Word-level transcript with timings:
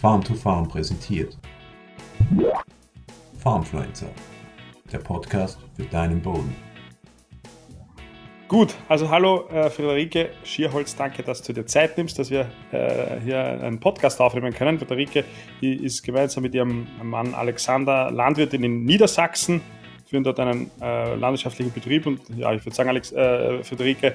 Farm 0.00 0.22
to 0.22 0.32
Farm 0.32 0.68
präsentiert. 0.68 1.36
Farmfluencer, 3.38 4.06
der 4.92 4.98
Podcast 4.98 5.58
für 5.74 5.82
deinen 5.86 6.22
Boden. 6.22 6.54
Gut, 8.46 8.76
also 8.88 9.10
hallo 9.10 9.48
äh, 9.48 9.68
Friederike 9.68 10.30
Schierholz, 10.44 10.94
danke, 10.94 11.24
dass 11.24 11.42
du 11.42 11.52
dir 11.52 11.66
Zeit 11.66 11.98
nimmst, 11.98 12.16
dass 12.16 12.30
wir 12.30 12.48
äh, 12.70 13.18
hier 13.24 13.40
einen 13.40 13.80
Podcast 13.80 14.20
aufnehmen 14.20 14.54
können. 14.54 14.78
Friederike 14.78 15.24
ist 15.60 16.04
gemeinsam 16.04 16.44
mit 16.44 16.54
ihrem 16.54 16.86
Mann 17.02 17.34
Alexander 17.34 18.12
Landwirtin 18.12 18.62
in 18.62 18.84
Niedersachsen, 18.84 19.60
führen 20.06 20.22
dort 20.22 20.38
einen 20.38 20.70
äh, 20.80 21.16
landwirtschaftlichen 21.16 21.72
Betrieb 21.72 22.06
und 22.06 22.20
ja, 22.36 22.52
ich 22.52 22.64
würde 22.64 22.76
sagen, 22.76 22.90
Alex, 22.90 23.10
äh, 23.10 23.64
Friederike, 23.64 24.14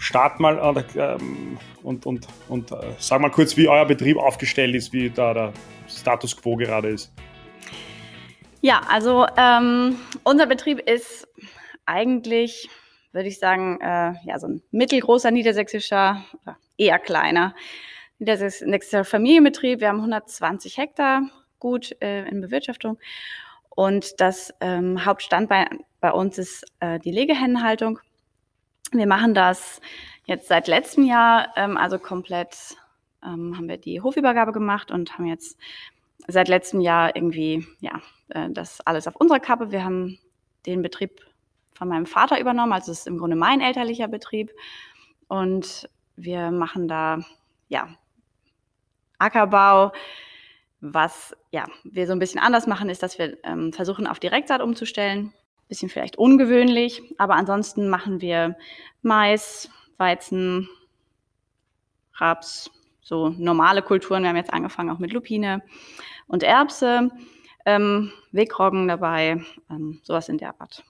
start 0.00 0.40
mal 0.40 0.84
ähm, 0.96 1.58
und, 1.82 2.06
und, 2.06 2.26
und 2.48 2.72
äh, 2.72 2.76
sag 2.98 3.20
mal 3.20 3.30
kurz, 3.30 3.56
wie 3.56 3.68
euer 3.68 3.84
Betrieb 3.86 4.16
aufgestellt 4.16 4.74
ist, 4.74 4.92
wie 4.92 5.10
da 5.10 5.34
der 5.34 5.52
Status 5.88 6.36
quo 6.36 6.56
gerade 6.56 6.88
ist. 6.88 7.12
Ja, 8.62 8.82
also 8.88 9.26
ähm, 9.36 9.96
unser 10.24 10.46
Betrieb 10.46 10.80
ist 10.80 11.28
eigentlich, 11.86 12.68
würde 13.12 13.28
ich 13.28 13.38
sagen, 13.38 13.78
äh, 13.80 14.14
ja, 14.24 14.38
so 14.38 14.48
ein 14.48 14.62
mittelgroßer 14.70 15.30
niedersächsischer, 15.30 16.24
eher 16.76 16.98
kleiner 16.98 17.54
niedersächsischer 18.20 19.04
Familienbetrieb. 19.04 19.80
Wir 19.80 19.88
haben 19.88 19.98
120 19.98 20.76
Hektar 20.78 21.22
gut 21.58 21.96
äh, 22.00 22.28
in 22.28 22.40
Bewirtschaftung. 22.40 22.98
Und 23.70 24.20
das 24.20 24.52
ähm, 24.60 25.04
Hauptstandbein 25.04 25.80
bei 26.00 26.12
uns 26.12 26.38
ist 26.38 26.64
äh, 26.80 26.98
die 26.98 27.10
Legehennenhaltung. 27.10 27.98
Wir 28.92 29.06
machen 29.06 29.34
das 29.34 29.80
jetzt 30.24 30.48
seit 30.48 30.66
letztem 30.66 31.04
Jahr, 31.04 31.48
ähm, 31.56 31.76
also 31.76 31.98
komplett 31.98 32.76
ähm, 33.22 33.56
haben 33.56 33.68
wir 33.68 33.76
die 33.76 34.00
Hofübergabe 34.00 34.52
gemacht 34.52 34.90
und 34.90 35.14
haben 35.14 35.26
jetzt 35.26 35.58
seit 36.26 36.48
letztem 36.48 36.80
Jahr 36.80 37.14
irgendwie, 37.14 37.66
ja, 37.80 38.00
äh, 38.30 38.48
das 38.50 38.80
alles 38.86 39.06
auf 39.06 39.16
unserer 39.16 39.40
Kappe. 39.40 39.70
Wir 39.70 39.84
haben 39.84 40.18
den 40.66 40.82
Betrieb 40.82 41.20
von 41.74 41.88
meinem 41.88 42.06
Vater 42.06 42.40
übernommen, 42.40 42.72
also 42.72 42.92
es 42.92 43.00
ist 43.00 43.06
im 43.06 43.18
Grunde 43.18 43.36
mein 43.36 43.60
elterlicher 43.60 44.08
Betrieb. 44.08 44.50
Und 45.28 45.88
wir 46.16 46.50
machen 46.50 46.88
da, 46.88 47.20
ja, 47.68 47.88
Ackerbau. 49.18 49.92
Was 50.80 51.36
ja, 51.50 51.66
wir 51.84 52.06
so 52.06 52.12
ein 52.12 52.18
bisschen 52.18 52.40
anders 52.40 52.66
machen, 52.66 52.88
ist, 52.88 53.02
dass 53.02 53.18
wir 53.18 53.36
ähm, 53.44 53.72
versuchen, 53.72 54.06
auf 54.06 54.18
Direktsaat 54.18 54.62
umzustellen 54.62 55.32
bisschen 55.70 55.88
vielleicht 55.88 56.18
ungewöhnlich, 56.18 57.02
aber 57.16 57.36
ansonsten 57.36 57.88
machen 57.88 58.20
wir 58.20 58.56
Mais, 59.00 59.70
Weizen, 59.96 60.68
Raps, 62.16 62.70
so 63.00 63.30
normale 63.30 63.80
Kulturen. 63.80 64.22
Wir 64.22 64.28
haben 64.28 64.36
jetzt 64.36 64.52
angefangen 64.52 64.90
auch 64.90 64.98
mit 64.98 65.12
Lupine 65.12 65.62
und 66.26 66.42
Erbse, 66.42 67.10
ähm, 67.64 68.12
Wegroggen 68.32 68.88
dabei, 68.88 69.40
ähm, 69.70 70.00
sowas 70.02 70.28
in 70.28 70.36
der 70.36 70.60
Art. 70.60 70.84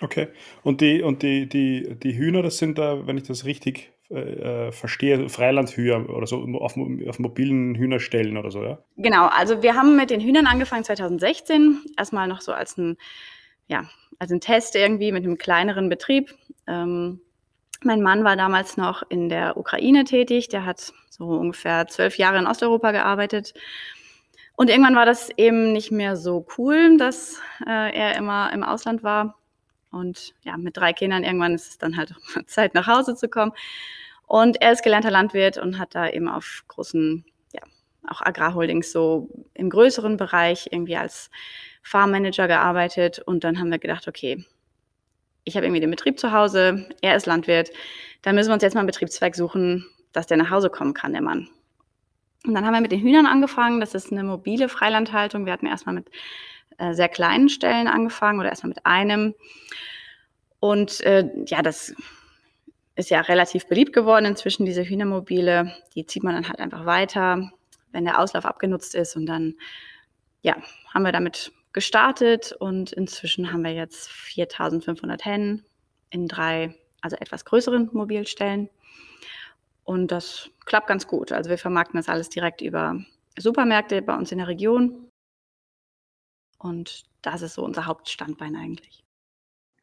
Okay. 0.00 0.28
Und 0.62 0.80
die 0.80 1.02
und 1.02 1.22
die 1.22 1.46
die 1.46 1.94
die 1.96 2.16
Hühner, 2.16 2.42
das 2.42 2.56
sind 2.58 2.78
da, 2.78 3.06
wenn 3.06 3.18
ich 3.18 3.24
das 3.24 3.44
richtig 3.44 3.92
äh, 4.10 4.68
äh 4.68 4.72
verstehe, 4.72 5.28
Freilandhühner 5.28 6.08
oder 6.08 6.26
so 6.26 6.38
auf, 6.60 6.76
auf 6.76 7.18
mobilen 7.18 7.74
Hühnerstellen 7.74 8.36
oder 8.36 8.50
so, 8.50 8.62
ja? 8.62 8.78
Genau. 8.96 9.26
Also 9.26 9.62
wir 9.62 9.74
haben 9.74 9.96
mit 9.96 10.10
den 10.10 10.20
Hühnern 10.20 10.46
angefangen 10.46 10.84
2016, 10.84 11.80
erstmal 11.98 12.28
noch 12.28 12.40
so 12.40 12.52
als 12.52 12.78
ein 12.78 12.96
ja, 13.68 13.88
also 14.22 14.36
ein 14.36 14.40
Test 14.40 14.76
irgendwie 14.76 15.10
mit 15.10 15.24
einem 15.24 15.36
kleineren 15.36 15.88
Betrieb. 15.88 16.32
Ähm, 16.68 17.20
mein 17.82 18.02
Mann 18.02 18.22
war 18.22 18.36
damals 18.36 18.76
noch 18.76 19.02
in 19.08 19.28
der 19.28 19.56
Ukraine 19.56 20.04
tätig. 20.04 20.48
Der 20.48 20.64
hat 20.64 20.92
so 21.10 21.24
ungefähr 21.24 21.88
zwölf 21.88 22.18
Jahre 22.18 22.38
in 22.38 22.46
Osteuropa 22.46 22.92
gearbeitet. 22.92 23.52
Und 24.54 24.70
irgendwann 24.70 24.94
war 24.94 25.06
das 25.06 25.30
eben 25.36 25.72
nicht 25.72 25.90
mehr 25.90 26.16
so 26.16 26.46
cool, 26.56 26.98
dass 26.98 27.40
äh, 27.66 27.92
er 27.92 28.14
immer 28.16 28.52
im 28.52 28.62
Ausland 28.62 29.02
war. 29.02 29.40
Und 29.90 30.34
ja, 30.42 30.56
mit 30.56 30.76
drei 30.76 30.92
Kindern 30.92 31.24
irgendwann 31.24 31.56
ist 31.56 31.70
es 31.70 31.78
dann 31.78 31.96
halt 31.96 32.14
Zeit, 32.46 32.74
nach 32.74 32.86
Hause 32.86 33.16
zu 33.16 33.28
kommen. 33.28 33.50
Und 34.28 34.62
er 34.62 34.70
ist 34.70 34.84
gelernter 34.84 35.10
Landwirt 35.10 35.58
und 35.58 35.80
hat 35.80 35.96
da 35.96 36.08
eben 36.08 36.28
auf 36.28 36.62
großen, 36.68 37.24
ja, 37.52 37.62
auch 38.08 38.20
Agrarholdings 38.20 38.92
so 38.92 39.30
im 39.52 39.68
größeren 39.68 40.16
Bereich 40.16 40.68
irgendwie 40.70 40.96
als 40.96 41.28
Farmmanager 41.82 42.48
gearbeitet 42.48 43.18
und 43.18 43.44
dann 43.44 43.58
haben 43.58 43.70
wir 43.70 43.78
gedacht, 43.78 44.08
okay, 44.08 44.44
ich 45.44 45.56
habe 45.56 45.66
irgendwie 45.66 45.80
den 45.80 45.90
Betrieb 45.90 46.18
zu 46.18 46.32
Hause, 46.32 46.88
er 47.00 47.16
ist 47.16 47.26
Landwirt, 47.26 47.70
dann 48.22 48.34
müssen 48.34 48.50
wir 48.50 48.54
uns 48.54 48.62
jetzt 48.62 48.74
mal 48.74 48.80
einen 48.80 48.86
Betriebszweig 48.86 49.34
suchen, 49.34 49.86
dass 50.12 50.26
der 50.26 50.36
nach 50.36 50.50
Hause 50.50 50.70
kommen 50.70 50.94
kann, 50.94 51.12
der 51.12 51.22
Mann. 51.22 51.48
Und 52.46 52.54
dann 52.54 52.64
haben 52.64 52.74
wir 52.74 52.80
mit 52.80 52.92
den 52.92 53.00
Hühnern 53.00 53.26
angefangen. 53.26 53.80
Das 53.80 53.94
ist 53.94 54.10
eine 54.10 54.24
mobile 54.24 54.68
Freilandhaltung. 54.68 55.46
Wir 55.46 55.52
hatten 55.52 55.66
erstmal 55.66 55.94
mit 55.94 56.10
äh, 56.78 56.92
sehr 56.92 57.08
kleinen 57.08 57.48
Stellen 57.48 57.86
angefangen 57.86 58.40
oder 58.40 58.48
erstmal 58.48 58.70
mit 58.70 58.84
einem. 58.84 59.34
Und 60.58 61.00
äh, 61.02 61.28
ja, 61.46 61.62
das 61.62 61.94
ist 62.94 63.10
ja 63.10 63.20
relativ 63.20 63.66
beliebt 63.66 63.92
geworden 63.92 64.24
inzwischen, 64.24 64.66
diese 64.66 64.84
Hühnermobile. 64.84 65.72
Die 65.94 66.06
zieht 66.06 66.24
man 66.24 66.34
dann 66.34 66.48
halt 66.48 66.60
einfach 66.60 66.84
weiter, 66.84 67.50
wenn 67.92 68.04
der 68.04 68.18
Auslauf 68.18 68.44
abgenutzt 68.44 68.94
ist. 68.94 69.16
Und 69.16 69.26
dann, 69.26 69.54
ja, 70.42 70.56
haben 70.92 71.04
wir 71.04 71.12
damit 71.12 71.52
gestartet 71.72 72.52
und 72.52 72.92
inzwischen 72.92 73.52
haben 73.52 73.64
wir 73.64 73.72
jetzt 73.72 74.10
4500 74.10 75.24
Hennen 75.24 75.64
in 76.10 76.28
drei, 76.28 76.74
also 77.00 77.16
etwas 77.16 77.44
größeren 77.44 77.90
Mobilstellen. 77.92 78.68
Und 79.84 80.12
das 80.12 80.50
klappt 80.64 80.86
ganz 80.86 81.06
gut. 81.06 81.32
Also 81.32 81.50
wir 81.50 81.58
vermarkten 81.58 81.98
das 81.98 82.08
alles 82.08 82.28
direkt 82.28 82.60
über 82.60 83.02
Supermärkte 83.38 84.02
bei 84.02 84.14
uns 84.14 84.30
in 84.30 84.38
der 84.38 84.48
Region. 84.48 85.08
Und 86.58 87.04
das 87.22 87.42
ist 87.42 87.54
so 87.54 87.64
unser 87.64 87.86
Hauptstandbein 87.86 88.54
eigentlich. 88.56 89.01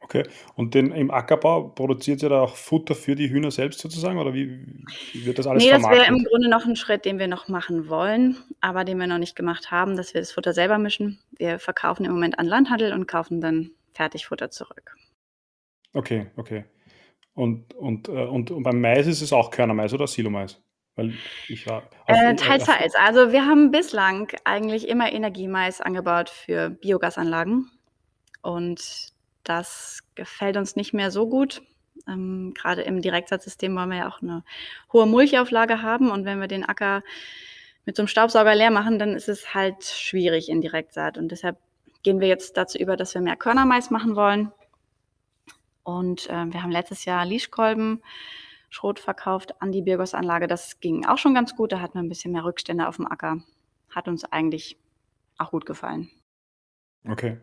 Okay, 0.02 0.24
und 0.56 0.74
den, 0.76 0.92
im 0.92 1.12
Ackerbau 1.12 1.70
produziert 1.70 2.24
ihr 2.24 2.30
da 2.30 2.42
auch 2.42 2.56
Futter 2.56 2.96
für 2.96 3.16
die 3.16 3.30
Hühner 3.30 3.52
selbst 3.52 3.80
sozusagen 3.80 4.18
oder 4.18 4.34
wie, 4.34 4.66
wie 5.14 5.26
wird 5.26 5.38
das 5.38 5.46
alles 5.46 5.64
nee, 5.64 5.70
vermarktet? 5.70 6.00
Das 6.00 6.08
wäre 6.08 6.18
im 6.18 6.24
Grunde 6.24 6.50
noch 6.50 6.66
ein 6.66 6.76
Schritt, 6.78 7.06
den 7.06 7.20
wir 7.20 7.28
noch 7.28 7.48
machen 7.50 7.90
wollen, 7.90 8.38
aber 8.62 8.86
den 8.86 8.98
wir 8.98 9.08
noch 9.08 9.18
nicht 9.18 9.36
gemacht 9.36 9.72
haben, 9.72 9.98
dass 9.98 10.14
wir 10.14 10.22
das 10.22 10.32
Futter 10.32 10.54
selber 10.54 10.78
mischen. 10.78 11.20
Wir 11.38 11.60
verkaufen 11.60 12.06
im 12.06 12.14
Moment 12.14 12.40
an 12.40 12.48
Landhandel 12.48 12.94
und 12.94 13.08
kaufen 13.08 13.42
dann 13.42 13.72
Fertigfutter 13.94 14.50
zurück. 14.50 14.96
Okay, 15.94 16.28
okay. 16.38 16.64
Und, 17.34 17.74
und, 17.74 18.08
äh, 18.08 18.12
und, 18.12 18.52
und 18.52 18.64
beim 18.64 18.80
Mais 18.82 19.06
ist 19.06 19.22
es 19.22 19.34
auch 19.34 19.52
Körnermais 19.52 19.94
oder 19.94 20.08
Silomais? 20.08 20.62
Weil 20.96 21.14
ich 21.48 21.68
war 21.68 21.84
äh, 22.08 22.36
teils, 22.36 22.66
teils. 22.66 22.94
Also 22.96 23.32
wir 23.32 23.46
haben 23.46 23.72
bislang 23.72 24.30
eigentlich 24.44 24.88
immer 24.88 25.12
Energiemais 25.12 25.82
angebaut 25.82 26.30
für 26.30 26.70
Biogasanlagen. 26.70 27.70
Und 28.42 29.14
das 29.50 30.02
gefällt 30.16 30.58
uns 30.58 30.76
nicht 30.76 30.94
mehr 30.94 31.12
so 31.12 31.28
gut. 31.28 31.62
Ähm, 32.08 32.54
Gerade 32.56 32.84
im 32.84 33.02
Direktsatzsystem 33.02 33.76
wollen 33.76 33.90
wir 33.90 33.98
ja 33.98 34.08
auch 34.08 34.22
eine 34.22 34.44
hohe 34.94 35.06
Mulchauflage 35.06 35.82
haben. 35.82 36.12
Und 36.12 36.26
wenn 36.26 36.40
wir 36.40 36.48
den 36.48 36.64
Acker 36.64 37.04
mit 37.86 37.96
so 37.96 38.04
einem 38.04 38.08
Staubsauger 38.08 38.56
leer 38.56 38.72
machen, 38.72 39.00
dann 39.00 39.16
ist 39.16 39.30
es 39.30 39.54
halt 39.54 39.84
schwierig 39.84 40.50
in 40.50 40.62
Direktsaat. 40.62 41.18
Und 41.18 41.30
deshalb 41.30 41.58
gehen 42.04 42.20
wir 42.20 42.28
jetzt 42.28 42.58
dazu 42.58 42.78
über, 42.78 42.96
dass 42.96 43.14
wir 43.14 43.22
mehr 43.22 43.36
Körnermais 43.36 43.90
machen 43.90 44.16
wollen. 44.16 44.52
Und 45.84 46.30
äh, 46.30 46.46
wir 46.54 46.62
haben 46.62 46.72
letztes 46.72 47.06
Jahr 47.06 47.26
Lischkolben 47.26 48.02
Schrot 48.70 49.00
verkauft 49.00 49.60
an 49.62 49.72
die 49.72 49.82
Biogasanlage. 49.82 50.46
Das 50.46 50.80
ging 50.80 51.06
auch 51.06 51.18
schon 51.18 51.34
ganz 51.34 51.56
gut. 51.56 51.72
Da 51.72 51.82
hatten 51.82 51.96
wir 51.96 52.04
ein 52.04 52.10
bisschen 52.10 52.32
mehr 52.32 52.46
Rückstände 52.46 52.88
auf 52.88 52.98
dem 52.98 53.08
Acker. 53.08 53.42
Hat 53.90 54.08
uns 54.08 54.24
eigentlich 54.26 54.78
auch 55.40 55.50
gut 55.50 55.66
gefallen. 55.66 56.12
Okay. 57.08 57.40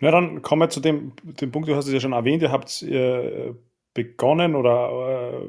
Na, 0.00 0.10
dann 0.10 0.42
kommen 0.42 0.62
wir 0.62 0.70
zu 0.70 0.80
dem, 0.80 1.12
dem 1.22 1.50
Punkt, 1.50 1.68
du 1.68 1.76
hast 1.76 1.86
es 1.86 1.92
ja 1.92 2.00
schon 2.00 2.12
erwähnt, 2.12 2.42
ihr 2.42 2.52
habt 2.52 2.82
äh, 2.82 3.54
begonnen 3.94 4.54
oder 4.54 5.32
äh, 5.32 5.48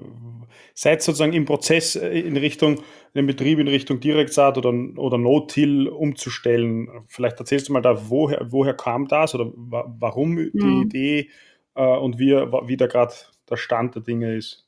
seid 0.73 1.01
sozusagen 1.01 1.33
im 1.33 1.45
Prozess 1.45 1.95
äh, 1.95 2.19
in 2.19 2.37
Richtung, 2.37 2.81
den 3.15 3.25
Betrieb 3.25 3.59
in 3.59 3.67
Richtung 3.67 3.99
Direktsaat 3.99 4.57
oder, 4.57 4.73
oder 4.97 5.17
No-Till 5.17 5.87
umzustellen. 5.87 6.89
Vielleicht 7.07 7.39
erzählst 7.39 7.69
du 7.69 7.73
mal 7.73 7.81
da, 7.81 8.09
woher, 8.09 8.45
woher 8.51 8.73
kam 8.73 9.07
das 9.07 9.35
oder 9.35 9.51
wa 9.55 9.85
warum 9.99 10.35
die 10.35 10.51
mhm. 10.53 10.81
Idee 10.83 11.29
äh, 11.75 11.83
und 11.83 12.19
wie, 12.19 12.31
wie 12.31 12.77
da 12.77 12.87
gerade 12.87 13.13
der 13.49 13.57
Stand 13.57 13.95
der 13.95 14.01
Dinge 14.01 14.35
ist? 14.35 14.67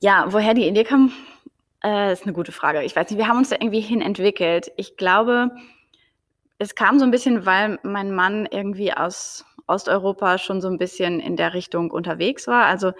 Ja, 0.00 0.26
woher 0.30 0.54
die 0.54 0.66
Idee 0.66 0.82
kam, 0.82 1.12
äh, 1.84 2.12
ist 2.12 2.24
eine 2.24 2.32
gute 2.32 2.50
Frage. 2.50 2.82
Ich 2.82 2.96
weiß 2.96 3.08
nicht, 3.10 3.18
wir 3.18 3.28
haben 3.28 3.38
uns 3.38 3.50
da 3.50 3.56
irgendwie 3.56 3.80
hin 3.80 4.00
entwickelt. 4.00 4.72
Ich 4.76 4.96
glaube, 4.96 5.50
es 6.62 6.74
kam 6.74 6.98
so 6.98 7.04
ein 7.04 7.10
bisschen, 7.10 7.44
weil 7.44 7.78
mein 7.82 8.14
Mann 8.14 8.46
irgendwie 8.46 8.92
aus 8.92 9.44
Osteuropa 9.66 10.38
schon 10.38 10.60
so 10.60 10.68
ein 10.68 10.78
bisschen 10.78 11.18
in 11.18 11.36
der 11.36 11.54
Richtung 11.54 11.90
unterwegs 11.90 12.46
war. 12.46 12.66
Also 12.66 12.92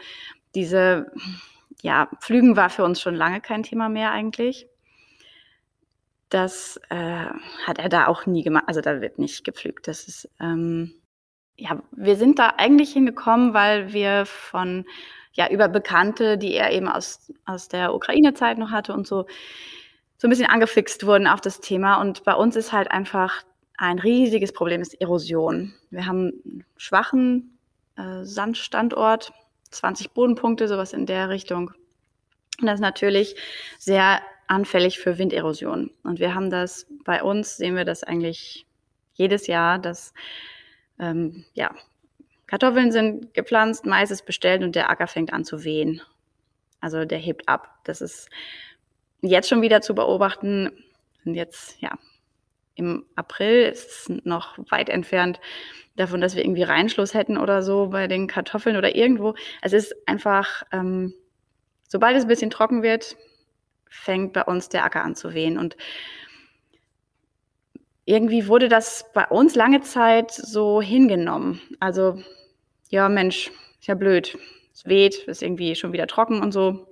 diese, 0.55 1.13
ja, 1.81 2.09
Flügen 2.21 2.57
war 2.57 2.71
für 2.71 2.85
uns 2.85 3.01
schon 3.01 3.15
lange 3.15 3.41
kein 3.41 3.63
Thema 3.63 3.89
mehr 3.89 4.11
eigentlich. 4.11 4.67
Das 6.29 6.81
äh, 6.89 7.27
hat 7.67 7.79
er 7.79 7.89
da 7.89 8.07
auch 8.09 8.27
nie 8.27 8.43
gemacht. 8.43 8.65
Also 8.67 8.81
da 8.81 9.01
wird 9.01 9.19
nicht 9.19 9.45
gepflügt. 9.45 9.87
Das 9.87 10.09
ist, 10.09 10.29
ähm, 10.41 10.95
ja, 11.57 11.81
wir 11.93 12.17
sind 12.17 12.39
da 12.39 12.55
eigentlich 12.57 12.93
hingekommen, 12.93 13.55
weil 13.55 13.93
wir 13.93 14.27
von, 14.27 14.87
ja, 15.35 15.49
über 15.49 15.69
Bekannte, 15.69 16.37
die 16.37 16.55
er 16.55 16.73
eben 16.73 16.89
aus, 16.89 17.33
aus 17.45 17.69
der 17.69 17.95
Ukraine-Zeit 17.95 18.59
noch 18.59 18.71
hatte 18.71 18.93
und 18.93 19.07
so, 19.07 19.27
so 20.17 20.29
ein 20.29 20.31
bisschen 20.31 20.47
angefixt 20.47 21.05
wurden 21.05 21.27
auf 21.27 21.41
das 21.41 21.61
Thema. 21.61 22.01
Und 22.01 22.25
bei 22.25 22.35
uns 22.35 22.55
ist 22.55 22.73
halt 22.73 22.91
einfach 22.91 23.43
ein 23.83 23.99
riesiges 23.99 24.53
Problem 24.53 24.81
ist 24.81 24.95
Erosion. 25.01 25.75
Wir 25.91 26.07
haben 26.07 26.41
einen 26.45 26.65
schwachen 26.77 27.59
äh, 27.97 28.23
Sandstandort, 28.23 29.33
20 29.73 30.13
Bodenpunkte, 30.13 30.69
sowas 30.69 30.93
in 30.93 31.05
der 31.05 31.31
Richtung. 31.31 31.73
Und 32.61 32.67
das 32.67 32.75
ist 32.75 32.81
natürlich 32.81 33.35
sehr 33.79 34.23
anfällig 34.47 35.01
für 35.01 35.19
Winderosion. 35.19 35.91
Und 36.05 36.21
wir 36.21 36.33
haben 36.33 36.49
das 36.49 36.87
bei 37.05 37.25
uns, 37.25 37.57
sehen 37.57 37.75
wir 37.75 37.85
das 37.85 38.05
eigentlich 38.05 38.67
jedes 39.15 39.49
Jahr, 39.49 39.81
dass 39.81 40.15
ähm, 41.01 41.45
ja, 41.55 41.75
Kartoffeln 42.47 42.93
sind 42.93 43.35
gepflanzt, 43.35 43.85
Mais 43.85 44.13
ist 44.13 44.27
bestellt 44.27 44.63
und 44.63 44.77
der 44.77 44.91
Acker 44.91 45.09
fängt 45.09 45.33
an 45.33 45.45
zu 45.45 45.65
wehen. 45.65 46.01
Also 46.81 47.05
der 47.05 47.19
hebt 47.19 47.49
ab. 47.49 47.81
Das 47.83 48.01
ist 48.01 48.31
jetzt 49.23 49.49
schon 49.49 49.61
wieder 49.61 49.81
zu 49.81 49.97
beobachten. 49.97 50.71
Und 51.25 51.35
jetzt, 51.35 51.81
ja, 51.81 51.99
im 52.75 53.05
April 53.17 53.65
ist 53.65 53.91
es 53.91 54.25
noch 54.25 54.59
weit 54.71 54.89
entfernt 54.89 55.41
davon, 55.97 56.21
dass 56.21 56.35
wir 56.35 56.45
irgendwie 56.45 56.63
Reinschluss 56.63 57.15
hätten 57.15 57.37
oder 57.37 57.63
so 57.63 57.89
bei 57.89 58.07
den 58.07 58.27
Kartoffeln 58.27 58.77
oder 58.77 58.95
irgendwo. 58.95 59.35
Es 59.61 59.73
ist 59.73 59.95
einfach, 60.07 60.63
ähm, 60.73 61.15
sobald 61.87 62.17
es 62.17 62.25
ein 62.25 62.29
bisschen 62.29 62.51
trocken 62.51 62.83
wird, 62.83 63.17
fängt 63.91 64.33
bei 64.33 64.45
uns 64.45 64.69
der 64.69 64.85
Acker 64.85 65.05
an 65.05 65.15
zu 65.15 65.35
wehen. 65.35 65.59
Und 65.59 65.77
irgendwie 68.05 68.49
wurde 68.49 68.69
das 68.69 69.05
bei 69.13 69.27
uns 69.27 69.55
lange 69.55 69.83
Zeit 69.83 70.33
so 70.33 70.81
hingenommen. 70.81 71.61
Also, 71.79 72.23
ja, 72.89 73.09
Mensch, 73.09 73.51
ist 73.81 73.87
ja 73.87 73.95
blöd. 73.95 74.39
Es 74.73 74.87
weht, 74.87 75.17
ist 75.25 75.43
irgendwie 75.43 75.75
schon 75.77 75.93
wieder 75.93 76.07
trocken 76.07 76.41
und 76.41 76.53
so. 76.53 76.87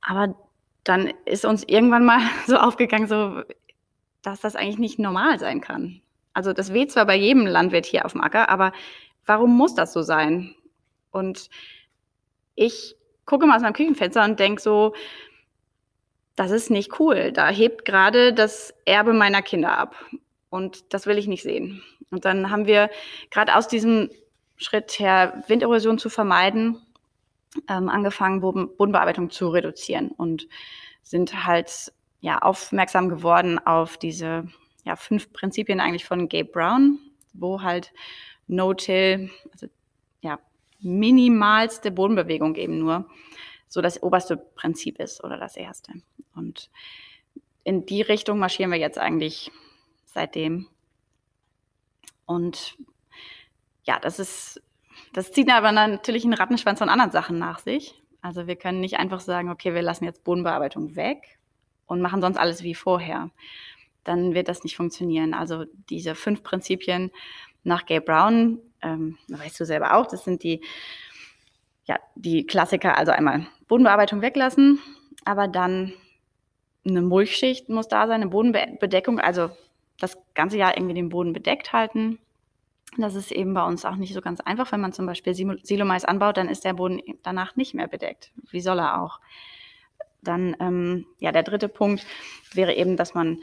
Aber 0.00 0.34
dann 0.84 1.12
ist 1.26 1.44
uns 1.44 1.64
irgendwann 1.64 2.04
mal 2.04 2.20
so 2.46 2.56
aufgegangen, 2.56 3.06
so, 3.06 3.42
dass 4.22 4.40
das 4.40 4.56
eigentlich 4.56 4.78
nicht 4.78 4.98
normal 4.98 5.38
sein 5.38 5.60
kann. 5.60 6.00
Also 6.32 6.52
das 6.52 6.72
weht 6.72 6.90
zwar 6.92 7.06
bei 7.06 7.16
jedem 7.16 7.46
Landwirt 7.46 7.86
hier 7.86 8.04
auf 8.04 8.12
dem 8.12 8.20
Acker, 8.20 8.48
aber 8.48 8.72
warum 9.26 9.56
muss 9.56 9.74
das 9.74 9.92
so 9.92 10.02
sein? 10.02 10.54
Und 11.10 11.50
ich 12.54 12.96
gucke 13.26 13.46
mal 13.46 13.56
aus 13.56 13.62
meinem 13.62 13.74
Küchenfenster 13.74 14.24
und 14.24 14.40
denke 14.40 14.60
so, 14.60 14.94
das 16.36 16.50
ist 16.50 16.70
nicht 16.70 16.98
cool. 16.98 17.32
Da 17.32 17.48
hebt 17.48 17.84
gerade 17.84 18.32
das 18.32 18.74
Erbe 18.84 19.12
meiner 19.12 19.42
Kinder 19.42 19.76
ab. 19.76 19.94
Und 20.48 20.92
das 20.94 21.06
will 21.06 21.18
ich 21.18 21.26
nicht 21.26 21.42
sehen. 21.42 21.82
Und 22.10 22.24
dann 22.24 22.50
haben 22.50 22.66
wir 22.66 22.90
gerade 23.30 23.54
aus 23.54 23.68
diesem 23.68 24.10
Schritt 24.56 24.98
her, 24.98 25.42
Winderosion 25.48 25.98
zu 25.98 26.08
vermeiden, 26.08 26.80
ähm, 27.68 27.88
angefangen, 27.88 28.40
Bodenbearbeitung 28.40 29.30
zu 29.30 29.48
reduzieren 29.48 30.10
und 30.10 30.46
sind 31.02 31.46
halt 31.46 31.92
ja, 32.22 32.38
aufmerksam 32.38 33.08
geworden 33.08 33.58
auf 33.58 33.98
diese 33.98 34.48
ja, 34.84 34.96
fünf 34.96 35.32
Prinzipien 35.32 35.80
eigentlich 35.80 36.06
von 36.06 36.28
Gabe 36.28 36.46
Brown, 36.46 36.98
wo 37.34 37.62
halt 37.62 37.92
No-Till, 38.46 39.30
also 39.52 39.66
ja, 40.20 40.38
minimalste 40.80 41.90
Bodenbewegung 41.90 42.54
eben 42.54 42.78
nur 42.78 43.08
so 43.68 43.80
das 43.80 44.02
oberste 44.02 44.36
Prinzip 44.36 45.00
ist 45.00 45.22
oder 45.24 45.36
das 45.36 45.56
erste. 45.56 45.92
Und 46.34 46.70
in 47.64 47.86
die 47.86 48.02
Richtung 48.02 48.38
marschieren 48.38 48.70
wir 48.70 48.78
jetzt 48.78 48.98
eigentlich 48.98 49.50
seitdem. 50.04 50.68
Und 52.24 52.76
ja, 53.82 53.98
das 53.98 54.20
ist, 54.20 54.62
das 55.12 55.32
zieht 55.32 55.50
aber 55.50 55.72
natürlich 55.72 56.24
einen 56.24 56.34
Rattenschwanz 56.34 56.78
von 56.78 56.88
anderen 56.88 57.10
Sachen 57.10 57.38
nach 57.38 57.58
sich. 57.58 58.00
Also 58.20 58.46
wir 58.46 58.54
können 58.54 58.78
nicht 58.78 58.98
einfach 58.98 59.20
sagen, 59.20 59.50
okay, 59.50 59.74
wir 59.74 59.82
lassen 59.82 60.04
jetzt 60.04 60.22
Bodenbearbeitung 60.22 60.94
weg 60.94 61.40
und 61.86 62.00
machen 62.00 62.20
sonst 62.20 62.36
alles 62.36 62.62
wie 62.62 62.74
vorher. 62.74 63.30
Dann 64.04 64.34
wird 64.34 64.48
das 64.48 64.64
nicht 64.64 64.76
funktionieren. 64.76 65.34
Also 65.34 65.64
diese 65.90 66.14
fünf 66.14 66.42
Prinzipien 66.42 67.10
nach 67.64 67.86
Gay 67.86 68.00
Brown, 68.00 68.58
ähm, 68.82 69.18
weißt 69.28 69.60
du 69.60 69.64
selber 69.64 69.96
auch, 69.96 70.06
das 70.06 70.24
sind 70.24 70.42
die, 70.42 70.60
ja, 71.84 71.98
die 72.14 72.46
Klassiker. 72.46 72.98
Also 72.98 73.12
einmal 73.12 73.46
Bodenbearbeitung 73.68 74.22
weglassen, 74.22 74.80
aber 75.24 75.48
dann 75.48 75.92
eine 76.84 77.02
Mulchschicht 77.02 77.68
muss 77.68 77.88
da 77.88 78.06
sein, 78.06 78.22
eine 78.22 78.30
Bodenbedeckung, 78.30 79.20
also 79.20 79.50
das 79.98 80.18
ganze 80.34 80.58
Jahr 80.58 80.76
irgendwie 80.76 80.94
den 80.94 81.10
Boden 81.10 81.32
bedeckt 81.32 81.72
halten. 81.72 82.18
Das 82.98 83.14
ist 83.14 83.32
eben 83.32 83.54
bei 83.54 83.64
uns 83.64 83.84
auch 83.84 83.96
nicht 83.96 84.12
so 84.12 84.20
ganz 84.20 84.40
einfach. 84.40 84.72
Wenn 84.72 84.80
man 84.80 84.92
zum 84.92 85.06
Beispiel 85.06 85.34
Silomais 85.34 86.04
anbaut, 86.04 86.36
dann 86.36 86.48
ist 86.48 86.64
der 86.64 86.74
Boden 86.74 87.00
danach 87.22 87.56
nicht 87.56 87.72
mehr 87.72 87.88
bedeckt. 87.88 88.32
Wie 88.50 88.60
soll 88.60 88.80
er 88.80 89.00
auch? 89.00 89.20
Dann, 90.22 90.56
ähm, 90.60 91.06
ja, 91.18 91.32
der 91.32 91.42
dritte 91.42 91.68
Punkt 91.68 92.06
wäre 92.54 92.74
eben, 92.74 92.96
dass 92.96 93.14
man 93.14 93.38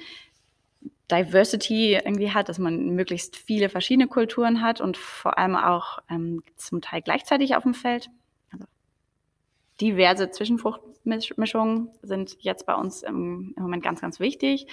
Diversity 1.12 1.94
irgendwie 1.94 2.32
hat, 2.32 2.50
dass 2.50 2.60
man 2.60 2.96
möglichst 2.96 3.36
viele 3.36 3.70
verschiedene 3.70 4.08
Kulturen 4.08 4.62
hat 4.62 4.80
und 4.80 4.96
vor 4.96 5.38
allem 5.38 5.56
auch 5.56 6.00
ähm, 6.10 6.44
zum 6.56 6.82
Teil 6.82 7.02
gleichzeitig 7.02 7.56
auf 7.56 7.64
dem 7.64 7.74
Feld. 7.74 8.10
Also 8.52 8.66
diverse 9.82 10.30
Zwischenfruchtmischungen 10.30 11.90
sind 12.02 12.38
jetzt 12.42 12.66
bei 12.66 12.76
uns 12.76 13.02
im, 13.04 13.54
im 13.58 13.64
Moment 13.64 13.84
ganz, 13.84 14.02
ganz 14.02 14.20
wichtig. 14.20 14.68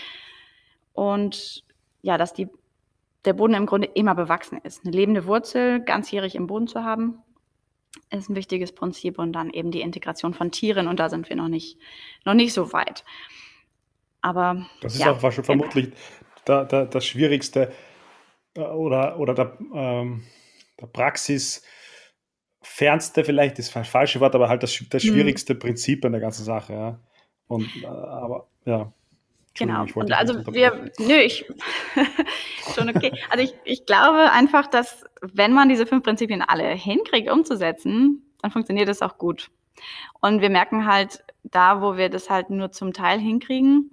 Und 0.92 1.64
ja, 2.02 2.18
dass 2.18 2.34
die, 2.34 2.48
der 3.24 3.32
Boden 3.32 3.54
im 3.54 3.66
Grunde 3.66 3.88
immer 3.94 4.14
bewachsen 4.14 4.58
ist. 4.62 4.84
Eine 4.84 4.94
lebende 4.94 5.26
Wurzel 5.26 5.80
ganzjährig 5.80 6.34
im 6.34 6.46
Boden 6.46 6.68
zu 6.68 6.84
haben, 6.84 7.22
ist 8.10 8.28
ein 8.28 8.36
wichtiges 8.36 8.72
Prinzip 8.72 9.18
und 9.18 9.32
dann 9.32 9.50
eben 9.50 9.70
die 9.70 9.80
Integration 9.80 10.34
von 10.34 10.50
Tieren 10.50 10.88
und 10.88 11.00
da 11.00 11.08
sind 11.08 11.28
wir 11.28 11.36
noch 11.36 11.48
nicht, 11.48 11.78
noch 12.24 12.34
nicht 12.34 12.52
so 12.52 12.72
weit. 12.72 13.04
Aber 14.20 14.66
das 14.80 14.94
ist 14.94 15.00
ja, 15.00 15.12
auch 15.12 15.22
wahrscheinlich 15.22 15.46
vermutlich 15.46 15.92
der, 16.46 16.64
der, 16.64 16.86
das 16.86 17.06
Schwierigste 17.06 17.72
äh, 18.54 18.60
oder, 18.60 19.18
oder 19.18 19.34
der, 19.34 19.58
ähm, 19.74 20.24
der 20.80 20.86
Praxis 20.86 21.62
fernste 22.62 23.24
vielleicht 23.24 23.58
ist 23.58 23.74
das 23.74 23.88
falsche 23.88 24.20
Wort, 24.20 24.34
aber 24.34 24.48
halt 24.48 24.62
das, 24.62 24.82
das 24.90 25.04
mhm. 25.04 25.08
schwierigste 25.08 25.52
hm. 25.52 25.60
Prinzip 25.60 26.04
an 26.04 26.12
der 26.12 26.20
ganzen 26.20 26.44
Sache. 26.44 26.72
Ja. 26.72 27.00
Und 27.46 27.68
äh, 27.82 27.86
aber 27.86 28.48
ja. 28.64 28.92
Genau. 29.58 29.86
Und 29.94 30.12
also 30.12 30.34
wir, 30.52 30.90
nö, 30.98 31.14
ich 31.14 31.46
schon 32.74 32.88
okay. 32.90 33.12
Also 33.30 33.44
ich, 33.44 33.54
ich 33.64 33.86
glaube 33.86 34.30
einfach, 34.32 34.66
dass 34.66 35.04
wenn 35.22 35.52
man 35.52 35.68
diese 35.68 35.86
fünf 35.86 36.02
Prinzipien 36.02 36.42
alle 36.42 36.68
hinkriegt 36.68 37.30
umzusetzen, 37.30 38.22
dann 38.42 38.50
funktioniert 38.50 38.88
das 38.88 39.02
auch 39.02 39.18
gut. 39.18 39.50
Und 40.20 40.40
wir 40.40 40.50
merken 40.50 40.86
halt, 40.86 41.24
da 41.42 41.80
wo 41.80 41.96
wir 41.96 42.08
das 42.08 42.30
halt 42.30 42.50
nur 42.50 42.72
zum 42.72 42.92
Teil 42.92 43.18
hinkriegen, 43.18 43.90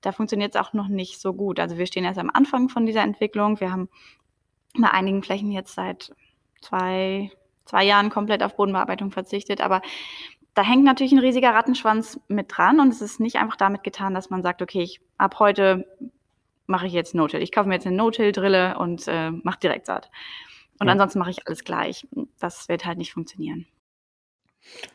da 0.00 0.12
funktioniert 0.12 0.54
es 0.54 0.60
auch 0.60 0.72
noch 0.72 0.88
nicht 0.88 1.20
so 1.20 1.32
gut. 1.34 1.60
Also 1.60 1.76
wir 1.76 1.86
stehen 1.86 2.04
erst 2.04 2.18
am 2.18 2.30
Anfang 2.32 2.68
von 2.68 2.86
dieser 2.86 3.02
Entwicklung. 3.02 3.60
Wir 3.60 3.72
haben 3.72 3.88
bei 4.78 4.90
einigen 4.90 5.22
Flächen 5.22 5.50
jetzt 5.50 5.74
seit 5.74 6.14
zwei, 6.60 7.30
zwei 7.64 7.84
Jahren 7.84 8.10
komplett 8.10 8.42
auf 8.42 8.56
Bodenbearbeitung 8.56 9.10
verzichtet, 9.10 9.60
aber 9.60 9.82
da 10.58 10.64
hängt 10.64 10.82
natürlich 10.82 11.12
ein 11.12 11.20
riesiger 11.20 11.50
Rattenschwanz 11.50 12.18
mit 12.26 12.46
dran 12.48 12.80
und 12.80 12.88
es 12.88 13.00
ist 13.00 13.20
nicht 13.20 13.36
einfach 13.36 13.54
damit 13.54 13.84
getan, 13.84 14.12
dass 14.12 14.28
man 14.28 14.42
sagt, 14.42 14.60
okay, 14.60 14.82
ich 14.82 15.00
ab 15.16 15.38
heute 15.38 15.86
mache 16.66 16.88
ich 16.88 16.92
jetzt 16.92 17.14
No-Till. 17.14 17.40
Ich 17.40 17.52
kaufe 17.52 17.68
mir 17.68 17.76
jetzt 17.76 17.86
eine 17.86 17.94
No-Till-Drille 17.94 18.76
und 18.76 19.06
äh, 19.06 19.30
mache 19.30 19.60
direkt 19.60 19.86
Saat. 19.86 20.10
Und 20.80 20.88
ja. 20.88 20.92
ansonsten 20.94 21.20
mache 21.20 21.30
ich 21.30 21.46
alles 21.46 21.62
gleich. 21.62 22.08
Das 22.40 22.68
wird 22.68 22.84
halt 22.84 22.98
nicht 22.98 23.12
funktionieren. 23.12 23.66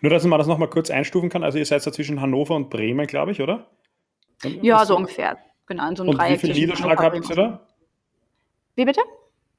Nur, 0.02 0.10
dass 0.10 0.26
man 0.26 0.38
das 0.38 0.48
nochmal 0.48 0.70
kurz 0.70 0.92
einstufen 0.92 1.30
kann. 1.30 1.46
Also 1.46 1.58
ihr 1.60 1.66
seid 1.66 1.88
da 1.88 1.94
zwischen 1.94 2.20
Hannover 2.20 2.56
und 2.56 2.70
Bremen, 2.70 3.08
glaube 3.08 3.32
ich, 3.32 3.42
oder? 3.42 3.72
Und 4.44 4.66
ja, 4.66 4.84
so 4.86 4.98
ungefähr. 4.98 5.38
Genau, 5.68 5.88
in 5.88 5.96
so 5.96 6.04
einem 6.04 6.10
und 6.10 6.18
Dreieck. 6.18 6.44
Wie 6.44 6.48
viel 6.48 6.56
Niederschlag 6.56 7.00
habt 7.00 7.30
ihr 7.30 7.36
da? 7.38 7.68
Wie 8.76 8.84
bitte? 8.84 9.02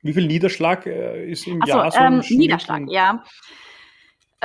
Wie 0.02 0.12
viel 0.12 0.26
Niederschlag 0.26 0.84
äh, 0.84 1.30
ist 1.30 1.46
im 1.46 1.62
Ach 1.62 1.66
Jahr 1.66 1.90
so, 1.90 1.98
ähm, 1.98 2.22
Niederschlag, 2.28 2.82
ja. 2.88 3.24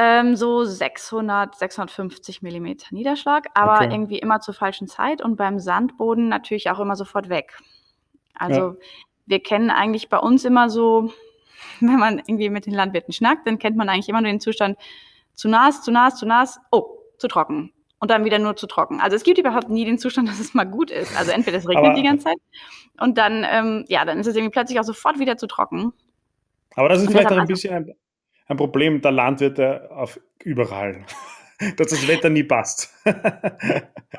Ähm, 0.01 0.37
so 0.37 0.63
600, 0.63 1.55
650 1.55 2.41
Millimeter 2.41 2.87
Niederschlag, 2.91 3.47
aber 3.53 3.75
okay. 3.75 3.91
irgendwie 3.91 4.17
immer 4.17 4.39
zur 4.39 4.53
falschen 4.53 4.87
Zeit 4.87 5.21
und 5.21 5.35
beim 5.35 5.59
Sandboden 5.59 6.29
natürlich 6.29 6.69
auch 6.69 6.79
immer 6.79 6.95
sofort 6.95 7.27
weg. 7.27 7.59
Also 8.33 8.59
ja. 8.59 8.75
wir 9.25 9.43
kennen 9.43 9.69
eigentlich 9.69 10.07
bei 10.07 10.17
uns 10.17 10.45
immer 10.45 10.69
so, 10.69 11.11
wenn 11.81 11.99
man 11.99 12.19
irgendwie 12.19 12.49
mit 12.49 12.65
den 12.65 12.73
Landwirten 12.73 13.11
schnackt, 13.11 13.45
dann 13.45 13.59
kennt 13.59 13.75
man 13.75 13.89
eigentlich 13.89 14.07
immer 14.07 14.21
nur 14.21 14.31
den 14.31 14.39
Zustand 14.39 14.77
zu 15.33 15.49
nass, 15.49 15.81
zu 15.81 15.91
nass, 15.91 16.15
zu 16.15 16.25
nass, 16.25 16.61
oh, 16.71 16.85
zu 17.17 17.27
trocken. 17.27 17.73
Und 17.99 18.09
dann 18.09 18.23
wieder 18.23 18.39
nur 18.39 18.55
zu 18.55 18.67
trocken. 18.67 19.01
Also 19.01 19.17
es 19.17 19.23
gibt 19.23 19.37
überhaupt 19.37 19.67
nie 19.67 19.83
den 19.83 19.97
Zustand, 19.97 20.29
dass 20.29 20.39
es 20.39 20.53
mal 20.53 20.63
gut 20.63 20.91
ist. 20.91 21.13
Also 21.17 21.31
entweder 21.31 21.57
es 21.57 21.67
regnet 21.67 21.87
aber, 21.87 21.95
die 21.95 22.03
ganze 22.03 22.23
Zeit 22.23 22.37
und 23.01 23.17
dann, 23.17 23.45
ähm, 23.45 23.83
ja, 23.89 24.05
dann 24.05 24.17
ist 24.19 24.27
es 24.27 24.35
irgendwie 24.37 24.53
plötzlich 24.53 24.79
auch 24.79 24.85
sofort 24.85 25.19
wieder 25.19 25.35
zu 25.35 25.47
trocken. 25.47 25.91
Aber 26.77 26.87
das 26.87 26.99
ist 27.01 27.07
und 27.07 27.11
vielleicht 27.11 27.33
auch 27.33 27.37
ein 27.37 27.47
bisschen 27.47 27.73
ein, 27.73 27.93
ein 28.49 28.57
Problem 28.57 29.01
der 29.01 29.11
Landwirte 29.11 29.89
auf 29.91 30.19
überall. 30.43 31.05
dass 31.77 31.87
das 31.87 32.07
Wetter 32.07 32.29
nie 32.29 32.43
passt. 32.43 32.93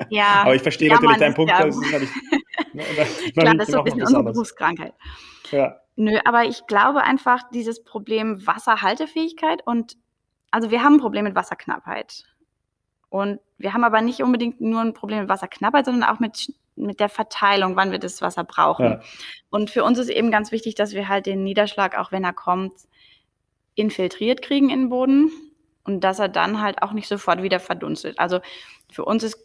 Ja. 0.09 0.43
Aber 0.43 0.55
ich 0.55 0.61
verstehe 0.61 0.87
ja, 0.87 0.95
natürlich 0.95 1.17
deinen 1.17 1.33
Punkt. 1.33 1.51
Ja. 1.51 1.65
Das 1.65 1.75
ist 1.75 1.81
natürlich, 1.81 3.33
Klar, 3.33 3.55
das 3.55 3.67
ist 3.67 3.73
so 3.73 3.79
ein 3.79 3.83
bisschen 3.83 4.01
unsere 4.01 4.23
Berufskrankheit. 4.23 4.93
Ja. 5.51 5.81
Nö, 5.97 6.17
aber 6.23 6.45
ich 6.45 6.65
glaube 6.65 7.03
einfach, 7.03 7.41
dieses 7.53 7.83
Problem 7.83 8.45
Wasserhaltefähigkeit 8.47 9.61
und 9.65 9.97
also 10.49 10.71
wir 10.71 10.83
haben 10.83 10.95
ein 10.95 10.99
Problem 10.99 11.25
mit 11.25 11.35
Wasserknappheit. 11.35 12.23
Und 13.09 13.39
wir 13.57 13.73
haben 13.73 13.83
aber 13.83 14.01
nicht 14.01 14.21
unbedingt 14.21 14.61
nur 14.61 14.81
ein 14.81 14.93
Problem 14.93 15.19
mit 15.19 15.29
Wasserknappheit, 15.29 15.85
sondern 15.85 16.09
auch 16.09 16.19
mit, 16.19 16.53
mit 16.75 17.01
der 17.01 17.09
Verteilung, 17.09 17.75
wann 17.75 17.91
wir 17.91 17.99
das 17.99 18.21
Wasser 18.21 18.45
brauchen. 18.45 18.85
Ja. 18.85 19.01
Und 19.49 19.69
für 19.69 19.83
uns 19.83 19.99
ist 19.99 20.09
eben 20.09 20.31
ganz 20.31 20.51
wichtig, 20.53 20.75
dass 20.75 20.93
wir 20.93 21.09
halt 21.09 21.25
den 21.25 21.43
Niederschlag, 21.43 21.97
auch 21.97 22.11
wenn 22.13 22.23
er 22.23 22.33
kommt, 22.33 22.73
infiltriert 23.81 24.41
kriegen 24.41 24.69
in 24.69 24.81
den 24.81 24.89
Boden 24.89 25.31
und 25.83 26.03
dass 26.03 26.19
er 26.19 26.29
dann 26.29 26.61
halt 26.61 26.81
auch 26.81 26.93
nicht 26.93 27.07
sofort 27.07 27.43
wieder 27.43 27.59
verdunstet. 27.59 28.19
Also 28.19 28.39
für 28.89 29.03
uns 29.03 29.23
ist, 29.23 29.37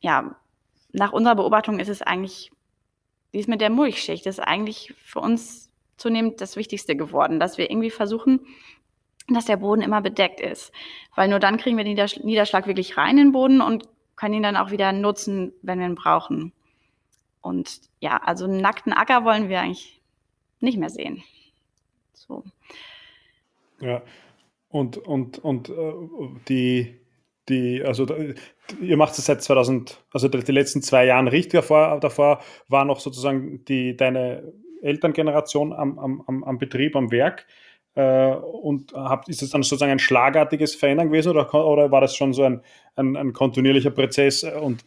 ja, 0.00 0.36
nach 0.92 1.12
unserer 1.12 1.34
Beobachtung 1.34 1.78
ist 1.78 1.88
es 1.88 2.02
eigentlich, 2.02 2.50
wie 3.32 3.40
es 3.40 3.46
mit 3.46 3.60
der 3.60 3.70
Mulchschicht, 3.70 4.26
ist 4.26 4.40
eigentlich 4.40 4.94
für 5.04 5.20
uns 5.20 5.70
zunehmend 5.96 6.40
das 6.40 6.56
Wichtigste 6.56 6.96
geworden, 6.96 7.38
dass 7.38 7.58
wir 7.58 7.70
irgendwie 7.70 7.90
versuchen, 7.90 8.40
dass 9.28 9.44
der 9.44 9.58
Boden 9.58 9.82
immer 9.82 10.00
bedeckt 10.00 10.40
ist. 10.40 10.72
Weil 11.14 11.28
nur 11.28 11.38
dann 11.38 11.58
kriegen 11.58 11.76
wir 11.76 11.84
den 11.84 11.98
Niederschlag 12.24 12.66
wirklich 12.66 12.96
rein 12.96 13.18
in 13.18 13.26
den 13.26 13.32
Boden 13.32 13.60
und 13.60 13.84
können 14.16 14.34
ihn 14.34 14.42
dann 14.42 14.56
auch 14.56 14.70
wieder 14.70 14.92
nutzen, 14.92 15.52
wenn 15.62 15.78
wir 15.78 15.86
ihn 15.86 15.94
brauchen. 15.94 16.52
Und 17.40 17.80
ja, 18.00 18.18
also 18.18 18.44
einen 18.44 18.60
nackten 18.60 18.92
Acker 18.92 19.24
wollen 19.24 19.48
wir 19.48 19.60
eigentlich 19.60 20.00
nicht 20.60 20.78
mehr 20.78 20.90
sehen. 20.90 21.22
So. 22.12 22.44
Ja, 23.80 24.02
und, 24.68 24.98
und, 24.98 25.38
und 25.38 25.68
äh, 25.68 25.92
die, 26.48 27.00
die, 27.48 27.82
also 27.82 28.06
ihr 28.80 28.96
macht 28.96 29.18
es 29.18 29.26
seit 29.26 29.42
2000, 29.42 30.04
also 30.12 30.28
die 30.28 30.52
letzten 30.52 30.82
zwei 30.82 31.06
Jahren 31.06 31.28
richtig. 31.28 31.60
Davor, 31.60 31.98
davor 32.00 32.40
war 32.68 32.84
noch 32.84 33.00
sozusagen 33.00 33.64
die, 33.64 33.96
deine 33.96 34.52
Elterngeneration 34.82 35.72
am, 35.72 35.98
am, 35.98 36.44
am 36.44 36.58
Betrieb, 36.58 36.94
am 36.94 37.10
Werk. 37.10 37.46
Äh, 37.94 38.32
und 38.34 38.92
habt, 38.92 39.28
ist 39.28 39.42
es 39.42 39.50
dann 39.50 39.64
sozusagen 39.64 39.90
ein 39.90 39.98
schlagartiges 39.98 40.76
Verändern 40.76 41.08
gewesen 41.08 41.30
oder, 41.30 41.52
oder 41.52 41.90
war 41.90 42.00
das 42.00 42.14
schon 42.14 42.32
so 42.32 42.44
ein, 42.44 42.62
ein, 42.94 43.16
ein 43.16 43.32
kontinuierlicher 43.32 43.90
Prozess 43.90 44.44
und 44.44 44.84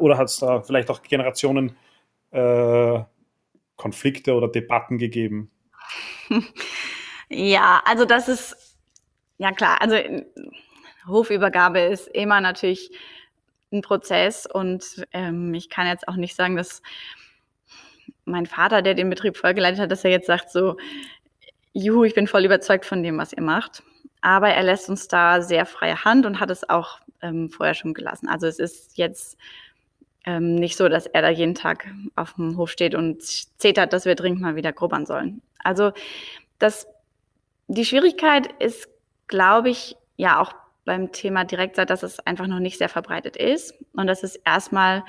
oder 0.00 0.18
hat 0.18 0.28
es 0.28 0.38
da 0.38 0.62
vielleicht 0.62 0.90
auch 0.90 1.02
Generationen 1.02 1.76
äh, 2.30 3.00
Konflikte 3.76 4.34
oder 4.34 4.48
Debatten 4.48 4.98
gegeben? 4.98 5.50
Ja, 7.28 7.82
also 7.84 8.04
das 8.04 8.28
ist, 8.28 8.76
ja 9.38 9.52
klar, 9.52 9.80
also 9.80 9.96
Hofübergabe 11.06 11.80
ist 11.80 12.08
immer 12.08 12.40
natürlich 12.40 12.90
ein 13.72 13.82
Prozess 13.82 14.46
und 14.46 15.04
ähm, 15.12 15.54
ich 15.54 15.68
kann 15.68 15.86
jetzt 15.86 16.08
auch 16.08 16.16
nicht 16.16 16.36
sagen, 16.36 16.56
dass 16.56 16.82
mein 18.24 18.46
Vater, 18.46 18.82
der 18.82 18.94
den 18.94 19.10
Betrieb 19.10 19.36
vollgeleitet 19.36 19.80
hat, 19.80 19.90
dass 19.90 20.04
er 20.04 20.10
jetzt 20.10 20.26
sagt 20.26 20.50
so, 20.50 20.76
juhu, 21.72 22.04
ich 22.04 22.14
bin 22.14 22.26
voll 22.26 22.44
überzeugt 22.44 22.84
von 22.84 23.02
dem, 23.02 23.18
was 23.18 23.32
ihr 23.32 23.42
macht. 23.42 23.82
Aber 24.20 24.48
er 24.48 24.62
lässt 24.62 24.88
uns 24.88 25.08
da 25.08 25.42
sehr 25.42 25.66
freie 25.66 26.04
Hand 26.04 26.26
und 26.26 26.40
hat 26.40 26.50
es 26.50 26.68
auch 26.68 27.00
ähm, 27.22 27.50
vorher 27.50 27.74
schon 27.74 27.94
gelassen. 27.94 28.28
Also 28.28 28.46
es 28.46 28.58
ist 28.58 28.96
jetzt 28.98 29.36
ähm, 30.24 30.56
nicht 30.56 30.76
so, 30.76 30.88
dass 30.88 31.06
er 31.06 31.22
da 31.22 31.28
jeden 31.28 31.54
Tag 31.54 31.86
auf 32.16 32.34
dem 32.34 32.56
Hof 32.56 32.70
steht 32.70 32.94
und 32.94 33.22
zetert, 33.22 33.92
dass 33.92 34.04
wir 34.04 34.16
dringend 34.16 34.40
mal 34.40 34.56
wieder 34.56 34.72
grubbern 34.72 35.06
sollen. 35.06 35.42
Also 35.62 35.92
das 36.58 36.88
die 37.68 37.84
Schwierigkeit 37.84 38.48
ist, 38.60 38.88
glaube 39.26 39.70
ich, 39.70 39.96
ja 40.16 40.40
auch 40.40 40.54
beim 40.84 41.12
Thema 41.12 41.44
Direktsaat, 41.44 41.90
dass 41.90 42.02
es 42.02 42.20
einfach 42.20 42.46
noch 42.46 42.60
nicht 42.60 42.78
sehr 42.78 42.88
verbreitet 42.88 43.36
ist 43.36 43.74
und 43.92 44.06
dass 44.06 44.22
es 44.22 44.36
erstmal 44.36 45.04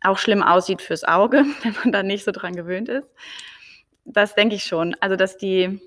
auch 0.00 0.18
schlimm 0.18 0.42
aussieht 0.42 0.80
fürs 0.80 1.04
Auge, 1.04 1.44
wenn 1.62 1.74
man 1.82 1.92
da 1.92 2.02
nicht 2.02 2.24
so 2.24 2.30
dran 2.30 2.54
gewöhnt 2.54 2.88
ist. 2.88 3.08
Das 4.04 4.34
denke 4.34 4.54
ich 4.54 4.64
schon. 4.64 4.96
Also, 5.00 5.16
dass 5.16 5.36
die, 5.36 5.80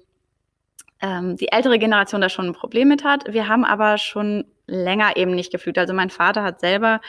ähm, 1.01 1.38
die 1.38 1.51
ältere 1.51 1.80
Generation 1.80 2.22
da 2.22 2.30
schon 2.30 2.48
ein 2.48 2.53
Problem 2.53 2.89
mit 2.89 3.03
hat. 3.03 3.32
Wir 3.32 3.48
haben 3.48 3.65
aber 3.65 3.98
schon 3.98 4.46
länger 4.68 5.18
eben 5.18 5.32
nicht 5.32 5.51
gepflügt. 5.51 5.77
Also 5.77 5.94
mein 5.94 6.10
Vater 6.10 6.44
hat 6.44 6.60
selber 6.60 7.01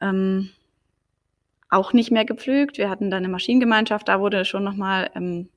ähm, 0.00 0.50
auch 1.70 1.92
nicht 1.92 2.10
mehr 2.10 2.24
gepflügt. 2.24 2.76
Wir 2.76 2.90
hatten 2.90 3.10
da 3.10 3.16
eine 3.16 3.28
Maschinengemeinschaft, 3.28 4.08
da 4.08 4.20
wurde 4.20 4.44
schon 4.44 4.64
nochmal 4.64 5.10
ähm, 5.14 5.48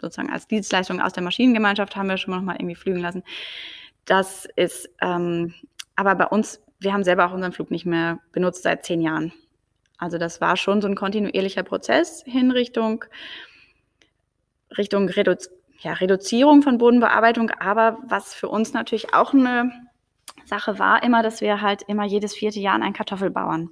sozusagen 0.00 0.30
als 0.30 0.46
Dienstleistung 0.46 1.00
aus 1.00 1.12
der 1.12 1.22
Maschinengemeinschaft 1.22 1.96
haben 1.96 2.08
wir 2.08 2.16
schon 2.16 2.34
noch 2.34 2.42
mal 2.42 2.56
irgendwie 2.56 2.74
flügen 2.74 3.00
lassen. 3.00 3.22
Das 4.04 4.48
ist, 4.56 4.88
ähm, 5.00 5.54
aber 5.96 6.14
bei 6.14 6.26
uns, 6.26 6.62
wir 6.78 6.92
haben 6.92 7.04
selber 7.04 7.26
auch 7.26 7.32
unseren 7.32 7.52
Flug 7.52 7.70
nicht 7.70 7.86
mehr 7.86 8.18
benutzt 8.32 8.62
seit 8.62 8.84
zehn 8.84 9.00
Jahren. 9.00 9.32
Also 9.98 10.18
das 10.18 10.40
war 10.40 10.56
schon 10.56 10.80
so 10.80 10.88
ein 10.88 10.96
kontinuierlicher 10.96 11.62
Prozess 11.62 12.22
hin 12.26 12.50
Richtung, 12.50 13.04
Richtung 14.76 15.08
Redu 15.08 15.34
ja, 15.80 15.94
Reduzierung 15.94 16.62
von 16.62 16.78
Bodenbearbeitung. 16.78 17.50
Aber 17.50 17.98
was 18.06 18.34
für 18.34 18.48
uns 18.48 18.72
natürlich 18.72 19.14
auch 19.14 19.32
eine 19.32 19.70
Sache 20.44 20.78
war, 20.78 21.02
immer, 21.02 21.22
dass 21.22 21.40
wir 21.40 21.60
halt 21.60 21.82
immer 21.82 22.04
jedes 22.04 22.34
vierte 22.34 22.60
Jahr 22.60 22.74
einen 22.74 22.92
Kartoffelbauern 22.92 23.70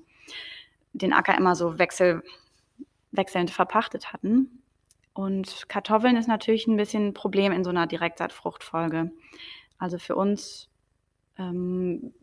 den 0.92 1.12
Acker 1.12 1.36
immer 1.36 1.54
so 1.54 1.78
wechsel, 1.78 2.22
wechselnd 3.12 3.50
verpachtet 3.50 4.12
hatten. 4.12 4.57
Und 5.18 5.68
Kartoffeln 5.68 6.16
ist 6.16 6.28
natürlich 6.28 6.68
ein 6.68 6.76
bisschen 6.76 7.08
ein 7.08 7.12
Problem 7.12 7.50
in 7.50 7.64
so 7.64 7.70
einer 7.70 7.88
Direktsaatfruchtfolge. 7.88 9.10
Also 9.76 9.98
für 9.98 10.14
uns 10.14 10.68
ähm, 11.36 12.14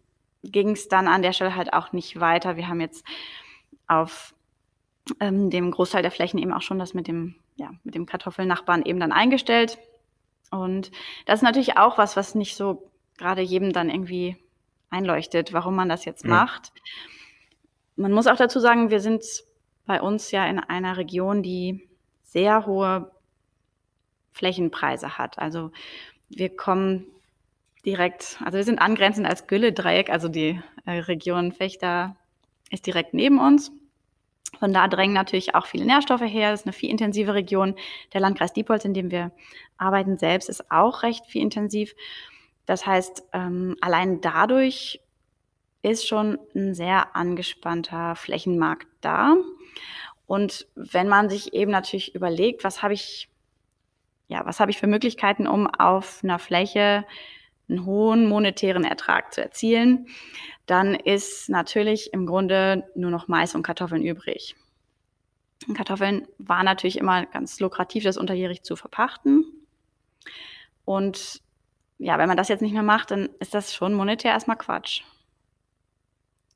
ging 0.44 0.70
es 0.70 0.88
dann 0.88 1.10
an 1.10 1.22
der 1.22 1.34
Stelle 1.34 1.58
halt 1.58 1.74
auch 1.74 1.92
nicht 1.92 2.22
weiter. 2.22 2.56
Wir 2.56 2.70
haben 2.70 2.80
jetzt 2.80 3.06
auf 3.86 4.34
ähm, 5.20 5.50
dem 5.50 5.72
Großteil 5.72 6.04
der 6.04 6.12
Flächen 6.12 6.40
eben 6.40 6.54
auch 6.54 6.62
schon 6.62 6.80
das 6.80 6.94
mit 6.94 7.10
dem, 7.10 7.36
ja, 7.58 7.72
mit 7.84 7.96
dem 7.96 8.06
Kartoffelnachbarn 8.06 8.86
eben 8.86 9.02
dann 9.02 9.12
eingestellt. 9.12 9.78
Und 10.50 10.90
das 11.26 11.40
ist 11.40 11.44
natürlich 11.44 11.76
auch 11.76 11.98
was, 11.98 12.16
was 12.16 12.34
nicht 12.34 12.56
so 12.56 12.90
gerade 13.18 13.42
jedem 13.42 13.74
dann 13.74 13.90
irgendwie 13.90 14.38
einleuchtet, 14.90 15.52
warum 15.52 15.76
man 15.76 15.90
das 15.90 16.06
jetzt 16.06 16.24
ja. 16.24 16.30
macht. 16.30 16.72
Man 17.98 18.14
muss 18.14 18.28
auch 18.28 18.38
dazu 18.38 18.62
sagen, 18.62 18.90
wir 18.90 19.02
sind 19.02 19.26
bei 19.86 20.02
uns 20.02 20.32
ja 20.32 20.46
in 20.46 20.60
einer 20.60 20.96
Region, 20.96 21.44
die 21.44 21.90
sehr 22.36 22.66
hohe 22.66 23.12
Flächenpreise 24.34 25.18
hat. 25.18 25.40
Also 25.40 25.72
wir 26.28 26.54
kommen 26.54 27.06
direkt, 27.86 28.38
also 28.44 28.58
wir 28.58 28.66
sind 28.66 28.80
angrenzend 28.80 29.26
als 29.26 29.48
Gülle-Dreieck, 29.48 30.10
also 30.10 30.28
die 30.28 30.62
äh, 30.86 30.92
Region 30.92 31.54
Fechter 31.54 32.18
ist 32.72 32.86
direkt 32.86 33.14
neben 33.14 33.40
uns. 33.40 33.72
Von 34.60 34.74
da 34.74 34.90
drängen 34.90 35.14
natürlich 35.14 35.56
auch 35.56 35.66
viele 35.66 35.86
Nährstoffe 35.86 36.22
her. 36.22 36.52
Das 36.52 36.62
ist 36.62 36.66
eine 36.66 36.74
viel 36.74 36.90
intensive 36.90 37.34
Region. 37.34 37.76
Der 38.14 38.20
Landkreis 38.20 38.52
Diepholz, 38.52 38.84
in 38.84 38.94
dem 38.94 39.12
wir 39.12 39.32
arbeiten, 39.78 40.18
selbst 40.18 40.50
ist 40.50 40.70
auch 40.72 41.04
recht 41.04 41.26
viel 41.26 41.42
intensiv. 41.42 41.94
Das 42.66 42.86
heißt, 42.86 43.24
ähm, 43.32 43.78
allein 43.80 44.20
dadurch 44.20 45.00
ist 45.82 46.08
schon 46.08 46.38
ein 46.54 46.74
sehr 46.74 47.16
angespannter 47.16 48.16
Flächenmarkt 48.16 48.88
da. 49.02 49.36
Und 50.28 50.68
wenn 50.76 51.08
man 51.08 51.30
sich 51.30 51.54
eben 51.54 51.72
natürlich 51.72 52.16
überlegt, 52.16 52.64
was 52.64 52.82
habe 52.82 52.94
ich, 52.94 53.30
ja, 54.28 54.46
was 54.46 54.60
habe 54.60 54.72
ich 54.72 54.78
für 54.78 54.88
Möglichkeiten, 54.88 55.48
um 55.48 55.68
auf 55.68 56.22
einer 56.24 56.40
Fläche 56.40 57.06
einen 57.70 57.86
hohen 57.86 58.28
monetären 58.28 58.84
Ertrag 58.84 59.34
zu 59.34 59.42
erzielen, 59.42 60.08
dann 60.66 60.96
ist 60.96 61.50
natürlich 61.50 62.14
im 62.14 62.26
Grunde 62.26 62.90
nur 62.96 63.12
noch 63.12 63.28
Mais 63.28 63.56
und 63.56 63.64
Kartoffeln 63.64 64.04
übrig. 64.04 64.56
Kartoffeln 65.74 66.28
war 66.38 66.64
natürlich 66.64 66.98
immer 66.98 67.26
ganz 67.26 67.60
lukrativ, 67.60 68.04
das 68.04 68.18
unterjährig 68.18 68.64
zu 68.64 68.76
verpachten. 68.76 69.46
Und 70.84 71.42
ja, 71.98 72.18
wenn 72.18 72.28
man 72.28 72.38
das 72.38 72.50
jetzt 72.50 72.62
nicht 72.62 72.74
mehr 72.74 72.84
macht, 72.84 73.12
dann 73.12 73.30
ist 73.40 73.54
das 73.54 73.74
schon 73.74 73.94
monetär 73.94 74.32
erstmal 74.32 74.58
Quatsch. 74.58 75.02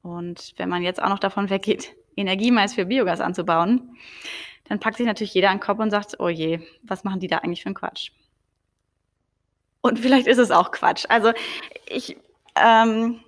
Und 0.01 0.53
wenn 0.57 0.69
man 0.69 0.83
jetzt 0.83 1.01
auch 1.01 1.09
noch 1.09 1.19
davon 1.19 1.49
weggeht, 1.49 1.95
Energiemais 2.15 2.73
für 2.73 2.85
Biogas 2.85 3.21
anzubauen, 3.21 3.95
dann 4.65 4.79
packt 4.79 4.97
sich 4.97 5.05
natürlich 5.05 5.33
jeder 5.33 5.49
an 5.49 5.57
den 5.57 5.63
Kopf 5.63 5.79
und 5.79 5.91
sagt, 5.91 6.19
oh 6.19 6.29
je, 6.29 6.59
was 6.83 7.03
machen 7.03 7.19
die 7.19 7.27
da 7.27 7.37
eigentlich 7.39 7.63
für 7.63 7.67
einen 7.67 7.75
Quatsch? 7.75 8.11
Und 9.81 9.99
vielleicht 9.99 10.27
ist 10.27 10.37
es 10.37 10.51
auch 10.51 10.71
Quatsch. 10.71 11.05
Also 11.07 11.31
ich, 11.87 12.17
ähm, 12.55 13.21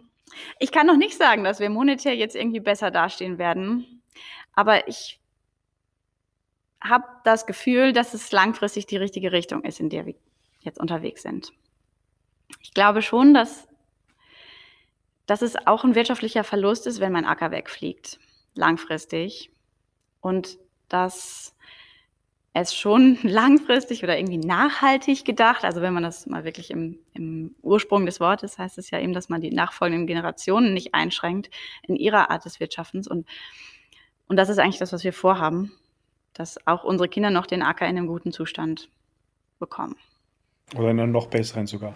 ich 0.60 0.72
kann 0.72 0.88
noch 0.88 0.98
nicht 0.98 1.18
sagen, 1.18 1.44
dass 1.44 1.60
wir 1.60 1.70
monetär 1.70 2.16
jetzt 2.16 2.36
irgendwie 2.36 2.60
besser 2.60 2.92
dastehen 2.92 3.38
werden, 3.38 4.02
aber 4.54 4.88
ich 4.88 5.20
habe 6.82 7.06
das 7.24 7.46
Gefühl, 7.46 7.94
dass 7.94 8.14
es 8.14 8.32
langfristig 8.32 8.88
die 8.88 8.98
richtige 8.98 9.32
Richtung 9.32 9.64
ist, 9.64 9.80
in 9.80 9.90
der 9.90 10.06
wir 10.06 10.16
jetzt 10.60 10.80
unterwegs 10.80 11.22
sind. 11.22 11.54
Ich 12.60 12.74
glaube 12.74 13.02
schon, 13.02 13.34
dass, 13.34 13.68
dass 15.26 15.42
es 15.42 15.56
auch 15.68 15.84
ein 15.84 15.96
wirtschaftlicher 15.96 16.44
Verlust 16.44 16.88
ist, 16.88 17.00
wenn 17.00 17.12
mein 17.12 17.26
Acker 17.26 17.52
wegfliegt 17.52 18.20
langfristig 18.54 19.52
und 20.20 20.58
dass 20.90 21.56
es 22.54 22.76
schon 22.76 23.18
langfristig 23.24 24.04
oder 24.04 24.18
irgendwie 24.18 24.38
nachhaltig 24.38 25.26
gedacht, 25.26 25.64
also 25.64 25.82
wenn 25.82 25.94
man 25.94 26.04
das 26.04 26.26
mal 26.26 26.44
wirklich 26.44 26.72
im, 26.72 27.00
im 27.14 27.56
Ursprung 27.62 28.06
des 28.06 28.20
Wortes 28.20 28.58
heißt 28.58 28.78
es 28.78 28.92
ja 28.92 29.00
eben, 29.00 29.14
dass 29.14 29.30
man 29.30 29.42
die 29.42 29.52
nachfolgenden 29.52 30.08
Generationen 30.08 30.74
nicht 30.74 30.94
einschränkt 30.94 31.50
in 31.84 31.96
ihrer 31.96 32.30
Art 32.30 32.46
des 32.46 32.60
Wirtschaftens 32.60 33.08
und, 33.08 33.28
und 34.28 34.36
das 34.38 34.50
ist 34.50 34.60
eigentlich 34.60 34.80
das, 34.80 34.94
was 34.94 35.04
wir 35.04 35.14
vorhaben, 35.14 35.72
dass 36.34 36.66
auch 36.68 36.84
unsere 36.84 37.10
Kinder 37.10 37.30
noch 37.30 37.46
den 37.46 37.64
Acker 37.64 37.88
in 37.88 37.98
einem 37.98 38.08
guten 38.08 38.32
Zustand 38.32 38.90
bekommen. 39.60 39.96
Oder 40.76 40.92
in 40.92 41.00
einem 41.00 41.12
noch 41.12 41.28
besseren 41.28 41.68
sogar. 41.68 41.96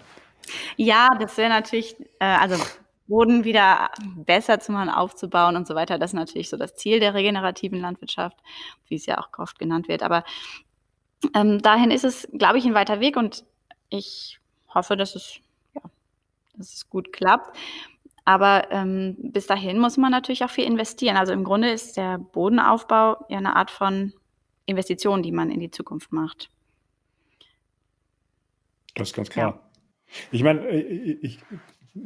Ja, 0.76 1.08
das 1.18 1.36
wäre 1.38 1.48
natürlich, 1.48 1.96
äh, 2.20 2.26
also 2.26 2.56
Boden 3.08 3.44
wieder 3.44 3.90
besser 4.16 4.60
zu 4.60 4.72
machen, 4.72 4.88
aufzubauen 4.88 5.56
und 5.56 5.66
so 5.66 5.74
weiter. 5.74 5.98
Das 5.98 6.10
ist 6.10 6.14
natürlich 6.14 6.48
so 6.48 6.56
das 6.56 6.74
Ziel 6.74 7.00
der 7.00 7.14
regenerativen 7.14 7.80
Landwirtschaft, 7.80 8.36
wie 8.88 8.96
es 8.96 9.06
ja 9.06 9.18
auch 9.18 9.28
oft 9.38 9.58
genannt 9.58 9.88
wird. 9.88 10.02
Aber 10.02 10.24
ähm, 11.34 11.62
dahin 11.62 11.90
ist 11.90 12.04
es, 12.04 12.28
glaube 12.32 12.58
ich, 12.58 12.64
ein 12.64 12.74
weiter 12.74 13.00
Weg 13.00 13.16
und 13.16 13.44
ich 13.88 14.38
hoffe, 14.74 14.96
dass 14.96 15.14
es, 15.14 15.38
ja, 15.74 15.82
dass 16.56 16.74
es 16.74 16.90
gut 16.90 17.12
klappt. 17.12 17.56
Aber 18.24 18.72
ähm, 18.72 19.16
bis 19.18 19.46
dahin 19.46 19.78
muss 19.78 19.96
man 19.96 20.10
natürlich 20.10 20.44
auch 20.44 20.50
viel 20.50 20.64
investieren. 20.64 21.16
Also 21.16 21.32
im 21.32 21.44
Grunde 21.44 21.70
ist 21.70 21.96
der 21.96 22.18
Bodenaufbau 22.18 23.24
ja 23.28 23.38
eine 23.38 23.54
Art 23.54 23.70
von 23.70 24.12
Investition, 24.66 25.22
die 25.22 25.30
man 25.30 25.50
in 25.50 25.60
die 25.60 25.70
Zukunft 25.70 26.12
macht. 26.12 26.50
Das 28.96 29.10
ist 29.10 29.14
ganz 29.14 29.30
klar. 29.30 29.54
Ja. 29.54 29.60
Ich 30.32 30.42
meine, 30.42 30.60
äh, 30.68 31.18
ich, 31.22 31.38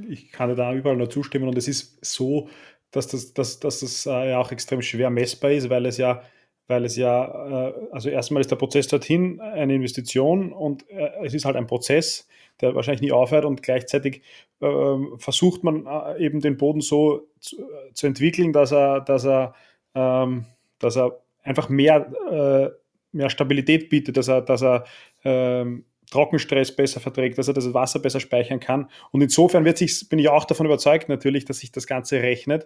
ich 0.09 0.33
kann 0.33 0.55
da 0.57 0.75
überall 0.75 0.97
nur 0.97 1.11
zustimmen 1.11 1.49
und 1.49 1.57
es 1.59 1.69
ist 1.69 2.05
so, 2.05 2.49
dass 2.91 3.09
das, 3.09 3.35
dass, 3.35 3.61
dass 3.61 3.81
das 3.81 4.07
äh, 4.07 4.31
ja 4.31 4.39
auch 4.39 4.53
extrem 4.53 4.83
schwer 4.83 5.11
messbar 5.11 5.53
ist, 5.53 5.71
weil 5.71 5.87
es 5.87 5.97
ja, 5.97 6.23
weil 6.67 6.85
es 6.85 6.97
ja, 6.97 7.69
äh, 7.69 7.75
also 7.93 8.09
erstmal 8.09 8.41
ist 8.41 8.51
der 8.51 8.57
Prozess 8.57 8.89
dorthin 8.89 9.41
eine 9.41 9.75
Investition 9.75 10.53
und 10.53 10.85
es 11.23 11.35
ist 11.35 11.45
halt 11.45 11.57
ein 11.57 11.67
Prozess, 11.67 12.29
der 12.61 12.75
wahrscheinlich 12.75 13.03
nie 13.03 13.13
aufhört 13.13 13.45
und 13.45 13.63
gleichzeitig 13.63 14.23
äh, 14.61 14.97
versucht 15.19 15.65
man 15.65 15.87
eben 16.19 16.41
den 16.41 16.57
Boden 16.57 16.81
so 16.81 17.29
zu, 17.41 17.57
zu, 17.95 18.07
entwickeln, 18.07 18.53
dass 18.53 18.73
er, 18.73 19.01
dass 19.01 19.25
er, 19.25 19.55
ähm, 19.95 20.47
dass 20.79 20.97
er 20.97 21.21
einfach 21.43 21.69
mehr, 21.69 22.13
äh, 22.31 22.71
mehr 23.13 23.31
Stabilität 23.31 23.89
bietet, 23.89 24.17
dass 24.17 24.29
er, 24.29 24.43
dass 24.43 24.63
er 24.63 24.85
ähm, 25.25 25.85
Trockenstress 26.11 26.75
besser 26.75 27.00
verträgt, 27.00 27.38
dass 27.38 27.49
er 27.49 27.55
das 27.55 27.73
Wasser 27.73 28.00
besser 28.00 28.21
speichern 28.21 28.61
kann. 28.61 28.88
Und 29.12 29.23
insofern 29.23 29.64
wird 29.64 29.79
sich, 29.79 30.09
bin 30.09 30.19
ich 30.19 30.29
auch 30.29 30.45
davon 30.45 30.67
überzeugt 30.67 31.09
natürlich, 31.09 31.45
dass 31.45 31.59
sich 31.59 31.73
das 31.73 31.87
Ganze 31.87 32.23
rechnet. 32.23 32.64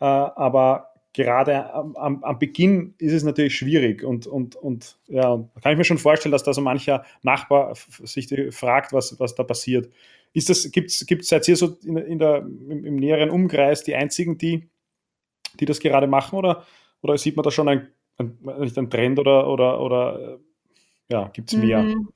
Äh, 0.00 0.04
aber 0.04 0.92
gerade 1.16 1.72
am, 1.72 2.22
am, 2.22 2.38
Beginn 2.38 2.94
ist 2.98 3.14
es 3.14 3.24
natürlich 3.24 3.56
schwierig 3.56 4.04
und, 4.04 4.26
und, 4.26 4.54
und 4.54 4.98
ja, 5.08 5.22
da 5.22 5.60
kann 5.62 5.72
ich 5.72 5.78
mir 5.78 5.84
schon 5.84 5.96
vorstellen, 5.96 6.32
dass 6.32 6.42
da 6.42 6.52
so 6.52 6.60
mancher 6.60 7.04
Nachbar 7.22 7.74
sich 7.74 8.28
fragt, 8.50 8.92
was, 8.92 9.18
was 9.18 9.34
da 9.34 9.42
passiert. 9.42 9.90
Ist 10.34 10.50
das, 10.50 10.70
gibt's, 10.70 11.06
gibt's, 11.06 11.28
seid 11.28 11.48
ihr 11.48 11.56
so 11.56 11.78
in, 11.84 11.96
in 11.96 12.18
der, 12.18 12.40
im, 12.40 12.84
im, 12.84 12.96
näheren 12.96 13.30
Umkreis 13.30 13.82
die 13.82 13.94
einzigen, 13.94 14.36
die, 14.36 14.68
die 15.58 15.64
das 15.64 15.80
gerade 15.80 16.06
machen 16.06 16.38
oder, 16.38 16.66
oder 17.00 17.16
sieht 17.16 17.34
man 17.34 17.44
da 17.44 17.50
schon 17.50 17.68
ein, 17.68 17.88
ein, 18.18 18.36
ein 18.76 18.90
Trend 18.90 19.18
oder, 19.18 19.48
oder, 19.48 19.80
oder 19.80 20.38
ja, 21.08 21.28
gibt 21.28 21.50
es 21.50 21.58
mehr? 21.58 21.82
Mhm. 21.82 22.08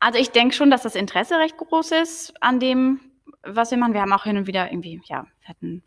Also 0.00 0.18
ich 0.18 0.30
denke 0.30 0.54
schon, 0.54 0.70
dass 0.70 0.82
das 0.82 0.94
Interesse 0.94 1.38
recht 1.38 1.56
groß 1.56 1.92
ist 1.92 2.32
an 2.42 2.58
dem, 2.58 3.00
was 3.42 3.70
wir 3.70 3.78
machen. 3.78 3.94
Wir 3.94 4.00
haben 4.00 4.12
auch 4.12 4.24
hin 4.24 4.36
und 4.36 4.46
wieder 4.46 4.70
irgendwie, 4.70 5.00
ja, 5.04 5.26
wir 5.40 5.48
hatten, 5.48 5.82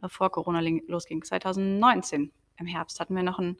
bevor 0.00 0.30
Corona 0.30 0.60
losging, 0.86 1.24
2019 1.24 2.32
im 2.58 2.66
Herbst 2.66 3.00
hatten 3.00 3.14
wir 3.14 3.22
noch 3.22 3.38
einen, 3.38 3.56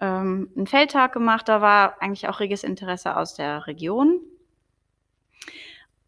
ähm, 0.00 0.50
einen 0.56 0.66
Feldtag 0.66 1.12
gemacht. 1.12 1.48
Da 1.48 1.60
war 1.60 2.00
eigentlich 2.00 2.28
auch 2.28 2.40
reges 2.40 2.64
Interesse 2.64 3.16
aus 3.16 3.34
der 3.34 3.66
Region. 3.66 4.20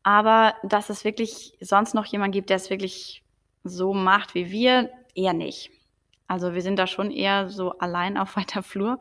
Aber 0.03 0.55
dass 0.63 0.89
es 0.89 1.05
wirklich 1.05 1.57
sonst 1.61 1.95
noch 1.95 2.07
jemand 2.07 2.33
gibt, 2.33 2.49
der 2.49 2.57
es 2.57 2.71
wirklich 2.71 3.23
so 3.65 3.93
macht 3.93 4.35
wie 4.35 4.51
wir, 4.51 4.91
eher 5.15 5.35
nicht. 5.35 5.71
Also 6.27 6.55
wir 6.55 6.63
sind 6.63 6.79
da 6.79 6.87
schon 6.87 7.11
eher 7.11 7.51
so 7.51 7.77
allein 7.79 8.17
auf 8.17 8.37
weiter 8.37 8.63
Flur. 8.63 8.99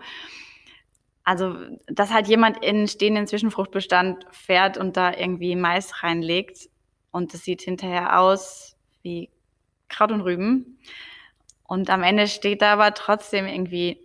Also, 1.29 1.55
dass 1.85 2.11
halt 2.11 2.27
jemand 2.27 2.65
in 2.65 2.87
stehenden 2.87 3.27
Zwischenfruchtbestand 3.27 4.25
fährt 4.31 4.79
und 4.79 4.97
da 4.97 5.13
irgendwie 5.13 5.55
Mais 5.55 6.01
reinlegt 6.01 6.71
und 7.11 7.31
es 7.35 7.43
sieht 7.43 7.61
hinterher 7.61 8.19
aus 8.19 8.75
wie 9.03 9.29
Kraut 9.89 10.11
und 10.11 10.21
Rüben. 10.21 10.79
Und 11.67 11.91
am 11.91 12.01
Ende 12.01 12.27
steht 12.27 12.63
da 12.63 12.73
aber 12.73 12.95
trotzdem 12.95 13.45
irgendwie 13.45 13.99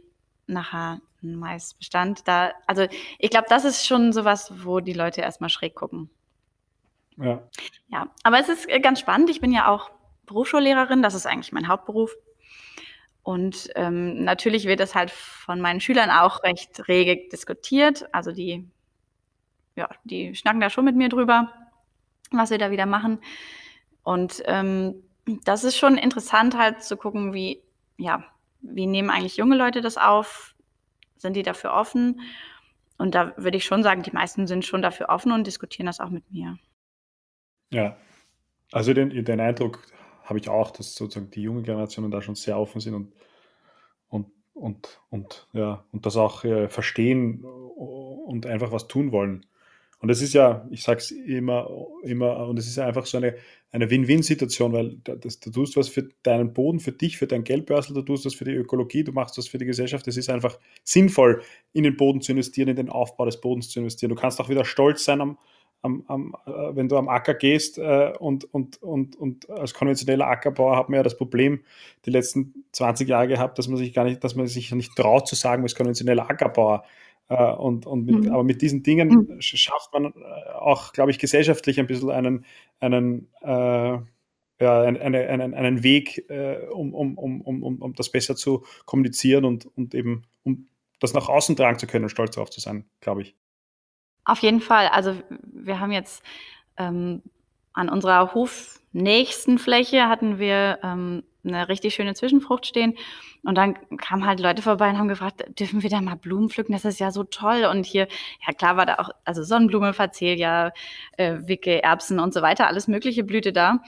nachher 0.46 1.00
ein 1.22 1.36
Maisbestand. 1.36 2.28
Da, 2.28 2.52
also 2.66 2.86
ich 3.18 3.30
glaube, 3.30 3.46
das 3.48 3.64
ist 3.64 3.86
schon 3.86 4.12
sowas, 4.12 4.52
wo 4.62 4.80
die 4.80 4.92
Leute 4.92 5.22
erstmal 5.22 5.48
schräg 5.48 5.74
gucken. 5.74 6.10
Ja. 7.16 7.42
Ja, 7.88 8.10
aber 8.22 8.38
es 8.38 8.50
ist 8.50 8.68
ganz 8.82 9.00
spannend. 9.00 9.30
Ich 9.30 9.40
bin 9.40 9.50
ja 9.50 9.68
auch 9.68 9.90
Berufsschullehrerin, 10.26 11.00
das 11.00 11.14
ist 11.14 11.24
eigentlich 11.24 11.52
mein 11.52 11.68
Hauptberuf. 11.68 12.14
Und 13.24 13.70
ähm, 13.74 14.22
natürlich 14.22 14.66
wird 14.66 14.80
es 14.80 14.94
halt 14.94 15.10
von 15.10 15.58
meinen 15.58 15.80
Schülern 15.80 16.10
auch 16.10 16.42
recht 16.42 16.86
rege 16.88 17.26
diskutiert. 17.30 18.06
Also 18.12 18.32
die, 18.32 18.68
ja, 19.76 19.88
die 20.04 20.34
schnacken 20.34 20.60
da 20.60 20.68
schon 20.68 20.84
mit 20.84 20.94
mir 20.94 21.08
drüber, 21.08 21.50
was 22.30 22.50
wir 22.50 22.58
da 22.58 22.70
wieder 22.70 22.84
machen. 22.84 23.18
Und 24.02 24.42
ähm, 24.44 25.02
das 25.44 25.64
ist 25.64 25.78
schon 25.78 25.96
interessant 25.96 26.56
halt 26.56 26.82
zu 26.82 26.98
gucken, 26.98 27.32
wie, 27.32 27.62
ja, 27.96 28.22
wie 28.60 28.86
nehmen 28.86 29.08
eigentlich 29.08 29.38
junge 29.38 29.56
Leute 29.56 29.80
das 29.80 29.96
auf? 29.96 30.54
Sind 31.16 31.34
die 31.34 31.42
dafür 31.42 31.72
offen? 31.72 32.20
Und 32.98 33.14
da 33.14 33.34
würde 33.38 33.56
ich 33.56 33.64
schon 33.64 33.82
sagen, 33.82 34.02
die 34.02 34.12
meisten 34.12 34.46
sind 34.46 34.66
schon 34.66 34.82
dafür 34.82 35.08
offen 35.08 35.32
und 35.32 35.46
diskutieren 35.46 35.86
das 35.86 35.98
auch 35.98 36.10
mit 36.10 36.30
mir. 36.30 36.58
Ja, 37.70 37.96
also 38.70 38.92
den, 38.92 39.24
den 39.24 39.40
Eindruck 39.40 39.80
habe 40.24 40.38
ich 40.38 40.48
auch, 40.48 40.70
dass 40.70 40.94
sozusagen 40.94 41.30
die 41.30 41.42
junge 41.42 41.62
Generationen 41.62 42.10
da 42.10 42.20
schon 42.22 42.34
sehr 42.34 42.58
offen 42.58 42.80
sind 42.80 42.94
und, 42.94 43.12
und, 44.08 44.26
und, 44.54 45.00
und, 45.10 45.48
ja, 45.52 45.84
und 45.92 46.06
das 46.06 46.16
auch 46.16 46.44
äh, 46.44 46.68
verstehen 46.68 47.44
und 47.44 48.46
einfach 48.46 48.72
was 48.72 48.88
tun 48.88 49.12
wollen. 49.12 49.46
Und 50.00 50.08
das 50.08 50.20
ist 50.20 50.34
ja, 50.34 50.66
ich 50.70 50.82
sage 50.82 50.98
es 50.98 51.10
immer, 51.10 51.70
immer, 52.02 52.46
und 52.48 52.58
es 52.58 52.66
ist 52.66 52.78
einfach 52.78 53.06
so 53.06 53.16
eine, 53.16 53.36
eine 53.70 53.88
Win-Win-Situation, 53.88 54.72
weil 54.72 54.96
das, 55.02 55.40
du 55.40 55.50
tust 55.50 55.76
was 55.76 55.88
für 55.88 56.08
deinen 56.22 56.52
Boden, 56.52 56.78
für 56.78 56.92
dich, 56.92 57.16
für 57.16 57.26
dein 57.26 57.42
Geldbörsel, 57.42 57.94
du 57.94 58.02
tust 58.02 58.26
was 58.26 58.34
für 58.34 58.44
die 58.44 58.52
Ökologie, 58.52 59.02
du 59.02 59.12
machst 59.12 59.38
was 59.38 59.48
für 59.48 59.58
die 59.58 59.64
Gesellschaft. 59.64 60.06
Es 60.06 60.16
ist 60.16 60.28
einfach 60.28 60.58
sinnvoll, 60.82 61.42
in 61.72 61.84
den 61.84 61.96
Boden 61.96 62.20
zu 62.20 62.32
investieren, 62.32 62.68
in 62.68 62.76
den 62.76 62.90
Aufbau 62.90 63.24
des 63.24 63.40
Bodens 63.40 63.70
zu 63.70 63.80
investieren. 63.80 64.10
Du 64.10 64.14
kannst 64.14 64.40
auch 64.40 64.48
wieder 64.48 64.64
stolz 64.64 65.04
sein 65.04 65.20
am, 65.20 65.38
am, 65.84 66.02
am, 66.06 66.34
äh, 66.46 66.50
wenn 66.74 66.88
du 66.88 66.96
am 66.96 67.08
Acker 67.08 67.34
gehst 67.34 67.78
äh, 67.78 68.12
und, 68.18 68.52
und, 68.52 68.82
und, 68.82 69.16
und 69.16 69.48
als 69.50 69.74
konventioneller 69.74 70.26
Ackerbauer 70.26 70.76
hat 70.76 70.88
man 70.88 70.96
ja 70.96 71.02
das 71.02 71.16
Problem 71.16 71.60
die 72.06 72.10
letzten 72.10 72.64
20 72.72 73.08
Jahre 73.08 73.28
gehabt, 73.28 73.58
dass 73.58 73.68
man 73.68 73.76
sich 73.76 73.92
gar 73.92 74.04
nicht, 74.04 74.24
dass 74.24 74.34
man 74.34 74.46
sich 74.46 74.72
nicht 74.72 74.96
traut 74.96 75.28
zu 75.28 75.34
sagen, 75.34 75.60
man 75.60 75.66
ist 75.66 75.76
konventioneller 75.76 76.28
Ackerbauer. 76.28 76.84
Äh, 77.28 77.52
und, 77.52 77.86
und 77.86 78.06
mit, 78.06 78.24
mhm. 78.24 78.32
Aber 78.32 78.44
mit 78.44 78.62
diesen 78.62 78.82
Dingen 78.82 79.08
mhm. 79.08 79.40
schafft 79.40 79.92
man 79.92 80.06
äh, 80.06 80.52
auch, 80.58 80.92
glaube 80.92 81.10
ich, 81.10 81.18
gesellschaftlich 81.18 81.78
ein 81.78 81.86
bisschen 81.86 82.10
einen, 82.10 82.44
einen 82.80 83.28
äh, 83.42 83.98
ja, 84.60 84.82
einen, 84.82 85.14
einen, 85.14 85.54
einen 85.54 85.82
Weg, 85.82 86.30
äh, 86.30 86.66
um, 86.70 86.94
um, 86.94 87.18
um, 87.18 87.42
um, 87.42 87.82
um 87.82 87.94
das 87.94 88.10
besser 88.10 88.36
zu 88.36 88.64
kommunizieren 88.86 89.44
und, 89.44 89.66
und 89.76 89.94
eben 89.94 90.22
um 90.44 90.68
das 91.00 91.12
nach 91.12 91.28
außen 91.28 91.56
tragen 91.56 91.78
zu 91.78 91.86
können 91.86 92.04
und 92.04 92.10
stolz 92.10 92.36
darauf 92.36 92.50
zu 92.50 92.60
sein, 92.60 92.84
glaube 93.00 93.22
ich. 93.22 93.34
Auf 94.24 94.40
jeden 94.40 94.60
Fall. 94.60 94.88
Also 94.88 95.14
wir 95.40 95.80
haben 95.80 95.92
jetzt 95.92 96.22
ähm, 96.76 97.22
an 97.72 97.88
unserer 97.88 98.34
hofnächsten 98.34 99.58
Fläche 99.58 100.08
hatten 100.08 100.38
wir 100.38 100.78
ähm, 100.82 101.24
eine 101.44 101.68
richtig 101.68 101.94
schöne 101.94 102.14
Zwischenfrucht 102.14 102.66
stehen. 102.66 102.96
Und 103.42 103.56
dann 103.56 103.76
kamen 103.98 104.24
halt 104.24 104.40
Leute 104.40 104.62
vorbei 104.62 104.88
und 104.88 104.98
haben 104.98 105.08
gefragt, 105.08 105.44
dürfen 105.60 105.82
wir 105.82 105.90
da 105.90 106.00
mal 106.00 106.16
Blumen 106.16 106.48
pflücken? 106.48 106.72
Das 106.72 106.86
ist 106.86 106.98
ja 106.98 107.10
so 107.10 107.24
toll. 107.24 107.66
Und 107.70 107.84
hier, 107.84 108.08
ja 108.46 108.54
klar 108.54 108.76
war 108.78 108.86
da 108.86 108.94
auch, 108.94 109.10
also 109.24 109.42
Sonnenblume, 109.42 109.92
Facelia, 109.92 110.72
äh, 111.18 111.36
Wicke, 111.42 111.82
Erbsen 111.82 112.20
und 112.20 112.32
so 112.32 112.40
weiter, 112.40 112.66
alles 112.66 112.88
mögliche 112.88 113.22
Blüte 113.22 113.52
da. 113.52 113.80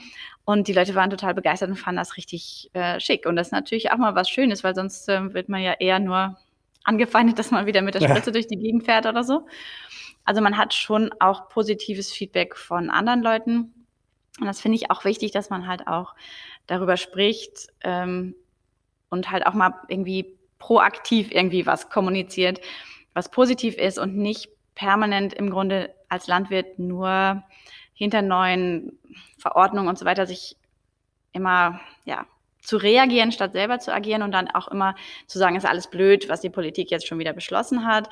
Und 0.45 0.67
die 0.67 0.73
Leute 0.73 0.93
waren 0.93 1.09
total 1.09 1.33
begeistert 1.33 1.69
und 1.69 1.77
fanden 1.77 1.97
das 1.97 2.17
richtig 2.17 2.69
äh, 2.73 2.99
schick. 2.99 3.25
Und 3.25 3.35
das 3.35 3.47
ist 3.47 3.51
natürlich 3.51 3.91
auch 3.91 3.97
mal 3.97 4.13
was 4.13 4.29
Schönes, 4.29 4.63
weil 4.63 4.75
sonst 4.75 5.09
äh, 5.09 5.33
wird 5.33 5.49
man 5.49 5.61
ja 5.61 5.73
eher 5.73 5.99
nur 5.99 6.37
angefeindet, 6.83 7.39
dass 7.39 7.51
man 7.51 7.65
wieder 7.65 7.81
mit 7.81 7.95
der 7.95 8.01
Spritze 8.01 8.29
ja. 8.29 8.33
durch 8.33 8.47
die 8.47 8.57
Gegend 8.57 8.85
fährt 8.85 9.07
oder 9.07 9.23
so. 9.23 9.45
Also 10.27 10.41
man 10.41 10.57
hat 10.57 10.73
schon 10.73 11.09
auch 11.21 11.47
positives 11.47 12.11
Feedback 12.11 12.57
von 12.57 12.89
anderen 12.89 13.23
Leuten. 13.23 13.85
Und 14.41 14.45
das 14.45 14.59
finde 14.59 14.75
ich 14.75 14.91
auch 14.91 15.05
wichtig, 15.05 15.31
dass 15.31 15.49
man 15.49 15.67
halt 15.67 15.87
auch 15.87 16.15
darüber 16.67 16.97
spricht 16.97 17.69
ähm, 17.81 18.35
und 19.09 19.31
halt 19.31 19.47
auch 19.47 19.53
mal 19.53 19.73
irgendwie 19.87 20.37
proaktiv 20.59 21.31
irgendwie 21.31 21.65
was 21.65 21.89
kommuniziert, 21.89 22.59
was 23.13 23.31
positiv 23.31 23.77
ist 23.77 23.97
und 23.97 24.17
nicht 24.17 24.49
permanent 24.75 25.33
im 25.33 25.49
Grunde 25.49 25.95
als 26.09 26.27
Landwirt 26.27 26.77
nur 26.77 27.41
hinter 27.93 28.21
neuen 28.21 28.99
Verordnungen 29.37 29.87
und 29.87 29.97
so 29.97 30.03
weiter 30.03 30.27
sich 30.27 30.57
immer 31.31 31.79
ja 32.03 32.25
zu 32.61 32.75
reagieren, 32.75 33.31
statt 33.31 33.53
selber 33.53 33.79
zu 33.79 33.93
agieren 33.93 34.23
und 34.23 34.33
dann 34.33 34.49
auch 34.49 34.67
immer 34.67 34.93
zu 35.25 35.39
sagen, 35.39 35.55
ist 35.55 35.65
alles 35.65 35.89
blöd, 35.89 36.27
was 36.27 36.41
die 36.41 36.49
Politik 36.49 36.91
jetzt 36.91 37.07
schon 37.07 37.17
wieder 37.17 37.31
beschlossen 37.31 37.85
hat, 37.85 38.09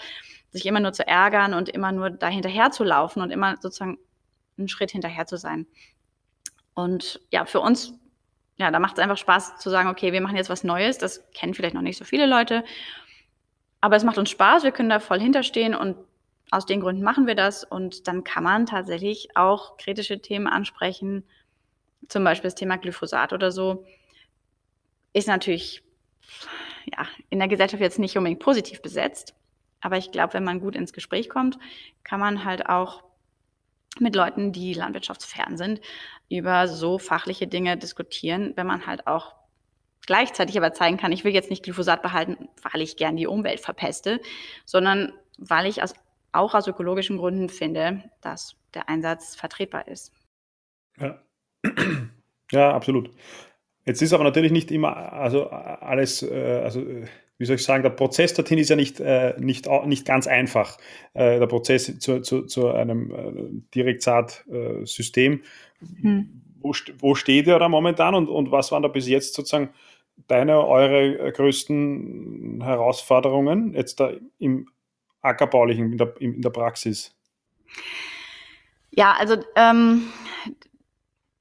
sich 0.56 0.66
immer 0.66 0.80
nur 0.80 0.94
zu 0.94 1.06
ärgern 1.06 1.54
und 1.54 1.70
immer 1.70 1.92
nur 1.92 2.10
da 2.10 2.28
hinterher 2.28 2.72
zu 2.72 2.84
laufen 2.84 3.22
und 3.22 3.32
immer 3.32 3.58
sozusagen 3.62 3.98
einen 4.58 4.70
Schritt 4.70 4.92
hinterher 4.92 5.26
zu 5.26 5.38
sein. 5.38 5.68
Und 6.74 7.20
ja, 7.32 7.46
für 7.46 7.60
uns, 7.60 7.94
ja, 8.56 8.72
da 8.72 8.80
macht 8.80 8.98
es 8.98 9.04
einfach 9.04 9.18
Spaß 9.18 9.58
zu 9.58 9.70
sagen, 9.70 9.90
okay, 9.90 10.14
wir 10.14 10.22
machen 10.22 10.38
jetzt 10.38 10.50
was 10.50 10.64
Neues. 10.64 10.98
Das 10.98 11.30
kennen 11.34 11.54
vielleicht 11.54 11.76
noch 11.76 11.82
nicht 11.82 11.98
so 11.98 12.06
viele 12.06 12.26
Leute. 12.26 12.64
Aber 13.82 13.98
es 13.98 14.04
macht 14.04 14.18
uns 14.18 14.30
Spaß, 14.30 14.64
wir 14.64 14.72
können 14.72 14.90
da 14.90 15.00
voll 15.00 15.20
hinterstehen 15.20 15.76
und 15.76 15.98
aus 16.52 16.66
den 16.66 16.80
Gründen 16.80 17.04
machen 17.04 17.28
wir 17.28 17.36
das. 17.36 17.64
Und 17.66 18.08
dann 18.08 18.24
kann 18.24 18.44
man 18.44 18.66
tatsächlich 18.66 19.36
auch 19.36 19.78
kritische 19.78 20.22
Themen 20.22 20.48
ansprechen, 20.48 21.26
zum 22.08 22.24
Beispiel 22.24 22.50
das 22.50 22.56
Thema 22.56 22.78
Glyphosat 22.78 23.34
oder 23.34 23.52
so, 23.52 23.86
ist 25.12 25.28
natürlich 25.28 25.84
ja, 26.86 27.08
in 27.30 27.40
der 27.40 27.48
Gesellschaft 27.48 27.82
jetzt 27.82 28.00
nicht 28.00 28.18
unbedingt 28.18 28.42
positiv 28.42 28.82
besetzt. 28.82 29.34
Aber 29.82 29.98
ich 29.98 30.12
glaube, 30.12 30.34
wenn 30.34 30.44
man 30.44 30.60
gut 30.60 30.76
ins 30.76 30.94
Gespräch 30.94 31.30
kommt, 31.30 31.58
kann 32.04 32.20
man 32.20 32.44
halt 32.46 32.68
auch 32.68 33.04
mit 34.00 34.16
Leuten, 34.16 34.52
die 34.52 34.74
landwirtschaftsfern 34.74 35.58
sind, 35.58 35.80
über 36.30 36.68
so 36.68 36.98
fachliche 36.98 37.48
Dinge 37.48 37.78
diskutieren, 37.78 38.54
wenn 38.56 38.68
man 38.68 38.88
halt 38.88 39.08
auch 39.08 39.36
gleichzeitig 40.06 40.58
aber 40.58 40.74
zeigen 40.74 40.98
kann, 40.98 41.12
ich 41.12 41.24
will 41.24 41.34
jetzt 41.34 41.50
nicht 41.50 41.64
Glyphosat 41.64 42.02
behalten, 42.02 42.50
weil 42.62 42.82
ich 42.82 42.98
gern 42.98 43.18
die 43.18 43.28
Umwelt 43.28 43.60
verpeste, 43.60 44.22
sondern 44.66 45.14
weil 45.38 45.66
ich 45.66 45.82
aus, 45.82 45.94
auch 46.32 46.54
aus 46.54 46.68
ökologischen 46.68 47.18
Gründen 47.18 47.50
finde, 47.50 48.04
dass 48.22 48.56
der 48.74 48.90
Einsatz 48.90 49.36
vertretbar 49.36 49.88
ist. 49.88 50.12
Ja, 51.00 51.22
ja 52.52 52.74
absolut. 52.74 53.10
Jetzt 53.86 54.02
ist 54.02 54.14
aber 54.14 54.24
natürlich 54.24 54.52
nicht 54.52 54.72
immer, 54.72 55.14
also 55.14 55.50
alles, 55.50 56.24
äh, 56.24 56.62
also 56.64 56.84
wie 57.38 57.46
soll 57.46 57.58
ich 57.58 57.64
sagen, 57.64 57.84
der 57.84 57.90
Prozess 57.90 58.34
dorthin 58.34 58.60
ist 58.60 58.70
ja 58.70 58.76
nicht, 58.76 59.00
äh, 59.00 59.34
nicht, 59.40 59.68
nicht 59.86 60.06
ganz 60.06 60.28
einfach. 60.28 60.78
Äh, 61.14 61.40
der 61.40 61.48
Prozess 61.48 62.00
zu, 62.00 62.22
zu, 62.22 62.44
zu 62.44 62.70
einem 62.70 63.66
Direktsaat-System. 63.74 65.42
Hm. 66.02 66.42
Wo, 66.60 66.74
wo 67.00 67.16
steht 67.16 67.48
ihr 67.48 67.60
da 67.60 67.70
momentan 67.70 68.16
und, 68.16 68.30
und 68.30 68.52
was 68.52 68.72
waren 68.72 68.84
da 68.84 68.88
bis 68.88 69.08
jetzt 69.08 69.34
sozusagen 69.34 69.70
deine, 70.28 70.66
eure 70.66 71.32
größten 71.32 72.62
Herausforderungen 72.64 73.74
jetzt 73.74 74.00
da 74.00 74.12
im 74.40 74.70
Ackerbaulichen, 75.22 75.92
in 75.92 75.98
der, 75.98 76.14
in 76.20 76.42
der 76.42 76.50
Praxis? 76.50 77.16
Ja, 78.92 79.14
also 79.20 79.36
ähm, 79.56 80.08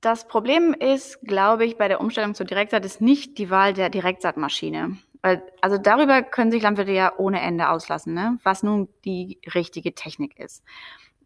das 0.00 0.26
Problem 0.26 0.74
ist, 0.74 1.20
glaube 1.22 1.64
ich, 1.64 1.76
bei 1.76 1.88
der 1.88 2.00
Umstellung 2.00 2.34
zur 2.34 2.46
Direktsaat 2.46 2.84
ist 2.84 3.00
nicht 3.00 3.38
die 3.38 3.48
Wahl 3.48 3.72
der 3.72 3.90
Direktsaatmaschine. 3.90 4.98
Weil, 5.24 5.42
also 5.62 5.78
darüber 5.78 6.22
können 6.22 6.50
sich 6.50 6.62
Landwirte 6.62 6.92
ja 6.92 7.14
ohne 7.16 7.40
Ende 7.40 7.70
auslassen, 7.70 8.12
ne? 8.12 8.38
was 8.42 8.62
nun 8.62 8.90
die 9.06 9.40
richtige 9.54 9.94
Technik 9.94 10.38
ist. 10.38 10.62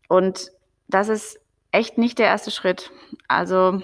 Und 0.07 0.53
das 0.87 1.09
ist 1.09 1.41
echt 1.73 1.99
nicht 1.99 2.21
der 2.21 2.29
erste 2.29 2.53
Schritt. 2.53 2.93
Also 3.27 3.83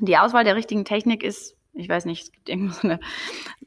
die 0.00 0.18
Auswahl 0.18 0.42
der 0.42 0.56
richtigen 0.56 0.84
Technik 0.84 1.22
ist, 1.22 1.56
ich 1.74 1.88
weiß 1.88 2.06
nicht, 2.06 2.24
es 2.24 2.32
gibt 2.32 2.48
irgendwo 2.48 2.72
so 2.72 2.88
eine, 2.88 2.98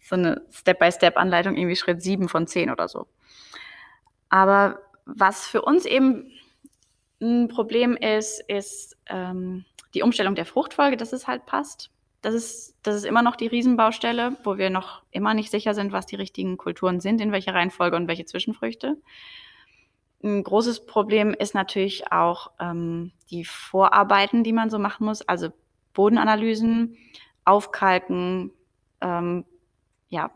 so 0.02 0.16
eine 0.16 0.42
Step-by-Step-Anleitung, 0.52 1.56
irgendwie 1.56 1.78
Schritt 1.78 2.02
sieben 2.02 2.28
von 2.28 2.46
zehn 2.46 2.70
oder 2.70 2.90
so. 2.90 3.08
Aber 4.28 4.80
was 5.06 5.48
für 5.48 5.62
uns 5.62 5.86
eben 5.86 6.30
ein 7.22 7.48
Problem 7.48 7.96
ist, 7.96 8.44
ist, 8.50 8.98
ähm, 9.06 9.64
die 9.94 10.02
Umstellung 10.02 10.36
der 10.36 10.46
Fruchtfolge, 10.46 10.98
dass 10.98 11.14
es 11.14 11.26
halt 11.26 11.46
passt. 11.46 11.90
Das 12.24 12.34
ist, 12.34 12.76
das 12.82 12.96
ist 12.96 13.04
immer 13.04 13.22
noch 13.22 13.36
die 13.36 13.48
Riesenbaustelle, 13.48 14.38
wo 14.44 14.58
wir 14.58 14.72
noch 14.72 15.04
immer 15.12 15.36
nicht 15.36 15.52
sicher 15.52 15.76
sind, 15.76 15.92
was 15.92 16.08
die 16.08 16.16
richtigen 16.16 16.58
Kulturen 16.58 17.00
sind, 17.00 17.22
in 17.22 17.32
welcher 17.32 17.54
Reihenfolge 17.54 17.96
und 17.96 18.08
welche 18.08 18.26
Zwischenfrüchte. 18.26 18.98
Ein 20.24 20.42
großes 20.42 20.88
Problem 20.88 21.36
ist 21.38 21.54
natürlich 21.54 22.12
auch 22.12 22.52
ähm, 22.60 23.12
die 23.30 23.46
Vorarbeiten, 23.46 24.44
die 24.44 24.54
man 24.54 24.70
so 24.72 24.80
machen 24.80 25.06
muss, 25.06 25.22
also 25.22 25.50
Bodenanalysen, 25.94 26.98
Aufkalken, 27.46 28.52
ähm, 29.02 29.46
ja, 30.10 30.32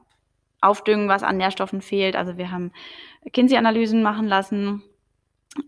Aufdüngen, 0.62 1.08
was 1.08 1.24
an 1.24 1.38
Nährstoffen 1.38 1.82
fehlt. 1.82 2.16
Also 2.16 2.38
wir 2.38 2.52
haben 2.52 2.72
Kinsey-Analysen 3.32 4.04
machen 4.04 4.28
lassen, 4.28 4.84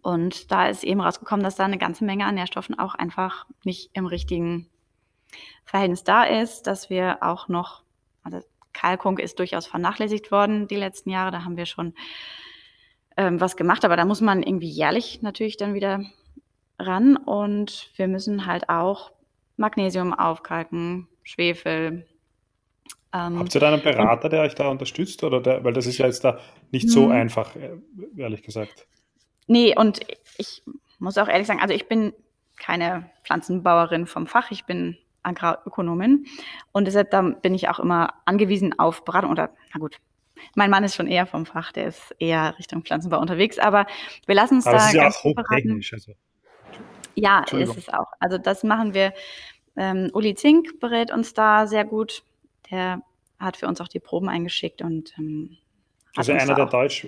und 0.01 0.51
da 0.51 0.67
ist 0.67 0.83
eben 0.83 1.01
rausgekommen, 1.01 1.43
dass 1.43 1.55
da 1.55 1.65
eine 1.65 1.77
ganze 1.77 2.05
Menge 2.05 2.25
an 2.25 2.35
Nährstoffen 2.35 2.77
auch 2.77 2.95
einfach 2.95 3.45
nicht 3.63 3.89
im 3.93 4.05
richtigen 4.05 4.69
Verhältnis 5.65 6.03
da 6.03 6.23
ist, 6.23 6.63
dass 6.67 6.89
wir 6.89 7.19
auch 7.21 7.47
noch, 7.47 7.83
also 8.23 8.39
Kalkung 8.73 9.17
ist 9.17 9.39
durchaus 9.39 9.67
vernachlässigt 9.67 10.31
worden 10.31 10.67
die 10.67 10.75
letzten 10.75 11.09
Jahre, 11.09 11.31
da 11.31 11.43
haben 11.43 11.57
wir 11.57 11.65
schon 11.65 11.93
ähm, 13.17 13.39
was 13.41 13.57
gemacht, 13.57 13.85
aber 13.85 13.97
da 13.97 14.05
muss 14.05 14.21
man 14.21 14.43
irgendwie 14.43 14.69
jährlich 14.69 15.21
natürlich 15.21 15.57
dann 15.57 15.73
wieder 15.73 16.03
ran 16.79 17.17
und 17.17 17.91
wir 17.97 18.07
müssen 18.07 18.45
halt 18.45 18.69
auch 18.69 19.11
Magnesium 19.57 20.13
aufkalken, 20.13 21.07
Schwefel. 21.23 22.07
Ähm, 23.13 23.39
Habt 23.39 23.53
ihr 23.53 23.61
da 23.61 23.73
einen 23.73 23.83
Berater, 23.83 24.29
der 24.29 24.41
euch 24.41 24.55
da 24.55 24.69
unterstützt? 24.69 25.23
Oder 25.23 25.41
der, 25.41 25.63
weil 25.63 25.73
das 25.73 25.85
ist 25.85 25.97
ja 25.97 26.05
jetzt 26.05 26.23
da 26.23 26.39
nicht 26.71 26.89
so 26.89 27.05
hm. 27.05 27.11
einfach, 27.11 27.55
äh, 27.55 27.77
ehrlich 28.15 28.41
gesagt. 28.41 28.87
Nee, 29.47 29.75
und 29.75 29.99
ich 30.37 30.63
muss 30.99 31.17
auch 31.17 31.27
ehrlich 31.27 31.47
sagen, 31.47 31.59
also 31.59 31.73
ich 31.73 31.87
bin 31.87 32.13
keine 32.57 33.09
Pflanzenbauerin 33.23 34.07
vom 34.07 34.27
Fach, 34.27 34.51
ich 34.51 34.65
bin 34.65 34.97
Agrarökonomin 35.23 36.25
und 36.71 36.85
deshalb 36.85 37.11
da 37.11 37.21
bin 37.21 37.53
ich 37.53 37.69
auch 37.69 37.79
immer 37.79 38.13
angewiesen 38.25 38.77
auf 38.79 39.03
Beratung 39.05 39.31
oder, 39.31 39.51
na 39.73 39.79
gut, 39.79 39.97
mein 40.55 40.69
Mann 40.69 40.83
ist 40.83 40.95
schon 40.95 41.07
eher 41.07 41.25
vom 41.25 41.45
Fach, 41.45 41.71
der 41.71 41.87
ist 41.87 42.15
eher 42.19 42.57
Richtung 42.57 42.83
Pflanzenbau 42.83 43.19
unterwegs, 43.19 43.59
aber 43.59 43.85
wir 44.25 44.35
lassen 44.35 44.55
uns 44.55 44.67
aber 44.67 44.77
da. 44.77 44.83
Das 44.83 44.93
ist 44.93 44.95
ja 44.95 45.07
auch 45.07 45.23
hochtechnisch. 45.23 45.93
Also. 45.93 46.13
Ja, 47.15 47.43
ist 47.51 47.77
es 47.77 47.89
auch. 47.89 48.07
Also 48.19 48.37
das 48.37 48.63
machen 48.63 48.93
wir. 48.93 49.13
Ähm, 49.75 50.09
Uli 50.13 50.35
Zink 50.35 50.79
berät 50.79 51.11
uns 51.11 51.33
da 51.33 51.67
sehr 51.67 51.85
gut. 51.85 52.23
Der 52.71 53.01
hat 53.39 53.57
für 53.57 53.67
uns 53.67 53.79
auch 53.81 53.87
die 53.87 53.99
Proben 53.99 54.29
eingeschickt 54.29 54.81
und 54.81 55.13
ähm, 55.17 55.57
also 56.15 56.33
einer 56.33 56.55
der 56.55 56.65
Deutsch, 56.65 57.07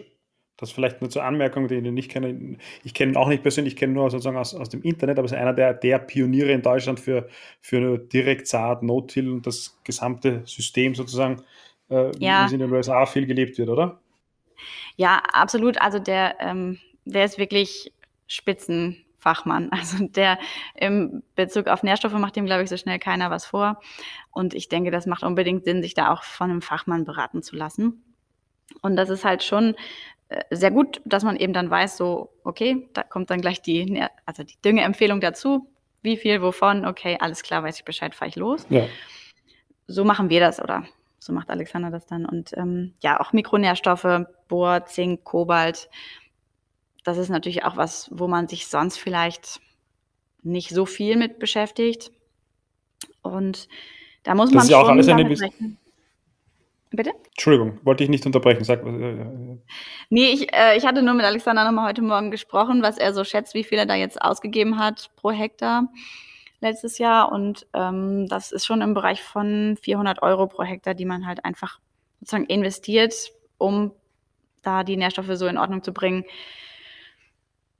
das 0.62 0.72
vielleicht 0.72 1.02
nur 1.02 1.10
zur 1.10 1.24
Anmerkung, 1.24 1.68
den 1.68 1.84
ich 1.84 1.92
nicht 1.92 2.12
kenne. 2.12 2.58
Ich 2.84 2.94
kenne 2.94 3.14
ihn 3.14 3.18
auch 3.18 3.28
nicht 3.28 3.42
persönlich, 3.42 3.74
ich 3.74 3.80
kenne 3.80 3.94
nur 3.94 4.10
sozusagen 4.12 4.38
aus, 4.38 4.54
aus 4.54 4.70
dem 4.70 4.84
Internet, 4.84 5.18
aber 5.18 5.26
ist 5.26 5.34
einer 5.34 5.54
der, 5.54 5.74
der 5.74 5.98
Pioniere 6.00 6.52
in 6.52 6.62
Deutschland 6.62 7.00
für, 7.00 7.28
für 7.62 7.98
Direktsaat, 7.98 8.84
No-Till 8.84 9.30
und 9.30 9.48
das 9.48 9.80
gesamte 9.84 10.44
System 10.46 10.94
sozusagen, 10.94 11.42
äh, 11.90 12.12
ja. 12.20 12.44
wie 12.44 12.46
es 12.46 12.52
in 12.54 12.60
den 12.60 12.72
USA 12.72 13.06
viel 13.08 13.26
gelebt 13.26 13.58
wird, 13.58 13.70
oder? 13.70 14.00
Ja, 14.96 15.24
absolut. 15.34 15.82
Also 15.82 15.98
der, 15.98 16.36
ähm, 16.40 16.78
der 17.06 17.26
ist 17.26 17.40
wirklich 17.40 17.92
Spitzenfachmann. 18.28 19.72
Also 19.72 20.06
der 20.08 20.38
im 20.76 21.24
Bezug 21.36 21.68
auf 21.68 21.82
Nährstoffe 21.82 22.14
macht 22.14 22.36
dem, 22.36 22.46
glaube 22.46 22.64
ich, 22.64 22.70
so 22.70 22.78
schnell 22.78 23.00
keiner 23.00 23.32
was 23.32 23.46
vor. 23.46 23.82
Und 24.32 24.54
ich 24.54 24.70
denke, 24.70 24.92
das 24.92 25.08
macht 25.08 25.24
unbedingt 25.24 25.64
Sinn, 25.64 25.82
sich 25.82 25.96
da 25.96 26.14
auch 26.14 26.24
von 26.24 26.52
einem 26.52 26.62
Fachmann 26.62 27.04
beraten 27.04 27.42
zu 27.42 27.56
lassen. 27.56 28.04
Und 28.82 28.96
das 28.96 29.10
ist 29.10 29.26
halt 29.26 29.44
schon 29.44 29.76
sehr 30.50 30.72
gut, 30.72 31.02
dass 31.06 31.24
man 31.24 31.36
eben 31.36 31.54
dann 31.54 31.70
weiß, 31.70 31.98
so, 31.98 32.32
okay, 32.44 32.88
da 32.94 33.04
kommt 33.04 33.30
dann 33.30 33.42
gleich 33.42 33.62
die, 33.62 34.04
also 34.26 34.44
die 34.44 34.62
Düngeempfehlung 34.64 35.22
dazu. 35.22 35.68
Wie 36.02 36.18
viel, 36.18 36.42
wovon, 36.42 36.86
okay, 36.86 37.18
alles 37.20 37.44
klar, 37.44 37.64
weiß 37.64 37.78
ich 37.78 37.86
Bescheid, 37.86 38.16
fahre 38.16 38.30
ich 38.30 38.36
los. 38.36 38.66
Ja. 38.70 38.86
So 39.88 40.04
machen 40.04 40.30
wir 40.30 40.40
das 40.40 40.62
oder 40.62 40.86
so 41.20 41.34
macht 41.34 41.50
Alexander 41.52 41.92
das 41.92 42.08
dann. 42.08 42.26
Und 42.26 42.52
ähm, 42.58 42.94
ja, 43.02 43.20
auch 43.20 43.34
Mikronährstoffe, 43.34 44.26
Bohr, 44.48 44.86
Zink, 44.86 45.24
Kobalt, 45.24 45.90
das 47.04 47.18
ist 47.18 47.30
natürlich 47.30 47.64
auch 47.64 47.78
was, 47.78 48.10
wo 48.12 48.28
man 48.28 48.48
sich 48.48 48.68
sonst 48.68 48.98
vielleicht 48.98 49.60
nicht 50.44 50.70
so 50.70 50.86
viel 50.86 51.16
mit 51.16 51.40
beschäftigt. 51.40 52.12
Und 53.22 53.68
da 54.24 54.34
muss 54.36 54.50
das 54.50 54.56
man 54.56 54.64
ist 54.64 54.70
ja 54.70 54.78
auch 54.80 54.88
alles 54.88 55.08
eine, 55.08 55.78
Bitte? 56.92 57.12
Entschuldigung, 57.30 57.80
wollte 57.84 58.04
ich 58.04 58.10
nicht 58.10 58.26
unterbrechen. 58.26 58.66
Sag, 58.66 58.86
äh, 58.86 58.90
äh, 58.90 59.58
nee, 60.10 60.32
ich, 60.32 60.54
äh, 60.54 60.76
ich 60.78 60.86
hatte 60.86 61.02
nur 61.02 61.14
mit 61.14 61.26
Alexander 61.26 61.64
nochmal 61.64 61.90
heute 61.90 62.02
Morgen 62.02 62.32
gesprochen, 62.32 62.84
was 62.84 62.98
er 62.98 63.14
so 63.14 63.24
schätzt, 63.24 63.54
wie 63.54 63.64
viel 63.64 63.78
er 63.78 63.86
da 63.86 63.96
jetzt 63.96 64.22
ausgegeben 64.22 64.78
hat 64.78 65.10
pro 65.16 65.32
Hektar 65.32 65.88
letztes 66.60 66.98
Jahr. 66.98 67.32
Und 67.32 67.66
ähm, 67.74 68.28
das 68.28 68.52
ist 68.52 68.66
schon 68.66 68.82
im 68.82 68.94
Bereich 68.94 69.24
von 69.24 69.78
400 69.82 70.22
Euro 70.22 70.48
pro 70.48 70.64
Hektar, 70.64 70.94
die 70.94 71.06
man 71.06 71.26
halt 71.26 71.46
einfach 71.46 71.80
sozusagen 72.20 72.46
investiert, 72.46 73.32
um 73.58 73.94
da 74.62 74.84
die 74.84 74.98
Nährstoffe 74.98 75.32
so 75.36 75.48
in 75.48 75.58
Ordnung 75.58 75.84
zu 75.84 75.94
bringen. 75.94 76.26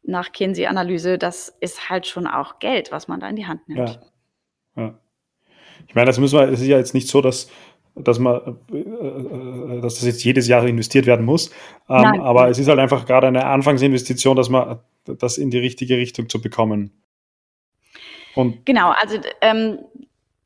Nach 0.04 0.32
Kinsey-Analyse, 0.32 1.18
das 1.18 1.50
ist 1.60 1.90
halt 1.90 2.08
schon 2.08 2.28
auch 2.28 2.60
Geld, 2.60 2.92
was 2.94 3.10
man 3.10 3.20
da 3.20 3.28
in 3.28 3.36
die 3.36 3.46
Hand 3.46 3.68
nimmt. 3.68 4.00
Ja. 4.76 4.84
ja. 4.84 5.00
Ich 5.88 5.96
meine, 5.96 6.08
das 6.08 6.18
müssen 6.18 6.40
wir, 6.40 6.48
es 6.48 6.62
ist 6.62 6.68
ja 6.68 6.78
jetzt 6.78 6.94
nicht 6.94 7.08
so, 7.08 7.22
dass 7.22 7.50
dass 7.96 8.20
man, 8.20 8.58
äh, 8.72 8.78
äh, 8.78 9.82
dass 9.82 9.96
das 9.96 10.06
jetzt 10.06 10.24
jedes 10.24 10.48
Jahr 10.48 10.66
investiert 10.66 11.06
werden 11.06 11.26
muss. 11.26 11.52
Ähm, 11.90 12.22
aber 12.22 12.50
es 12.50 12.60
ist 12.60 12.68
halt 12.68 12.80
einfach 12.80 13.06
gerade 13.06 13.28
eine 13.28 13.46
Anfangsinvestition, 13.46 14.36
dass 14.36 14.50
man 14.50 14.80
das 15.06 15.38
in 15.38 15.50
die 15.50 15.60
richtige 15.60 15.98
Richtung 15.98 16.30
zu 16.30 16.42
bekommen. 16.42 16.92
Und 18.36 18.66
genau, 18.66 18.92
also 18.92 19.18
ähm, 19.42 19.80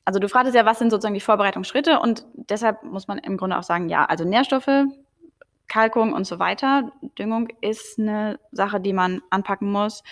also 0.05 0.19
du 0.19 0.29
fragtest 0.29 0.55
ja, 0.55 0.65
was 0.65 0.79
sind 0.79 0.91
sozusagen 0.91 1.15
die 1.15 1.19
Vorbereitungsschritte 1.19 1.99
und 1.99 2.25
deshalb 2.35 2.83
muss 2.83 3.07
man 3.07 3.17
im 3.17 3.37
Grunde 3.37 3.57
auch 3.57 3.63
sagen, 3.63 3.89
ja, 3.89 4.05
also 4.05 4.23
Nährstoffe, 4.23 4.85
Kalkung 5.67 6.13
und 6.13 6.25
so 6.25 6.37
weiter, 6.37 6.91
Düngung 7.17 7.49
ist 7.61 7.99
eine 7.99 8.39
Sache, 8.51 8.79
die 8.79 8.93
man 8.93 9.21
anpacken 9.31 9.71
muss. 9.71 10.03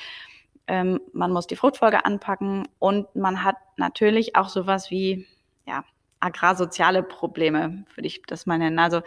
Ähm, 0.66 1.00
man 1.14 1.32
muss 1.32 1.46
die 1.46 1.56
Fruchtfolge 1.56 2.06
anpacken 2.06 2.68
und 2.80 3.16
man 3.16 3.44
hat 3.44 3.58
natürlich 3.78 4.36
auch 4.36 4.50
sowas 4.50 4.90
wie 4.90 5.28
ja, 5.68 5.84
agrarsoziale 6.24 7.04
Probleme, 7.04 7.86
würde 7.96 8.08
ich 8.08 8.22
das 8.28 8.46
mal 8.46 8.58
nennen. 8.58 8.80
Also 8.80 9.02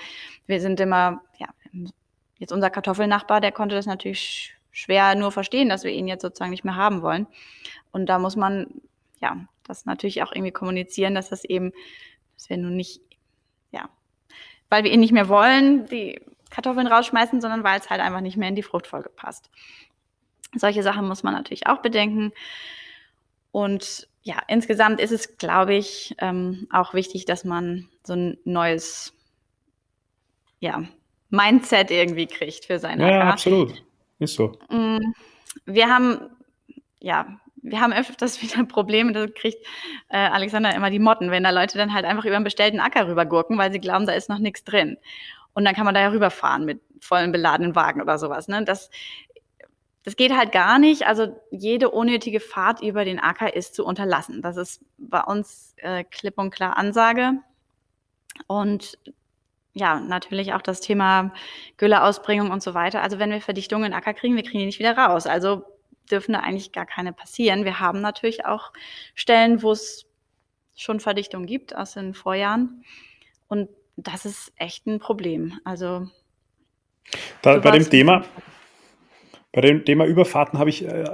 wir 0.46 0.60
sind 0.60 0.78
immer, 0.80 1.22
ja, 1.38 1.48
jetzt 2.38 2.52
unser 2.52 2.70
Kartoffelnachbar, 2.70 3.40
der 3.40 3.52
konnte 3.52 3.74
das 3.74 3.86
natürlich 3.86 4.54
schwer 4.70 5.14
nur 5.14 5.32
verstehen, 5.32 5.68
dass 5.68 5.84
wir 5.84 5.92
ihn 5.92 6.08
jetzt 6.08 6.22
sozusagen 6.22 6.50
nicht 6.50 6.64
mehr 6.64 6.76
haben 6.76 7.02
wollen. 7.02 7.26
Und 7.92 8.06
da 8.06 8.18
muss 8.18 8.36
man, 8.36 8.66
ja, 9.20 9.36
das 9.64 9.86
natürlich 9.86 10.22
auch 10.22 10.32
irgendwie 10.32 10.52
kommunizieren, 10.52 11.14
dass 11.14 11.30
das 11.30 11.44
eben, 11.44 11.72
dass 12.34 12.50
wir 12.50 12.58
nun 12.58 12.76
nicht, 12.76 13.00
ja, 13.70 13.88
weil 14.68 14.84
wir 14.84 14.92
ihn 14.92 15.00
nicht 15.00 15.12
mehr 15.12 15.28
wollen, 15.28 15.86
die 15.86 16.20
Kartoffeln 16.50 16.86
rausschmeißen, 16.86 17.40
sondern 17.40 17.64
weil 17.64 17.80
es 17.80 17.90
halt 17.90 18.00
einfach 18.00 18.20
nicht 18.20 18.36
mehr 18.36 18.48
in 18.48 18.54
die 18.54 18.62
Fruchtfolge 18.62 19.08
passt. 19.08 19.50
Solche 20.54 20.82
Sachen 20.82 21.08
muss 21.08 21.22
man 21.22 21.34
natürlich 21.34 21.66
auch 21.66 21.78
bedenken. 21.78 22.32
Und 23.50 24.08
ja, 24.26 24.42
insgesamt 24.48 25.00
ist 25.00 25.12
es, 25.12 25.38
glaube 25.38 25.76
ich, 25.76 26.16
ähm, 26.18 26.66
auch 26.72 26.94
wichtig, 26.94 27.26
dass 27.26 27.44
man 27.44 27.88
so 28.02 28.14
ein 28.14 28.36
neues 28.44 29.14
ja, 30.58 30.82
Mindset 31.30 31.92
irgendwie 31.92 32.26
kriegt 32.26 32.64
für 32.64 32.80
seine 32.80 33.08
Ja, 33.08 33.20
AK. 33.20 33.32
absolut. 33.34 33.84
Ist 34.18 34.34
so. 34.34 34.58
Mm, 34.68 35.14
wir 35.64 35.88
haben, 35.88 36.28
ja, 36.98 37.38
wir 37.54 37.80
haben 37.80 37.92
öfters 37.92 38.42
wieder 38.42 38.64
Probleme, 38.64 39.12
da 39.12 39.28
kriegt 39.28 39.64
äh, 40.08 40.16
Alexander 40.16 40.74
immer 40.74 40.90
die 40.90 40.98
Motten, 40.98 41.30
wenn 41.30 41.44
da 41.44 41.50
Leute 41.50 41.78
dann 41.78 41.94
halt 41.94 42.04
einfach 42.04 42.24
über 42.24 42.34
einen 42.34 42.44
bestellten 42.44 42.80
Acker 42.80 43.06
rübergurken, 43.06 43.56
weil 43.58 43.70
sie 43.70 43.78
glauben, 43.78 44.06
da 44.06 44.12
ist 44.12 44.28
noch 44.28 44.40
nichts 44.40 44.64
drin. 44.64 44.96
Und 45.52 45.64
dann 45.64 45.76
kann 45.76 45.84
man 45.84 45.94
da 45.94 46.00
ja 46.00 46.08
rüberfahren 46.08 46.64
mit 46.64 46.80
vollen 47.00 47.30
beladenen 47.30 47.76
Wagen 47.76 48.02
oder 48.02 48.18
sowas. 48.18 48.48
Ne? 48.48 48.64
Das, 48.64 48.90
das 50.06 50.14
geht 50.14 50.32
halt 50.36 50.52
gar 50.52 50.78
nicht. 50.78 51.04
Also 51.08 51.36
jede 51.50 51.90
unnötige 51.90 52.38
Fahrt 52.38 52.80
über 52.80 53.04
den 53.04 53.18
Acker 53.18 53.56
ist 53.56 53.74
zu 53.74 53.84
unterlassen. 53.84 54.40
Das 54.40 54.56
ist 54.56 54.80
bei 54.98 55.20
uns 55.20 55.74
äh, 55.78 56.04
klipp 56.04 56.38
und 56.38 56.52
klar 56.52 56.76
Ansage. 56.76 57.32
Und 58.46 59.00
ja, 59.72 59.98
natürlich 59.98 60.54
auch 60.54 60.62
das 60.62 60.80
Thema 60.80 61.32
Gülleausbringung 61.76 62.52
und 62.52 62.62
so 62.62 62.72
weiter. 62.72 63.02
Also 63.02 63.18
wenn 63.18 63.32
wir 63.32 63.40
Verdichtungen 63.40 63.86
in 63.86 63.94
Acker 63.94 64.14
kriegen, 64.14 64.36
wir 64.36 64.44
kriegen 64.44 64.60
die 64.60 64.66
nicht 64.66 64.78
wieder 64.78 64.96
raus. 64.96 65.26
Also 65.26 65.64
dürfen 66.08 66.34
da 66.34 66.38
eigentlich 66.38 66.70
gar 66.70 66.86
keine 66.86 67.12
passieren. 67.12 67.64
Wir 67.64 67.80
haben 67.80 68.00
natürlich 68.00 68.46
auch 68.46 68.72
Stellen, 69.16 69.60
wo 69.64 69.72
es 69.72 70.06
schon 70.76 71.00
Verdichtung 71.00 71.46
gibt 71.46 71.74
aus 71.74 71.94
den 71.94 72.14
Vorjahren. 72.14 72.84
Und 73.48 73.68
das 73.96 74.24
ist 74.24 74.52
echt 74.54 74.86
ein 74.86 75.00
Problem. 75.00 75.58
Also 75.64 76.06
da, 77.42 77.58
bei 77.58 77.72
dem 77.72 77.90
Thema, 77.90 78.24
bei 79.56 79.62
dem 79.62 79.86
Thema 79.86 80.04
Überfahrten 80.04 80.58
habe 80.58 80.68
ich, 80.68 80.84
äh, 80.84 81.04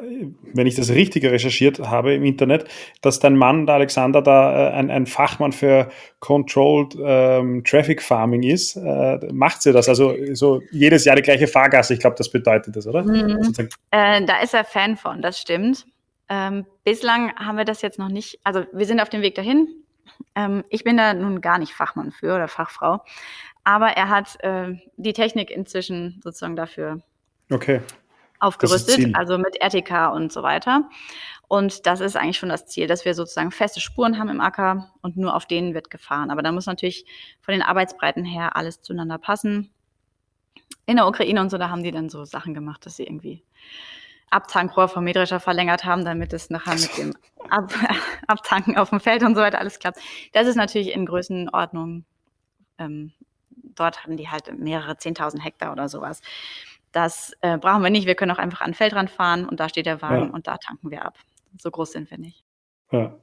wenn 0.52 0.66
ich 0.66 0.74
das 0.74 0.90
Richtige 0.90 1.30
recherchiert 1.30 1.78
habe 1.78 2.12
im 2.12 2.24
Internet, 2.24 2.64
dass 3.00 3.20
dein 3.20 3.36
Mann, 3.36 3.66
der 3.66 3.76
Alexander, 3.76 4.20
da 4.20 4.70
äh, 4.70 4.72
ein, 4.72 4.90
ein 4.90 5.06
Fachmann 5.06 5.52
für 5.52 5.88
Controlled 6.18 6.96
ähm, 7.00 7.62
Traffic 7.62 8.02
Farming 8.02 8.42
ist. 8.42 8.74
Äh, 8.74 9.32
macht 9.32 9.62
sie 9.62 9.72
das? 9.72 9.88
Also 9.88 10.16
so 10.32 10.60
jedes 10.72 11.04
Jahr 11.04 11.14
die 11.14 11.22
gleiche 11.22 11.46
Fahrgasse, 11.46 11.94
ich 11.94 12.00
glaube, 12.00 12.16
das 12.18 12.32
bedeutet 12.32 12.74
das, 12.74 12.88
oder? 12.88 13.04
Mhm. 13.04 13.54
Äh, 13.92 14.24
da 14.26 14.40
ist 14.42 14.54
er 14.54 14.64
Fan 14.64 14.96
von, 14.96 15.22
das 15.22 15.38
stimmt. 15.38 15.86
Ähm, 16.28 16.66
bislang 16.82 17.32
haben 17.36 17.56
wir 17.56 17.64
das 17.64 17.80
jetzt 17.80 18.00
noch 18.00 18.08
nicht, 18.08 18.40
also 18.42 18.64
wir 18.72 18.86
sind 18.86 19.00
auf 19.00 19.08
dem 19.08 19.22
Weg 19.22 19.36
dahin. 19.36 19.68
Ähm, 20.34 20.64
ich 20.68 20.82
bin 20.82 20.96
da 20.96 21.14
nun 21.14 21.42
gar 21.42 21.60
nicht 21.60 21.74
Fachmann 21.74 22.10
für 22.10 22.34
oder 22.34 22.48
Fachfrau, 22.48 23.04
aber 23.62 23.90
er 23.90 24.08
hat 24.08 24.36
äh, 24.42 24.72
die 24.96 25.12
Technik 25.12 25.52
inzwischen 25.52 26.20
sozusagen 26.24 26.56
dafür 26.56 27.02
okay 27.52 27.82
aufgerüstet, 28.42 29.14
also 29.14 29.38
mit 29.38 29.60
RTK 29.60 30.12
und 30.12 30.32
so 30.32 30.42
weiter. 30.42 30.88
Und 31.48 31.86
das 31.86 32.00
ist 32.00 32.16
eigentlich 32.16 32.38
schon 32.38 32.48
das 32.48 32.66
Ziel, 32.66 32.86
dass 32.86 33.04
wir 33.04 33.14
sozusagen 33.14 33.50
feste 33.50 33.80
Spuren 33.80 34.18
haben 34.18 34.30
im 34.30 34.40
Acker 34.40 34.90
und 35.02 35.16
nur 35.16 35.36
auf 35.36 35.46
denen 35.46 35.74
wird 35.74 35.90
gefahren. 35.90 36.30
Aber 36.30 36.42
da 36.42 36.50
muss 36.50 36.66
natürlich 36.66 37.04
von 37.40 37.52
den 37.52 37.62
Arbeitsbreiten 37.62 38.24
her 38.24 38.56
alles 38.56 38.80
zueinander 38.80 39.18
passen. 39.18 39.70
In 40.86 40.96
der 40.96 41.06
Ukraine 41.06 41.40
und 41.40 41.50
so, 41.50 41.58
da 41.58 41.68
haben 41.68 41.82
die 41.82 41.90
dann 41.90 42.08
so 42.08 42.24
Sachen 42.24 42.54
gemacht, 42.54 42.86
dass 42.86 42.96
sie 42.96 43.04
irgendwie 43.04 43.44
Abtankrohr 44.30 44.88
vom 44.88 45.04
Mähdrescher 45.04 45.40
verlängert 45.40 45.84
haben, 45.84 46.04
damit 46.04 46.32
es 46.32 46.48
nachher 46.50 46.74
mit 46.74 46.96
dem 46.96 47.14
Ab 47.50 47.72
Abtanken 48.28 48.78
auf 48.78 48.90
dem 48.90 49.00
Feld 49.00 49.22
und 49.22 49.34
so 49.34 49.42
weiter 49.42 49.58
alles 49.58 49.78
klappt. 49.78 50.00
Das 50.32 50.46
ist 50.46 50.56
natürlich 50.56 50.92
in 50.92 51.04
Größenordnung. 51.04 52.04
Ähm, 52.78 53.12
dort 53.50 54.02
hatten 54.02 54.16
die 54.16 54.30
halt 54.30 54.58
mehrere 54.58 54.92
10.000 54.92 55.40
Hektar 55.40 55.72
oder 55.72 55.88
sowas. 55.88 56.22
Das 56.92 57.32
äh, 57.40 57.58
brauchen 57.58 57.82
wir 57.82 57.90
nicht. 57.90 58.06
Wir 58.06 58.14
können 58.14 58.30
auch 58.30 58.38
einfach 58.38 58.60
an 58.60 58.70
den 58.70 58.74
Feldrand 58.74 59.10
fahren 59.10 59.48
und 59.48 59.60
da 59.60 59.68
steht 59.68 59.86
der 59.86 60.02
Wagen 60.02 60.28
ja. 60.28 60.30
und 60.30 60.46
da 60.46 60.58
tanken 60.58 60.90
wir 60.90 61.04
ab. 61.04 61.18
So 61.58 61.70
groß 61.70 61.92
sind 61.92 62.10
wir 62.10 62.18
nicht. 62.18 62.44
Ja. 62.90 63.14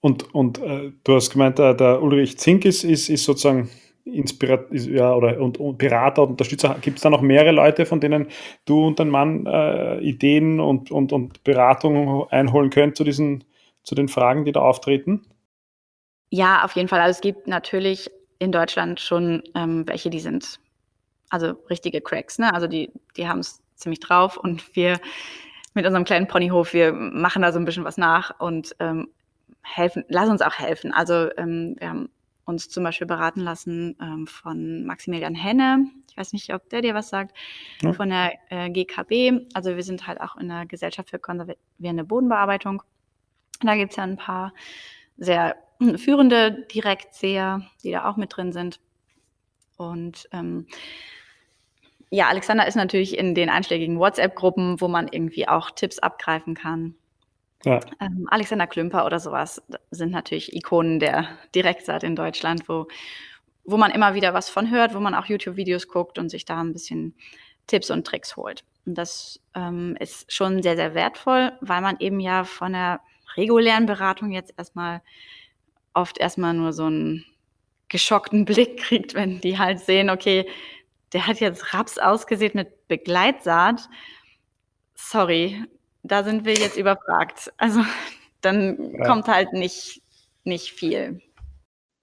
Und, 0.00 0.34
und 0.34 0.58
äh, 0.58 0.92
du 1.02 1.14
hast 1.14 1.30
gemeint, 1.30 1.58
der, 1.58 1.72
der 1.72 2.02
Ulrich 2.02 2.38
Zink 2.38 2.66
ist, 2.66 2.84
ist, 2.84 3.08
ist 3.08 3.24
sozusagen 3.24 3.70
Inspirat 4.04 4.66
ja, 4.70 5.14
oder, 5.14 5.40
und, 5.40 5.56
und 5.58 5.78
Berater 5.78 6.22
und 6.24 6.32
Unterstützer. 6.32 6.76
Gibt 6.82 6.98
es 6.98 7.02
da 7.02 7.08
noch 7.08 7.22
mehrere 7.22 7.52
Leute, 7.52 7.86
von 7.86 8.00
denen 8.00 8.28
du 8.66 8.86
und 8.86 8.98
dein 8.98 9.08
Mann 9.08 9.46
äh, 9.46 9.98
Ideen 10.00 10.60
und, 10.60 10.90
und, 10.90 11.12
und 11.12 11.42
Beratung 11.42 12.30
einholen 12.30 12.68
könnt 12.68 12.98
zu, 12.98 13.04
diesen, 13.04 13.44
zu 13.82 13.94
den 13.94 14.08
Fragen, 14.08 14.44
die 14.44 14.52
da 14.52 14.60
auftreten? 14.60 15.24
Ja, 16.28 16.64
auf 16.64 16.72
jeden 16.72 16.88
Fall. 16.88 17.00
Also 17.00 17.12
es 17.12 17.20
gibt 17.22 17.46
natürlich 17.46 18.10
in 18.38 18.52
Deutschland 18.52 19.00
schon 19.00 19.42
ähm, 19.54 19.84
welche, 19.86 20.10
die 20.10 20.20
sind 20.20 20.60
also 21.34 21.56
richtige 21.68 22.00
Cracks, 22.00 22.38
ne? 22.38 22.54
Also 22.54 22.66
die, 22.66 22.90
die 23.16 23.28
haben 23.28 23.40
es 23.40 23.62
ziemlich 23.74 24.00
drauf 24.00 24.36
und 24.36 24.74
wir 24.76 25.00
mit 25.74 25.84
unserem 25.84 26.04
kleinen 26.04 26.28
Ponyhof, 26.28 26.72
wir 26.72 26.92
machen 26.92 27.42
da 27.42 27.52
so 27.52 27.58
ein 27.58 27.64
bisschen 27.64 27.84
was 27.84 27.98
nach 27.98 28.38
und 28.38 28.76
ähm, 28.78 29.08
helfen, 29.62 30.04
lass 30.08 30.28
uns 30.28 30.40
auch 30.40 30.54
helfen. 30.54 30.92
Also 30.92 31.28
ähm, 31.36 31.74
wir 31.78 31.88
haben 31.88 32.08
uns 32.44 32.68
zum 32.68 32.84
Beispiel 32.84 33.06
beraten 33.06 33.40
lassen 33.40 33.96
ähm, 34.00 34.26
von 34.26 34.84
Maximilian 34.84 35.34
Henne. 35.34 35.86
Ich 36.08 36.16
weiß 36.16 36.32
nicht, 36.32 36.54
ob 36.54 36.68
der 36.68 36.82
dir 36.82 36.94
was 36.94 37.08
sagt, 37.08 37.36
ja. 37.82 37.92
von 37.92 38.10
der 38.10 38.34
äh, 38.50 38.70
GKB. 38.70 39.48
Also 39.54 39.74
wir 39.74 39.82
sind 39.82 40.06
halt 40.06 40.20
auch 40.20 40.36
in 40.36 40.48
der 40.48 40.66
Gesellschaft 40.66 41.10
für 41.10 41.18
konservierende 41.18 42.04
Bodenbearbeitung. 42.04 42.82
Da 43.60 43.74
gibt 43.74 43.92
es 43.92 43.96
ja 43.96 44.04
ein 44.04 44.16
paar 44.16 44.52
sehr 45.16 45.56
führende 45.96 46.66
Direktseher, 46.72 47.62
die 47.82 47.90
da 47.90 48.08
auch 48.08 48.16
mit 48.16 48.36
drin 48.36 48.52
sind. 48.52 48.78
Und 49.76 50.28
ähm, 50.32 50.66
ja, 52.10 52.28
Alexander 52.28 52.66
ist 52.66 52.76
natürlich 52.76 53.18
in 53.18 53.34
den 53.34 53.50
einschlägigen 53.50 53.98
WhatsApp-Gruppen, 53.98 54.80
wo 54.80 54.88
man 54.88 55.08
irgendwie 55.08 55.48
auch 55.48 55.70
Tipps 55.70 55.98
abgreifen 55.98 56.54
kann. 56.54 56.94
Ja. 57.64 57.80
Ähm, 58.00 58.26
Alexander 58.30 58.66
Klümper 58.66 59.06
oder 59.06 59.18
sowas 59.18 59.62
sind 59.90 60.12
natürlich 60.12 60.54
Ikonen 60.54 61.00
der 61.00 61.28
Direktsaat 61.54 62.02
in 62.02 62.14
Deutschland, 62.14 62.68
wo, 62.68 62.86
wo 63.64 63.76
man 63.76 63.90
immer 63.90 64.14
wieder 64.14 64.34
was 64.34 64.48
von 64.48 64.70
hört, 64.70 64.94
wo 64.94 65.00
man 65.00 65.14
auch 65.14 65.26
YouTube-Videos 65.26 65.88
guckt 65.88 66.18
und 66.18 66.28
sich 66.28 66.44
da 66.44 66.60
ein 66.60 66.72
bisschen 66.72 67.14
Tipps 67.66 67.90
und 67.90 68.06
Tricks 68.06 68.36
holt. 68.36 68.64
Und 68.84 68.98
das 68.98 69.40
ähm, 69.54 69.96
ist 69.98 70.30
schon 70.30 70.62
sehr, 70.62 70.76
sehr 70.76 70.94
wertvoll, 70.94 71.52
weil 71.60 71.80
man 71.80 71.96
eben 72.00 72.20
ja 72.20 72.44
von 72.44 72.74
der 72.74 73.00
regulären 73.36 73.86
Beratung 73.86 74.30
jetzt 74.30 74.52
erstmal 74.56 75.00
oft 75.94 76.18
erstmal 76.18 76.52
nur 76.54 76.72
so 76.72 76.84
einen 76.84 77.24
geschockten 77.88 78.44
Blick 78.44 78.78
kriegt, 78.78 79.14
wenn 79.14 79.40
die 79.40 79.58
halt 79.58 79.80
sehen, 79.80 80.10
okay, 80.10 80.46
der 81.14 81.26
hat 81.26 81.40
jetzt 81.40 81.72
Raps 81.72 81.98
ausgesät 81.98 82.54
mit 82.54 82.88
Begleitsaat. 82.88 83.88
Sorry, 84.94 85.64
da 86.02 86.22
sind 86.24 86.44
wir 86.44 86.54
jetzt 86.54 86.76
überfragt. 86.76 87.52
Also 87.56 87.80
dann 88.42 88.92
ja. 88.92 89.06
kommt 89.06 89.28
halt 89.28 89.52
nicht, 89.52 90.02
nicht 90.42 90.72
viel. 90.72 91.22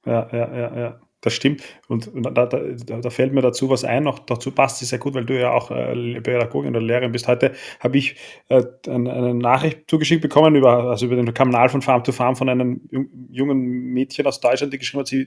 Ja, 0.05 0.27
ja, 0.31 0.55
ja, 0.55 0.79
ja. 0.79 1.01
Das 1.21 1.33
stimmt. 1.33 1.61
Und 1.87 2.09
da, 2.15 2.47
da, 2.47 2.47
da, 2.47 3.09
fällt 3.11 3.31
mir 3.31 3.41
dazu 3.41 3.69
was 3.69 3.83
ein, 3.83 4.03
noch 4.03 4.17
dazu 4.17 4.49
passt 4.49 4.81
es 4.81 4.89
sehr 4.89 4.97
gut, 4.97 5.13
weil 5.13 5.23
du 5.23 5.39
ja 5.39 5.51
auch 5.51 5.69
äh, 5.69 6.19
Pädagogin 6.19 6.71
oder 6.71 6.81
Lehrerin 6.81 7.11
bist. 7.11 7.27
Heute 7.27 7.53
habe 7.79 7.99
ich 7.99 8.15
äh, 8.49 8.63
eine, 8.87 9.13
eine, 9.13 9.35
Nachricht 9.35 9.83
zugeschickt 9.87 10.23
bekommen 10.23 10.55
über, 10.55 10.85
also 10.89 11.05
über 11.05 11.15
den 11.15 11.31
Kanal 11.31 11.69
von 11.69 11.83
Farm 11.83 12.03
to 12.03 12.11
Farm 12.11 12.35
von 12.35 12.49
einem 12.49 12.81
jungen 13.29 13.59
Mädchen 13.93 14.25
aus 14.25 14.41
Deutschland, 14.41 14.73
die 14.73 14.79
geschrieben 14.79 15.01
hat, 15.01 15.07
sie, 15.07 15.25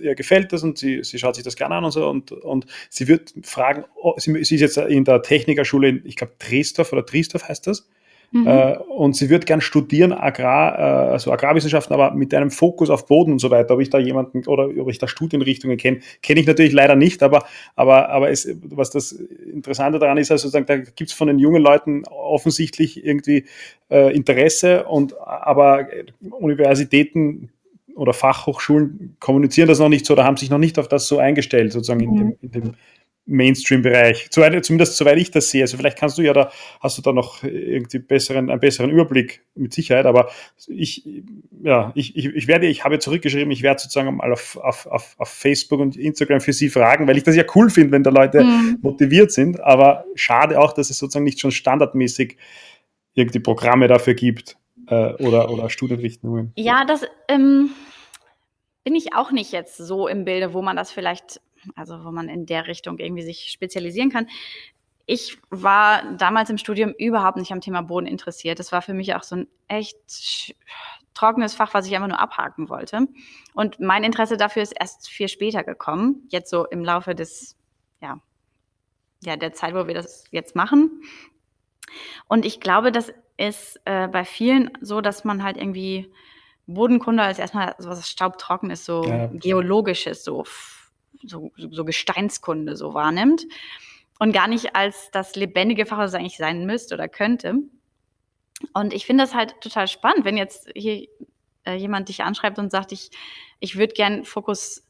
ihr, 0.00 0.14
gefällt 0.14 0.50
das 0.54 0.62
und 0.62 0.78
sie, 0.78 1.04
sie 1.04 1.18
schaut 1.18 1.34
sich 1.34 1.44
das 1.44 1.56
gerne 1.56 1.74
an 1.74 1.84
und 1.84 1.90
so. 1.90 2.08
Und, 2.08 2.32
und 2.32 2.64
sie 2.88 3.06
wird 3.06 3.34
fragen, 3.42 3.84
oh, 3.96 4.14
sie, 4.16 4.32
sie 4.44 4.54
ist 4.54 4.60
jetzt 4.62 4.78
in 4.78 5.04
der 5.04 5.20
Technikerschule 5.20 5.90
in, 5.90 6.06
ich 6.06 6.16
glaube, 6.16 6.32
Dresdorf 6.38 6.90
oder 6.94 7.04
Triesdorf 7.04 7.46
heißt 7.46 7.66
das. 7.66 7.86
Mhm. 8.30 8.46
Äh, 8.46 8.76
und 8.76 9.16
sie 9.16 9.30
wird 9.30 9.46
gern 9.46 9.60
studieren, 9.60 10.12
Agrar, 10.12 10.78
äh, 10.78 11.12
also 11.12 11.32
Agrarwissenschaften, 11.32 11.94
aber 11.94 12.12
mit 12.12 12.34
einem 12.34 12.50
Fokus 12.50 12.90
auf 12.90 13.06
Boden 13.06 13.32
und 13.32 13.38
so 13.38 13.50
weiter. 13.50 13.74
Ob 13.74 13.80
ich 13.80 13.88
da 13.88 13.98
jemanden 13.98 14.46
oder 14.46 14.68
ob 14.80 14.90
ich 14.90 14.98
da 14.98 15.08
Studienrichtungen 15.08 15.78
kenne, 15.78 16.00
kenne 16.22 16.40
ich 16.40 16.46
natürlich 16.46 16.72
leider 16.72 16.94
nicht, 16.94 17.22
aber, 17.22 17.44
aber, 17.74 18.10
aber 18.10 18.30
es, 18.30 18.48
was 18.64 18.90
das 18.90 19.12
Interessante 19.12 19.98
daran 19.98 20.18
ist, 20.18 20.30
also 20.30 20.48
sozusagen, 20.48 20.66
da 20.66 20.76
gibt 20.76 21.10
es 21.10 21.12
von 21.12 21.28
den 21.28 21.38
jungen 21.38 21.62
Leuten 21.62 22.04
offensichtlich 22.06 23.04
irgendwie 23.04 23.46
äh, 23.90 24.14
Interesse 24.14 24.84
und 24.84 25.18
aber 25.18 25.86
Universitäten 26.20 27.50
oder 27.94 28.12
Fachhochschulen 28.12 29.16
kommunizieren 29.20 29.68
das 29.68 29.78
noch 29.78 29.88
nicht 29.88 30.06
so 30.06 30.12
oder 30.12 30.24
haben 30.24 30.36
sich 30.36 30.50
noch 30.50 30.58
nicht 30.58 30.78
auf 30.78 30.88
das 30.88 31.08
so 31.08 31.18
eingestellt, 31.18 31.72
sozusagen 31.72 32.04
mhm. 32.04 32.08
in, 32.08 32.16
dem, 32.16 32.36
in 32.42 32.50
dem 32.50 32.74
Mainstream-Bereich. 33.28 34.30
Zumindest 34.30 34.96
soweit 34.96 35.18
ich 35.18 35.30
das 35.30 35.50
sehe. 35.50 35.62
Also 35.62 35.76
vielleicht 35.76 35.98
kannst 35.98 36.18
du 36.18 36.22
ja 36.22 36.32
da, 36.32 36.50
hast 36.80 36.98
du 36.98 37.02
da 37.02 37.12
noch 37.12 37.44
irgendwie 37.44 38.00
besseren, 38.00 38.50
einen 38.50 38.58
besseren 38.58 38.90
Überblick 38.90 39.42
mit 39.54 39.72
Sicherheit. 39.72 40.06
Aber 40.06 40.30
ich, 40.66 41.06
ja, 41.62 41.92
ich, 41.94 42.16
ich, 42.16 42.26
ich 42.26 42.48
werde, 42.48 42.66
ich 42.66 42.84
habe 42.84 42.98
zurückgeschrieben, 42.98 43.50
ich 43.50 43.62
werde 43.62 43.80
sozusagen 43.80 44.16
mal 44.16 44.32
auf, 44.32 44.56
auf, 44.56 44.86
auf, 44.86 45.14
auf 45.18 45.28
Facebook 45.28 45.80
und 45.80 45.96
Instagram 45.96 46.40
für 46.40 46.52
Sie 46.52 46.68
fragen, 46.68 47.06
weil 47.06 47.16
ich 47.16 47.22
das 47.22 47.36
ja 47.36 47.44
cool 47.54 47.70
finde, 47.70 47.92
wenn 47.92 48.02
da 48.02 48.10
Leute 48.10 48.42
mhm. 48.42 48.78
motiviert 48.82 49.30
sind. 49.30 49.60
Aber 49.60 50.04
schade 50.14 50.60
auch, 50.60 50.72
dass 50.72 50.90
es 50.90 50.98
sozusagen 50.98 51.24
nicht 51.24 51.40
schon 51.40 51.52
standardmäßig 51.52 52.36
irgendwie 53.14 53.40
Programme 53.40 53.88
dafür 53.88 54.14
gibt. 54.14 54.56
äh, 54.90 55.14
oder, 55.22 55.50
oder 55.50 55.70
Studienrichtungen? 55.70 56.52
Ja, 56.56 56.84
das 56.84 57.02
ähm, 57.28 57.70
bin 58.84 58.94
ich 58.94 59.14
auch 59.14 59.30
nicht 59.30 59.52
jetzt 59.52 59.76
so 59.76 60.08
im 60.08 60.24
Bilde, 60.24 60.54
wo 60.54 60.62
man 60.62 60.76
das 60.76 60.90
vielleicht, 60.90 61.40
also 61.76 62.04
wo 62.04 62.10
man 62.10 62.28
in 62.28 62.46
der 62.46 62.66
Richtung 62.66 62.98
irgendwie 62.98 63.22
sich 63.22 63.50
spezialisieren 63.50 64.10
kann. 64.10 64.28
Ich 65.06 65.38
war 65.50 66.12
damals 66.16 66.50
im 66.50 66.58
Studium 66.58 66.92
überhaupt 66.98 67.38
nicht 67.38 67.52
am 67.52 67.60
Thema 67.60 67.82
Boden 67.82 68.06
interessiert. 68.06 68.58
Das 68.58 68.72
war 68.72 68.82
für 68.82 68.94
mich 68.94 69.14
auch 69.14 69.22
so 69.22 69.36
ein 69.36 69.48
echt 69.66 70.54
trockenes 71.14 71.54
Fach, 71.54 71.74
was 71.74 71.86
ich 71.86 71.94
einfach 71.94 72.08
nur 72.08 72.20
abhaken 72.20 72.68
wollte. 72.68 73.08
Und 73.54 73.80
mein 73.80 74.04
Interesse 74.04 74.36
dafür 74.36 74.62
ist 74.62 74.72
erst 74.72 75.08
viel 75.08 75.28
später 75.28 75.64
gekommen, 75.64 76.26
jetzt 76.28 76.50
so 76.50 76.66
im 76.66 76.84
Laufe 76.84 77.14
des, 77.14 77.56
ja, 78.00 78.20
ja, 79.22 79.36
der 79.36 79.52
Zeit, 79.52 79.74
wo 79.74 79.86
wir 79.86 79.94
das 79.94 80.24
jetzt 80.30 80.54
machen. 80.54 81.02
Und 82.28 82.44
ich 82.44 82.60
glaube, 82.60 82.92
das 82.92 83.12
ist 83.36 83.80
äh, 83.84 84.08
bei 84.08 84.24
vielen 84.24 84.70
so, 84.80 85.00
dass 85.00 85.24
man 85.24 85.42
halt 85.42 85.56
irgendwie 85.56 86.12
Bodenkunde 86.66 87.22
als 87.22 87.38
erstmal 87.38 87.74
so 87.78 87.88
was 87.88 88.08
staubtrockenes, 88.08 88.84
so 88.84 89.04
ja. 89.04 89.26
geologisches, 89.32 90.22
so, 90.22 90.44
so, 91.24 91.52
so 91.56 91.84
Gesteinskunde 91.84 92.76
so 92.76 92.94
wahrnimmt 92.94 93.46
und 94.18 94.32
gar 94.32 94.48
nicht 94.48 94.74
als 94.74 95.10
das 95.10 95.36
lebendige 95.36 95.86
Fach, 95.86 95.98
was 95.98 96.12
es 96.12 96.14
eigentlich 96.14 96.36
sein 96.36 96.66
müsste 96.66 96.94
oder 96.94 97.08
könnte. 97.08 97.54
Und 98.74 98.92
ich 98.92 99.06
finde 99.06 99.24
das 99.24 99.34
halt 99.34 99.60
total 99.60 99.86
spannend, 99.86 100.24
wenn 100.24 100.36
jetzt 100.36 100.68
hier 100.74 101.06
äh, 101.64 101.74
jemand 101.74 102.08
dich 102.08 102.22
anschreibt 102.22 102.58
und 102.58 102.72
sagt, 102.72 102.92
ich, 102.92 103.10
ich 103.60 103.76
würde 103.76 103.94
gern 103.94 104.24
Fokus 104.24 104.84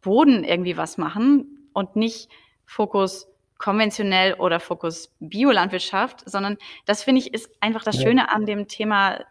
Boden 0.00 0.42
irgendwie 0.42 0.76
was 0.76 0.98
machen 0.98 1.68
und 1.72 1.94
nicht 1.94 2.28
Fokus 2.66 3.28
konventionell 3.58 4.34
oder 4.34 4.58
Fokus 4.58 5.14
Biolandwirtschaft, 5.20 6.28
sondern 6.28 6.58
das 6.84 7.04
finde 7.04 7.20
ich 7.20 7.32
ist 7.32 7.48
einfach 7.60 7.84
das 7.84 7.96
Schöne 7.96 8.32
an 8.32 8.44
dem 8.44 8.66
Thema 8.66 9.24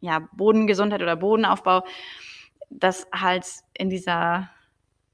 ja, 0.00 0.28
Bodengesundheit 0.32 1.02
oder 1.02 1.16
Bodenaufbau, 1.16 1.84
dass 2.70 3.08
halt 3.12 3.44
in 3.76 3.90
dieser 3.90 4.50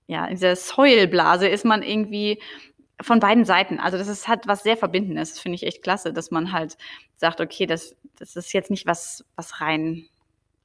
ja, 0.07 0.25
in 0.27 0.35
dieser 0.35 0.57
Soilblase 0.57 1.49
ist 1.49 1.65
man 1.65 1.83
irgendwie 1.83 2.41
von 3.01 3.21
beiden 3.21 3.45
Seiten. 3.45 3.79
Also 3.79 3.99
das 3.99 4.09
ist 4.09 4.29
halt 4.29 4.47
was 4.47 4.63
sehr 4.63 4.77
Verbindendes. 4.77 5.35
Das 5.35 5.41
finde 5.41 5.57
ich 5.57 5.67
echt 5.67 5.83
klasse, 5.83 6.13
dass 6.13 6.31
man 6.31 6.53
halt 6.53 6.77
sagt, 7.17 7.41
okay, 7.41 7.67
das, 7.67 7.95
das 8.19 8.37
ist 8.37 8.53
jetzt 8.53 8.71
nicht 8.71 8.87
was, 8.87 9.25
was 9.37 9.61
rein 9.61 10.09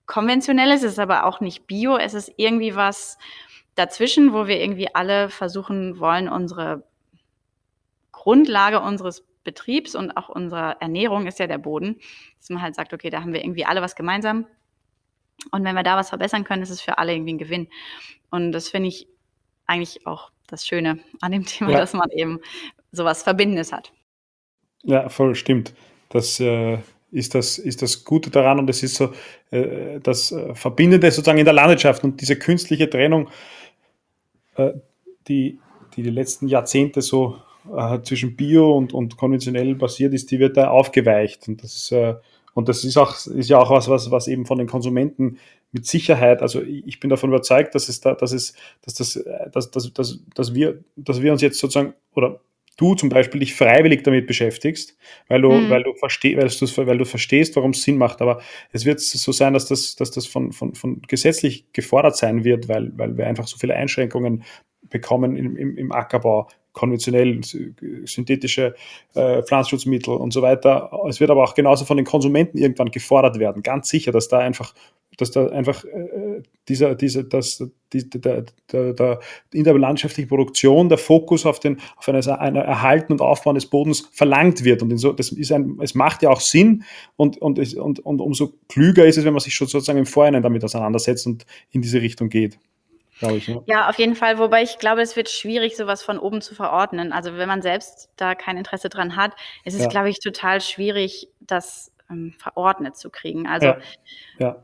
konventionelles, 0.06 0.84
es 0.84 0.94
ist 0.94 1.00
aber 1.00 1.26
auch 1.26 1.40
nicht 1.40 1.68
bio. 1.68 1.98
Es 1.98 2.14
ist 2.14 2.34
irgendwie 2.38 2.76
was 2.76 3.18
dazwischen, 3.76 4.34
wo 4.34 4.48
wir 4.48 4.60
irgendwie 4.60 4.94
alle 4.94 5.30
versuchen 5.30 6.00
wollen, 6.00 6.28
unsere 6.28 6.84
Grundlage 8.12 8.82
unseres 8.82 9.26
Betriebs 9.44 9.96
und 9.96 10.12
auch 10.18 10.30
unserer 10.30 10.82
Ernährung 10.82 11.28
ist 11.28 11.40
ja 11.40 11.48
der 11.48 11.58
Boden, 11.58 12.00
dass 12.38 12.50
man 12.50 12.62
halt 12.62 12.76
sagt, 12.76 12.94
okay, 12.94 13.10
da 13.10 13.22
haben 13.22 13.34
wir 13.34 13.44
irgendwie 13.44 13.66
alle 13.66 13.82
was 13.82 13.96
gemeinsam. 13.96 14.46
Und 15.52 15.64
wenn 15.64 15.76
wir 15.76 15.84
da 15.84 15.98
was 15.98 16.10
verbessern 16.10 16.44
können, 16.44 16.62
ist 16.62 16.70
es 16.70 16.82
für 16.82 16.98
alle 17.00 17.14
irgendwie 17.14 17.34
ein 17.34 17.40
Gewinn. 17.40 17.68
Und 18.30 18.52
das 18.52 18.70
finde 18.70 18.90
ich 18.90 19.08
eigentlich 19.72 20.06
auch 20.06 20.32
das 20.48 20.68
Schöne 20.68 21.00
an 21.22 21.32
dem 21.32 21.46
Thema, 21.46 21.72
ja. 21.72 21.80
dass 21.80 21.94
man 21.94 22.10
eben 22.12 22.40
sowas 22.92 23.24
Verbindendes 23.24 23.72
hat. 23.72 23.92
Ja, 24.84 25.10
voll 25.10 25.36
stimmt. 25.36 25.74
Das 26.10 26.40
äh, 26.40 26.80
ist, 27.12 27.36
das 27.36 27.58
ist 27.58 27.82
das 27.82 28.04
Gute 28.04 28.30
daran 28.30 28.60
und 28.60 28.70
es 28.70 28.84
ist 28.84 28.96
so 28.96 29.14
äh, 29.52 30.00
das 30.02 30.32
äh, 30.32 30.54
Verbindende 30.56 31.10
sozusagen 31.12 31.40
in 31.40 31.46
der 31.46 31.54
Landwirtschaft 31.54 32.04
und 32.04 32.20
diese 32.20 32.38
künstliche 32.38 32.90
Trennung, 32.90 33.30
äh, 34.56 34.72
die, 35.28 35.60
die 35.96 36.04
die 36.04 36.10
letzten 36.10 36.48
Jahrzehnte 36.48 37.02
so 37.02 37.38
äh, 37.74 38.02
zwischen 38.02 38.36
Bio 38.36 38.76
und, 38.76 38.94
und 38.94 39.16
konventionell 39.18 39.76
basiert 39.76 40.14
ist, 40.14 40.32
die 40.32 40.40
wird 40.40 40.58
da 40.58 40.70
aufgeweicht. 40.70 41.48
Und 41.48 41.64
das 41.64 41.76
ist, 41.76 41.92
und 42.54 42.70
das 42.70 42.84
ist 42.84 42.98
auch, 42.98 43.16
ist 43.26 43.50
ja 43.50 43.60
auch 43.60 43.72
was, 43.72 43.90
was, 43.90 44.12
was 44.12 44.28
eben 44.28 44.46
von 44.46 44.58
den 44.58 44.68
Konsumenten 44.68 45.38
mit 45.72 45.86
Sicherheit, 45.86 46.42
also 46.42 46.62
ich 46.62 47.00
bin 47.00 47.10
davon 47.10 47.30
überzeugt, 47.30 47.76
dass 47.76 47.88
es 47.88 48.02
da, 48.02 48.14
dass 48.14 48.34
es, 48.34 48.54
dass 48.82 48.94
das, 48.96 49.24
dass, 49.52 49.72
dass, 49.72 49.94
dass, 49.94 50.20
dass 50.36 50.54
wir, 50.54 50.84
dass 50.96 51.22
wir 51.22 51.32
uns 51.32 51.42
jetzt 51.42 51.60
sozusagen, 51.60 51.94
oder 52.14 52.42
du 52.78 52.96
zum 52.96 53.10
Beispiel 53.10 53.40
dich 53.40 53.54
freiwillig 53.54 54.04
damit 54.04 54.28
beschäftigst, 54.28 54.98
weil 55.28 55.42
du, 55.42 55.52
mhm. 55.52 55.70
weil 55.70 55.84
du 55.84 55.94
verstehst, 55.94 56.38
weil 56.38 56.48
du, 56.50 56.88
weil 56.88 56.98
du 56.98 57.06
verstehst, 57.06 57.56
warum 57.56 57.72
es 57.72 57.84
Sinn 57.84 57.98
macht. 57.98 58.22
Aber 58.22 58.42
es 58.72 58.86
wird 58.86 59.00
so 59.00 59.32
sein, 59.32 59.54
dass 59.54 59.68
das, 59.68 59.96
dass 59.96 60.12
das 60.12 60.26
von, 60.26 60.52
von, 60.52 60.74
von 60.74 61.02
gesetzlich 61.04 61.72
gefordert 61.74 62.18
sein 62.18 62.44
wird, 62.44 62.68
weil, 62.68 62.92
weil 62.98 63.18
wir 63.18 63.28
einfach 63.28 63.48
so 63.48 63.58
viele 63.58 63.76
Einschränkungen 63.76 64.44
bekommen 64.90 65.36
im, 65.36 65.56
im, 65.56 65.78
im 65.78 65.92
Ackerbau, 65.92 66.50
konventionell 66.74 67.42
synthetische 68.06 68.76
äh, 69.14 69.44
Pflanzenschutzmittel 69.44 70.14
und 70.14 70.32
so 70.32 70.42
weiter. 70.42 70.92
Es 71.08 71.20
wird 71.20 71.30
aber 71.30 71.44
auch 71.44 71.54
genauso 71.54 71.86
von 71.86 71.98
den 71.98 72.06
Konsumenten 72.06 72.58
irgendwann 72.58 72.92
gefordert 72.92 73.40
werden. 73.40 73.64
Ganz 73.64 73.90
sicher, 73.90 74.12
dass 74.12 74.28
da 74.28 74.40
einfach, 74.40 74.74
dass 75.18 75.32
da 75.32 75.48
einfach 75.48 75.84
äh, 75.84 76.42
dieser, 76.70 76.96
dieser, 76.96 77.24
dass 77.24 77.64
die, 77.92 78.10
der, 78.10 78.46
der, 78.72 78.94
der, 78.94 79.20
in 79.54 79.66
der 79.66 79.78
landschaftlichen 79.78 80.30
Produktion 80.30 80.88
der 80.88 80.98
Fokus 80.98 81.46
auf 81.46 81.60
den, 81.60 81.80
auf 81.98 82.08
ein, 82.08 82.56
Erhalten 82.56 83.12
und 83.12 83.22
Aufbauen 83.22 83.56
des 83.56 83.66
Bodens 83.66 84.10
verlangt 84.14 84.64
wird. 84.64 84.82
Und 84.82 84.96
so, 84.98 85.12
das 85.12 85.32
ist 85.32 85.52
ein, 85.52 85.78
es 85.82 85.94
macht 85.94 86.24
ja 86.24 86.30
auch 86.30 86.42
Sinn 86.42 86.84
und, 87.18 87.38
und, 87.38 87.60
und, 87.76 88.00
und 88.00 88.22
umso 88.22 88.54
klüger 88.70 89.06
ist 89.06 89.18
es, 89.18 89.26
wenn 89.26 89.34
man 89.34 89.42
sich 89.42 89.54
schon 89.54 89.68
sozusagen 89.68 90.00
im 90.00 90.06
Vorhinein 90.06 90.44
damit 90.44 90.64
auseinandersetzt 90.64 91.28
und 91.28 91.46
in 91.72 91.82
diese 91.82 92.02
Richtung 92.02 92.30
geht 92.30 92.58
glaube 93.22 93.38
ich. 93.38 93.48
Ne? 93.48 93.64
Ja, 93.68 93.90
auf 93.90 93.98
jeden 93.98 94.16
Fall. 94.16 94.38
Wobei 94.40 94.64
ich 94.64 94.80
glaube, 94.80 95.02
es 95.02 95.16
wird 95.16 95.30
schwierig, 95.30 95.78
sowas 95.78 96.04
von 96.04 96.20
oben 96.20 96.42
zu 96.42 96.56
verordnen. 96.56 97.14
Also 97.14 97.38
wenn 97.38 97.48
man 97.48 97.62
selbst 97.62 98.10
da 98.18 98.36
kein 98.36 98.58
Interesse 98.58 98.90
dran 98.90 99.16
hat, 99.16 99.34
ist 99.64 99.76
es, 99.76 99.84
ja. 99.84 99.88
glaube 99.88 100.10
ich, 100.10 100.20
total 100.20 100.60
schwierig, 100.60 101.30
das 101.40 101.94
ähm, 102.10 102.34
verordnet 102.38 102.98
zu 102.98 103.10
kriegen. 103.10 103.48
Also 103.48 103.68
ja. 103.68 103.78
ja. 104.40 104.64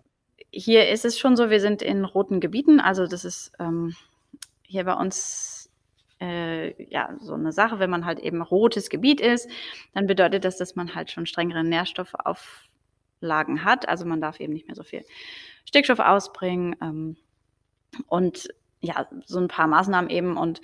hier 0.52 0.90
ist 0.90 1.06
es 1.06 1.20
schon 1.20 1.36
so, 1.36 1.50
wir 1.50 1.62
sind 1.62 1.82
in 1.82 2.04
roten 2.04 2.40
Gebieten. 2.40 2.80
Also 2.80 3.08
das 3.08 3.26
ist 3.26 3.52
ähm, 3.60 3.96
hier 4.64 4.84
bei 4.84 4.94
uns 4.94 5.70
äh, 6.20 6.84
ja 6.92 7.16
so 7.20 7.36
eine 7.36 7.52
Sache, 7.52 7.80
wenn 7.80 7.92
man 7.92 8.06
halt 8.06 8.20
eben 8.20 8.42
rotes 8.42 8.90
Gebiet 8.90 9.22
ist, 9.22 9.50
dann 9.94 10.08
bedeutet 10.08 10.46
das, 10.46 10.58
dass 10.58 10.76
man 10.76 10.96
halt 10.96 11.12
schon 11.12 11.28
strengere 11.28 11.64
Nährstoffauflagen 11.64 13.64
hat. 13.64 13.88
Also 13.88 14.06
man 14.06 14.20
darf 14.20 14.40
eben 14.40 14.54
nicht 14.54 14.68
mehr 14.68 14.76
so 14.76 14.84
viel 14.84 15.06
Stickstoff 15.66 16.00
ausbringen. 16.00 16.76
Ähm, 16.82 17.18
und 18.08 18.48
ja, 18.80 19.08
so 19.26 19.40
ein 19.40 19.48
paar 19.48 19.68
Maßnahmen 19.68 20.10
eben. 20.10 20.38
Und 20.38 20.62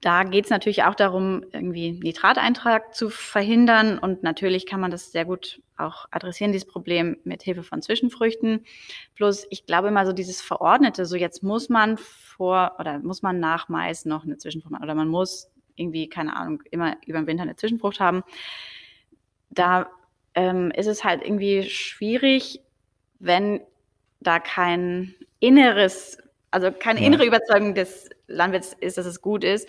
da 0.00 0.22
geht 0.24 0.44
es 0.44 0.50
natürlich 0.50 0.84
auch 0.84 0.94
darum, 0.94 1.44
irgendwie 1.52 1.92
Nitrateintrag 1.92 2.94
zu 2.94 3.08
verhindern. 3.08 3.98
Und 3.98 4.22
natürlich 4.22 4.66
kann 4.66 4.80
man 4.80 4.90
das 4.90 5.12
sehr 5.12 5.24
gut 5.24 5.62
auch 5.76 6.06
adressieren, 6.10 6.52
dieses 6.52 6.68
Problem 6.68 7.16
mit 7.24 7.42
Hilfe 7.42 7.62
von 7.62 7.82
Zwischenfrüchten. 7.82 8.64
Bloß, 9.16 9.46
ich 9.50 9.66
glaube 9.66 9.88
immer 9.88 10.04
so 10.04 10.12
dieses 10.12 10.40
Verordnete, 10.40 11.06
so 11.06 11.16
jetzt 11.16 11.42
muss 11.42 11.68
man 11.68 11.96
vor 11.96 12.76
oder 12.78 12.98
muss 12.98 13.22
man 13.22 13.40
nach 13.40 13.68
Mais 13.68 14.04
noch 14.04 14.24
eine 14.24 14.36
Zwischenfrucht 14.36 14.72
machen 14.72 14.84
oder 14.84 14.94
man 14.94 15.08
muss 15.08 15.50
irgendwie, 15.74 16.08
keine 16.08 16.36
Ahnung, 16.36 16.62
immer 16.70 16.96
über 17.06 17.18
den 17.18 17.26
Winter 17.26 17.42
eine 17.42 17.56
Zwischenfrucht 17.56 17.98
haben. 17.98 18.22
Da 19.50 19.90
ähm, 20.34 20.70
ist 20.70 20.86
es 20.86 21.02
halt 21.02 21.22
irgendwie 21.22 21.64
schwierig, 21.64 22.60
wenn 23.18 23.60
da 24.20 24.38
kein 24.38 25.14
inneres, 25.44 26.18
also 26.50 26.72
keine 26.72 27.00
ja. 27.00 27.06
innere 27.06 27.26
Überzeugung 27.26 27.74
des 27.74 28.08
Landwirts 28.26 28.74
ist, 28.80 28.96
dass 28.96 29.06
es 29.06 29.20
gut 29.20 29.44
ist, 29.44 29.68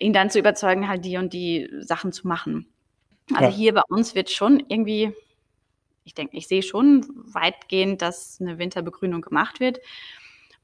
ihn 0.00 0.12
dann 0.12 0.30
zu 0.30 0.38
überzeugen, 0.38 0.88
halt 0.88 1.04
die 1.04 1.16
und 1.16 1.32
die 1.32 1.68
Sachen 1.80 2.12
zu 2.12 2.28
machen. 2.28 2.66
Also 3.34 3.50
ja. 3.50 3.50
hier 3.50 3.74
bei 3.74 3.82
uns 3.88 4.14
wird 4.14 4.30
schon 4.30 4.62
irgendwie, 4.68 5.12
ich 6.04 6.14
denke, 6.14 6.36
ich 6.36 6.48
sehe 6.48 6.62
schon 6.62 7.04
weitgehend, 7.14 8.00
dass 8.00 8.40
eine 8.40 8.58
Winterbegrünung 8.58 9.20
gemacht 9.20 9.60
wird. 9.60 9.80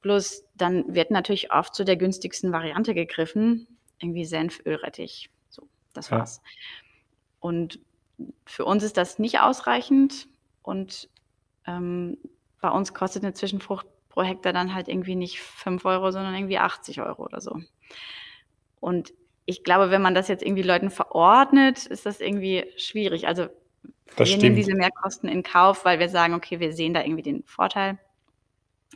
Bloß 0.00 0.44
dann 0.54 0.94
wird 0.94 1.10
natürlich 1.10 1.52
oft 1.52 1.74
zu 1.74 1.84
der 1.84 1.96
günstigsten 1.96 2.52
Variante 2.52 2.94
gegriffen, 2.94 3.66
irgendwie 3.98 4.24
Senfölrettich. 4.24 5.30
So, 5.48 5.68
das 5.92 6.10
war's. 6.10 6.40
Ja. 6.44 6.50
Und 7.40 7.80
für 8.46 8.64
uns 8.64 8.82
ist 8.82 8.96
das 8.96 9.18
nicht 9.18 9.40
ausreichend 9.40 10.28
und 10.62 11.08
ähm, 11.66 12.18
bei 12.60 12.70
uns 12.70 12.94
kostet 12.94 13.24
eine 13.24 13.34
Zwischenfrucht 13.34 13.86
pro 14.14 14.22
Hektar 14.22 14.52
dann 14.52 14.74
halt 14.74 14.86
irgendwie 14.86 15.16
nicht 15.16 15.40
5 15.40 15.84
Euro, 15.84 16.12
sondern 16.12 16.34
irgendwie 16.34 16.58
80 16.58 17.00
Euro 17.00 17.24
oder 17.24 17.40
so. 17.40 17.60
Und 18.78 19.12
ich 19.44 19.64
glaube, 19.64 19.90
wenn 19.90 20.02
man 20.02 20.14
das 20.14 20.28
jetzt 20.28 20.44
irgendwie 20.44 20.62
Leuten 20.62 20.90
verordnet, 20.90 21.84
ist 21.86 22.06
das 22.06 22.20
irgendwie 22.20 22.64
schwierig. 22.76 23.26
Also 23.26 23.48
das 24.16 24.18
wir 24.18 24.26
stimmt. 24.26 24.42
nehmen 24.44 24.56
diese 24.56 24.74
Mehrkosten 24.74 25.28
in 25.28 25.42
Kauf, 25.42 25.84
weil 25.84 25.98
wir 25.98 26.08
sagen, 26.08 26.34
okay, 26.34 26.60
wir 26.60 26.72
sehen 26.72 26.94
da 26.94 27.02
irgendwie 27.02 27.24
den 27.24 27.42
Vorteil. 27.42 27.98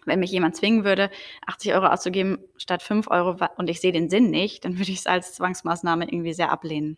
Wenn 0.04 0.20
mich 0.20 0.30
jemand 0.30 0.54
zwingen 0.54 0.84
würde, 0.84 1.10
80 1.46 1.74
Euro 1.74 1.86
auszugeben 1.86 2.38
statt 2.56 2.84
5 2.84 3.10
Euro 3.10 3.36
und 3.56 3.68
ich 3.68 3.80
sehe 3.80 3.90
den 3.90 4.08
Sinn 4.08 4.30
nicht, 4.30 4.64
dann 4.64 4.78
würde 4.78 4.92
ich 4.92 4.98
es 4.98 5.06
als 5.06 5.34
Zwangsmaßnahme 5.34 6.04
irgendwie 6.04 6.32
sehr 6.32 6.52
ablehnen. 6.52 6.96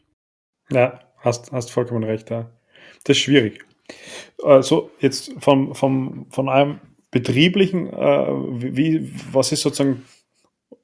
Ja, 0.71 1.01
hast, 1.17 1.53
hast 1.53 1.71
vollkommen 1.71 2.05
recht. 2.05 2.29
Ja. 2.29 2.51
Das 3.05 3.17
ist 3.17 3.23
schwierig. 3.23 3.65
Also 4.45 4.91
jetzt 5.01 5.33
vom, 5.41 5.75
vom, 5.75 6.27
von 6.31 6.49
einem 6.51 6.81
betrieblichen, 7.11 7.89
äh, 7.89 8.27
wie, 8.77 9.11
was 9.33 9.53
ist 9.53 9.63
sozusagen 9.63 10.05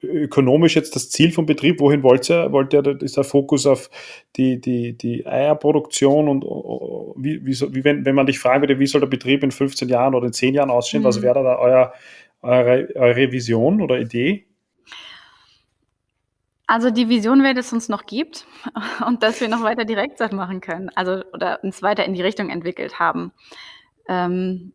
ökonomisch 0.03 0.77
jetzt 0.77 0.95
das 0.95 1.11
Ziel 1.11 1.33
vom 1.33 1.47
Betrieb? 1.47 1.81
Wohin 1.81 2.03
wollt 2.03 2.29
ihr? 2.29 2.53
Wollt 2.53 2.73
ihr, 2.73 2.85
ist 3.01 3.17
der 3.17 3.25
Fokus 3.25 3.67
auf 3.67 3.91
die, 4.37 4.61
die, 4.61 4.97
die 4.97 5.27
Eierproduktion 5.27 6.29
und 6.29 6.45
wie, 7.17 7.45
wie, 7.45 7.75
wie 7.75 7.85
wenn, 7.85 8.05
wenn 8.05 8.15
man 8.15 8.27
dich 8.27 8.39
fragen 8.39 8.63
würde, 8.63 8.79
wie 8.79 8.87
soll 8.87 9.01
der 9.01 9.09
Betrieb 9.09 9.43
in 9.43 9.51
15 9.51 9.89
Jahren 9.89 10.15
oder 10.15 10.27
in 10.27 10.33
10 10.33 10.55
Jahren 10.55 10.71
aussehen, 10.71 11.03
mhm. 11.03 11.07
was 11.07 11.23
wäre 11.23 11.43
da 11.43 11.59
euer, 11.59 11.93
eure, 12.43 12.89
eure 12.95 13.33
Vision 13.33 13.81
oder 13.81 13.99
Idee? 13.99 14.47
Also 16.69 16.91
die 16.91 17.09
Vision 17.09 17.45
wäre, 17.45 17.55
dass 17.55 17.67
es 17.67 17.73
uns 17.73 17.89
noch 17.89 18.07
gibt 18.07 18.47
und 19.07 19.23
dass 19.23 19.41
wir 19.41 19.49
noch 19.49 19.63
weiter 19.63 19.85
Direktsaat 19.85 20.33
machen 20.33 20.61
können, 20.61 20.91
also 20.95 21.23
oder 21.33 21.63
uns 21.63 21.83
weiter 21.83 22.05
in 22.05 22.15
die 22.15 22.23
Richtung 22.23 22.51
entwickelt 22.51 22.99
haben. 22.99 23.33
Ähm, 24.09 24.73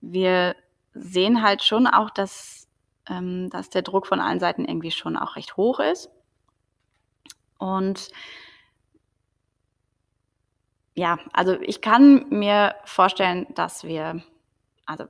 wir 0.00 0.54
sehen 0.98 1.42
halt 1.42 1.62
schon 1.62 1.86
auch, 1.86 2.10
dass, 2.10 2.68
ähm, 3.08 3.50
dass 3.50 3.70
der 3.70 3.82
Druck 3.82 4.06
von 4.06 4.20
allen 4.20 4.40
Seiten 4.40 4.64
irgendwie 4.64 4.90
schon 4.90 5.16
auch 5.16 5.36
recht 5.36 5.56
hoch 5.56 5.80
ist. 5.80 6.10
Und 7.58 8.10
ja, 10.94 11.18
also 11.32 11.58
ich 11.60 11.80
kann 11.80 12.26
mir 12.30 12.74
vorstellen, 12.84 13.46
dass 13.54 13.84
wir, 13.84 14.22
also 14.86 15.04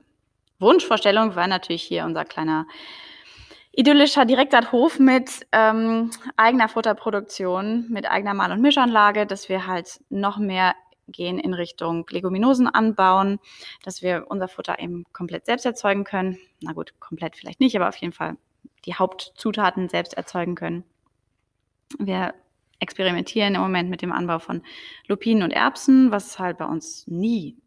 Wunschvorstellung 0.59 1.35
war 1.35 1.47
natürlich 1.47 1.83
hier 1.83 2.05
unser 2.05 2.25
kleiner 2.25 2.65
idyllischer 3.71 4.25
Direktsaathof 4.25 4.97
mit 4.97 5.45
ähm, 5.51 6.09
eigener 6.35 6.67
Futterproduktion, 6.67 7.85
mit 7.89 8.09
eigener 8.09 8.33
Mal- 8.33 8.51
und 8.51 8.61
Mischanlage, 8.61 9.27
dass 9.27 9.49
wir 9.49 9.67
halt 9.67 10.01
noch 10.09 10.39
mehr 10.39 10.73
gehen 11.07 11.39
in 11.39 11.53
Richtung 11.53 12.05
Leguminosen 12.09 12.67
anbauen, 12.67 13.39
dass 13.83 14.01
wir 14.01 14.25
unser 14.29 14.47
Futter 14.47 14.79
eben 14.79 15.05
komplett 15.13 15.45
selbst 15.45 15.65
erzeugen 15.65 16.03
können. 16.03 16.37
Na 16.61 16.73
gut, 16.73 16.93
komplett 16.99 17.35
vielleicht 17.35 17.59
nicht, 17.59 17.75
aber 17.75 17.89
auf 17.89 17.97
jeden 17.97 18.13
Fall 18.13 18.37
die 18.85 18.95
Hauptzutaten 18.95 19.89
selbst 19.89 20.13
erzeugen 20.13 20.55
können. 20.55 20.83
Wir 21.99 22.33
experimentieren 22.79 23.55
im 23.55 23.61
Moment 23.61 23.89
mit 23.89 24.01
dem 24.01 24.11
Anbau 24.11 24.39
von 24.39 24.61
Lupinen 25.07 25.43
und 25.43 25.51
Erbsen, 25.51 26.11
was 26.11 26.37
halt 26.39 26.57
bei 26.57 26.65
uns 26.65 27.07
nie 27.07 27.57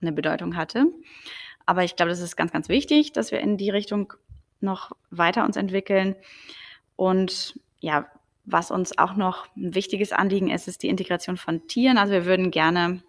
eine 0.00 0.12
Bedeutung 0.12 0.56
hatte. 0.56 0.86
Aber 1.66 1.84
ich 1.84 1.96
glaube, 1.96 2.10
das 2.10 2.20
ist 2.20 2.36
ganz, 2.36 2.52
ganz 2.52 2.68
wichtig, 2.68 3.12
dass 3.12 3.32
wir 3.32 3.40
in 3.40 3.56
die 3.56 3.70
Richtung 3.70 4.12
noch 4.60 4.92
weiter 5.10 5.44
uns 5.44 5.56
entwickeln. 5.56 6.16
Und 6.96 7.58
ja, 7.80 8.06
was 8.44 8.70
uns 8.70 8.96
auch 8.98 9.14
noch 9.14 9.46
ein 9.56 9.74
wichtiges 9.74 10.12
Anliegen 10.12 10.50
ist, 10.50 10.68
ist 10.68 10.82
die 10.82 10.88
Integration 10.88 11.36
von 11.36 11.66
Tieren. 11.66 11.98
Also 11.98 12.12
wir 12.12 12.24
würden 12.24 12.50
gerne 12.50 13.02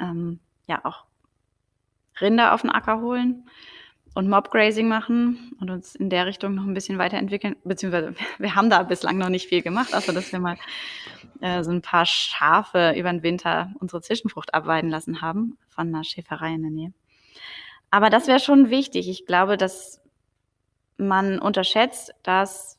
ähm, 0.00 0.40
ja 0.66 0.84
auch 0.84 1.04
Rinder 2.20 2.54
auf 2.54 2.62
den 2.62 2.70
Acker 2.70 3.00
holen 3.00 3.48
und 4.14 4.28
Mobgrazing 4.28 4.86
machen 4.86 5.56
und 5.60 5.70
uns 5.70 5.94
in 5.94 6.08
der 6.08 6.26
Richtung 6.26 6.54
noch 6.54 6.64
ein 6.64 6.74
bisschen 6.74 6.98
weiterentwickeln. 6.98 7.56
Beziehungsweise 7.64 8.14
wir 8.38 8.54
haben 8.54 8.70
da 8.70 8.82
bislang 8.82 9.18
noch 9.18 9.28
nicht 9.28 9.48
viel 9.48 9.62
gemacht, 9.62 9.94
außer 9.94 10.12
dass 10.12 10.32
wir 10.32 10.38
mal 10.38 10.56
äh, 11.40 11.62
so 11.62 11.70
ein 11.70 11.82
paar 11.82 12.06
Schafe 12.06 12.94
über 12.96 13.10
den 13.10 13.22
Winter 13.22 13.72
unsere 13.80 14.02
Zwischenfrucht 14.02 14.54
abweiden 14.54 14.90
lassen 14.90 15.20
haben 15.20 15.58
von 15.68 15.88
einer 15.88 16.04
Schäferei 16.04 16.54
in 16.54 16.62
der 16.62 16.70
Nähe. 16.70 16.92
Aber 17.90 18.10
das 18.10 18.26
wäre 18.26 18.40
schon 18.40 18.70
wichtig. 18.70 19.08
Ich 19.08 19.26
glaube, 19.26 19.56
dass 19.56 20.00
man 20.96 21.38
unterschätzt, 21.38 22.12
dass, 22.22 22.78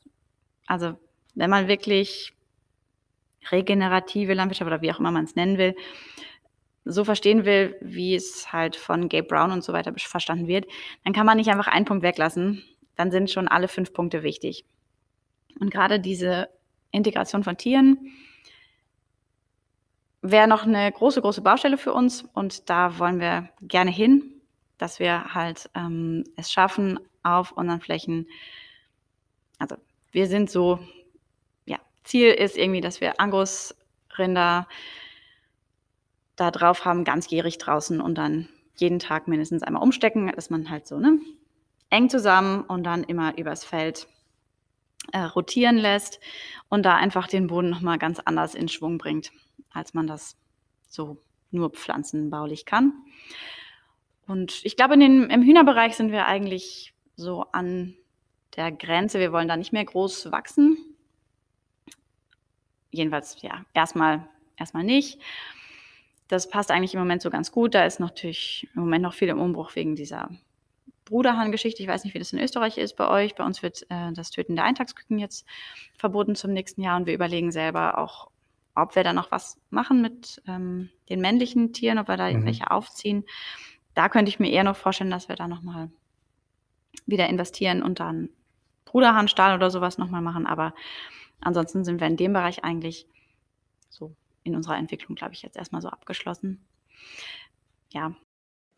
also 0.66 0.96
wenn 1.36 1.50
man 1.50 1.68
wirklich 1.68 2.32
regenerative 3.52 4.34
Landwirtschaft 4.34 4.66
oder 4.66 4.82
wie 4.82 4.92
auch 4.92 4.98
immer 4.98 5.12
man 5.12 5.24
es 5.24 5.36
nennen 5.36 5.58
will, 5.58 5.76
so 6.84 7.04
verstehen 7.04 7.44
will, 7.44 7.76
wie 7.80 8.14
es 8.14 8.52
halt 8.52 8.76
von 8.76 9.08
Gabe 9.08 9.26
Brown 9.26 9.52
und 9.52 9.62
so 9.62 9.72
weiter 9.72 9.92
verstanden 9.96 10.48
wird, 10.48 10.66
dann 11.04 11.12
kann 11.12 11.26
man 11.26 11.36
nicht 11.36 11.50
einfach 11.50 11.68
einen 11.68 11.84
Punkt 11.84 12.02
weglassen. 12.02 12.64
Dann 12.96 13.10
sind 13.10 13.30
schon 13.30 13.48
alle 13.48 13.68
fünf 13.68 13.92
Punkte 13.92 14.22
wichtig. 14.22 14.64
Und 15.60 15.70
gerade 15.70 16.00
diese 16.00 16.48
Integration 16.90 17.44
von 17.44 17.56
Tieren 17.56 18.12
wäre 20.22 20.48
noch 20.48 20.64
eine 20.64 20.90
große, 20.90 21.20
große 21.20 21.42
Baustelle 21.42 21.78
für 21.78 21.92
uns. 21.92 22.22
Und 22.34 22.68
da 22.70 22.98
wollen 22.98 23.20
wir 23.20 23.50
gerne 23.62 23.90
hin, 23.90 24.40
dass 24.78 25.00
wir 25.00 25.34
halt 25.34 25.70
ähm, 25.74 26.24
es 26.36 26.52
schaffen, 26.52 26.98
auf 27.26 27.52
unseren 27.52 27.80
Flächen, 27.80 28.28
also 29.58 29.76
wir 30.12 30.28
sind 30.28 30.48
so 30.48 30.78
Ziel 32.06 32.30
ist 32.30 32.56
irgendwie, 32.56 32.80
dass 32.80 33.00
wir 33.00 33.20
Angus-Rinder 33.20 34.66
da 36.36 36.50
drauf 36.50 36.84
haben, 36.84 37.04
ganzjährig 37.04 37.58
draußen 37.58 38.00
und 38.00 38.16
dann 38.16 38.48
jeden 38.76 38.98
Tag 38.98 39.26
mindestens 39.26 39.62
einmal 39.62 39.82
umstecken, 39.82 40.30
dass 40.34 40.50
man 40.50 40.70
halt 40.70 40.86
so 40.86 40.98
ne, 40.98 41.18
eng 41.90 42.10
zusammen 42.10 42.62
und 42.62 42.84
dann 42.84 43.04
immer 43.04 43.36
übers 43.38 43.64
Feld 43.64 44.06
äh, 45.12 45.20
rotieren 45.20 45.78
lässt 45.78 46.20
und 46.68 46.84
da 46.84 46.96
einfach 46.96 47.26
den 47.26 47.46
Boden 47.46 47.70
nochmal 47.70 47.98
ganz 47.98 48.20
anders 48.20 48.54
in 48.54 48.68
Schwung 48.68 48.98
bringt, 48.98 49.32
als 49.72 49.94
man 49.94 50.06
das 50.06 50.36
so 50.88 51.18
nur 51.50 51.70
pflanzenbaulich 51.70 52.66
kann. 52.66 52.92
Und 54.26 54.60
ich 54.64 54.76
glaube, 54.76 54.94
in 54.94 55.00
den, 55.00 55.30
im 55.30 55.42
Hühnerbereich 55.42 55.96
sind 55.96 56.12
wir 56.12 56.26
eigentlich 56.26 56.92
so 57.14 57.46
an 57.52 57.96
der 58.56 58.72
Grenze. 58.72 59.20
Wir 59.20 59.32
wollen 59.32 59.48
da 59.48 59.56
nicht 59.56 59.72
mehr 59.72 59.84
groß 59.84 60.32
wachsen 60.32 60.95
jedenfalls 62.90 63.40
ja 63.42 63.64
erstmal 63.74 64.28
erstmal 64.56 64.84
nicht. 64.84 65.20
Das 66.28 66.48
passt 66.48 66.70
eigentlich 66.70 66.94
im 66.94 67.00
Moment 67.00 67.22
so 67.22 67.30
ganz 67.30 67.52
gut. 67.52 67.74
Da 67.74 67.84
ist 67.84 68.00
natürlich 68.00 68.68
im 68.74 68.80
Moment 68.80 69.02
noch 69.02 69.14
viel 69.14 69.28
im 69.28 69.38
Umbruch 69.38 69.76
wegen 69.76 69.94
dieser 69.94 70.30
Bruderhahn-Geschichte. 71.04 71.82
Ich 71.82 71.88
weiß 71.88 72.04
nicht, 72.04 72.14
wie 72.14 72.18
das 72.18 72.32
in 72.32 72.40
Österreich 72.40 72.78
ist 72.78 72.96
bei 72.96 73.08
euch. 73.08 73.36
Bei 73.36 73.44
uns 73.44 73.62
wird 73.62 73.86
äh, 73.90 74.12
das 74.12 74.30
Töten 74.30 74.56
der 74.56 74.64
Eintagsküken 74.64 75.18
jetzt 75.18 75.46
verboten 75.96 76.34
zum 76.34 76.52
nächsten 76.52 76.82
Jahr 76.82 76.96
und 76.96 77.06
wir 77.06 77.14
überlegen 77.14 77.52
selber 77.52 77.98
auch, 77.98 78.30
ob 78.74 78.96
wir 78.96 79.04
da 79.04 79.12
noch 79.12 79.30
was 79.30 79.60
machen 79.70 80.02
mit 80.02 80.42
ähm, 80.48 80.90
den 81.08 81.20
männlichen 81.20 81.72
Tieren, 81.72 81.98
ob 81.98 82.08
wir 82.08 82.16
da 82.16 82.30
mhm. 82.30 82.44
welche 82.44 82.70
aufziehen. 82.70 83.24
Da 83.94 84.08
könnte 84.08 84.28
ich 84.28 84.40
mir 84.40 84.50
eher 84.50 84.64
noch 84.64 84.76
vorstellen, 84.76 85.10
dass 85.10 85.28
wir 85.28 85.36
da 85.36 85.46
nochmal 85.48 85.90
wieder 87.06 87.28
investieren 87.28 87.82
und 87.82 88.00
dann 88.00 88.30
Bruderhahnstall 88.96 89.54
oder 89.54 89.70
sowas 89.70 89.98
nochmal 89.98 90.22
machen. 90.22 90.46
Aber 90.46 90.72
Ansonsten 91.40 91.84
sind 91.84 92.00
wir 92.00 92.06
in 92.06 92.16
dem 92.16 92.32
Bereich 92.32 92.64
eigentlich 92.64 93.06
so 93.88 94.14
in 94.42 94.54
unserer 94.54 94.76
Entwicklung, 94.76 95.16
glaube 95.16 95.34
ich, 95.34 95.42
jetzt 95.42 95.56
erstmal 95.56 95.82
so 95.82 95.88
abgeschlossen. 95.88 96.64
Ja. 97.92 98.14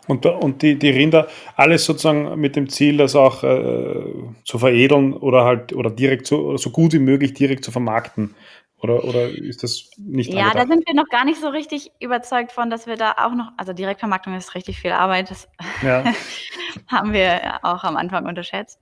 Und, 0.06 0.24
und 0.26 0.62
die, 0.62 0.78
die 0.78 0.90
Rinder, 0.90 1.28
alles 1.56 1.84
sozusagen 1.84 2.38
mit 2.40 2.56
dem 2.56 2.68
Ziel, 2.68 2.96
das 2.96 3.16
auch 3.16 3.42
äh, 3.42 4.04
zu 4.44 4.58
veredeln 4.58 5.12
oder 5.12 5.44
halt 5.44 5.72
oder 5.72 5.90
direkt 5.90 6.26
zu, 6.26 6.56
so 6.56 6.70
gut 6.70 6.92
wie 6.92 7.00
möglich 7.00 7.34
direkt 7.34 7.64
zu 7.64 7.72
vermarkten. 7.72 8.34
Oder, 8.80 9.02
oder 9.02 9.28
ist 9.28 9.64
das 9.64 9.90
nicht 9.98 10.32
Ja, 10.32 10.44
angedacht? 10.44 10.62
da 10.62 10.72
sind 10.72 10.86
wir 10.86 10.94
noch 10.94 11.08
gar 11.08 11.24
nicht 11.24 11.40
so 11.40 11.48
richtig 11.48 11.90
überzeugt 11.98 12.52
von, 12.52 12.70
dass 12.70 12.86
wir 12.86 12.96
da 12.96 13.16
auch 13.18 13.34
noch, 13.34 13.50
also 13.56 13.72
Direktvermarktung 13.72 14.34
ist 14.34 14.54
richtig 14.54 14.78
viel 14.78 14.92
Arbeit, 14.92 15.32
das 15.32 15.48
ja. 15.82 16.04
haben 16.86 17.12
wir 17.12 17.58
auch 17.64 17.82
am 17.82 17.96
Anfang 17.96 18.24
unterschätzt. 18.26 18.78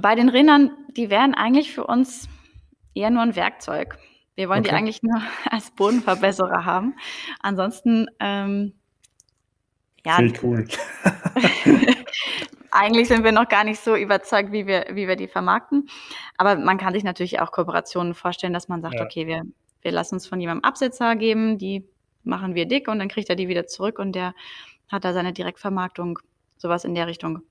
Bei 0.00 0.14
den 0.14 0.28
Rindern, 0.28 0.70
die 0.96 1.10
wären 1.10 1.34
eigentlich 1.34 1.72
für 1.72 1.86
uns 1.86 2.28
eher 2.94 3.10
nur 3.10 3.22
ein 3.22 3.36
Werkzeug. 3.36 3.98
Wir 4.34 4.48
wollen 4.48 4.60
okay. 4.60 4.70
die 4.70 4.74
eigentlich 4.74 5.02
nur 5.02 5.20
als 5.50 5.70
Bodenverbesserer 5.72 6.64
haben. 6.64 6.94
Ansonsten, 7.40 8.06
ähm, 8.20 8.74
ja. 10.04 10.20
Ich 10.20 10.42
cool. 10.42 10.66
eigentlich 12.70 13.08
sind 13.08 13.24
wir 13.24 13.32
noch 13.32 13.48
gar 13.48 13.64
nicht 13.64 13.80
so 13.80 13.96
überzeugt, 13.96 14.52
wie 14.52 14.66
wir, 14.66 14.86
wie 14.92 15.08
wir 15.08 15.16
die 15.16 15.28
vermarkten. 15.28 15.88
Aber 16.36 16.56
man 16.56 16.78
kann 16.78 16.92
sich 16.94 17.04
natürlich 17.04 17.40
auch 17.40 17.50
Kooperationen 17.50 18.14
vorstellen, 18.14 18.52
dass 18.52 18.68
man 18.68 18.82
sagt, 18.82 18.94
ja. 18.94 19.04
okay, 19.04 19.26
wir, 19.26 19.42
wir 19.82 19.92
lassen 19.92 20.14
uns 20.14 20.26
von 20.26 20.40
jemandem 20.40 20.64
Absetzer 20.64 21.16
geben, 21.16 21.58
die 21.58 21.88
machen 22.24 22.54
wir 22.54 22.66
dick 22.66 22.88
und 22.88 22.98
dann 22.98 23.08
kriegt 23.08 23.30
er 23.30 23.36
die 23.36 23.48
wieder 23.48 23.66
zurück 23.66 23.98
und 23.98 24.12
der 24.12 24.34
hat 24.88 25.04
da 25.04 25.12
seine 25.12 25.32
Direktvermarktung, 25.32 26.18
sowas 26.56 26.84
in 26.84 26.94
der 26.94 27.06
Richtung 27.06 27.42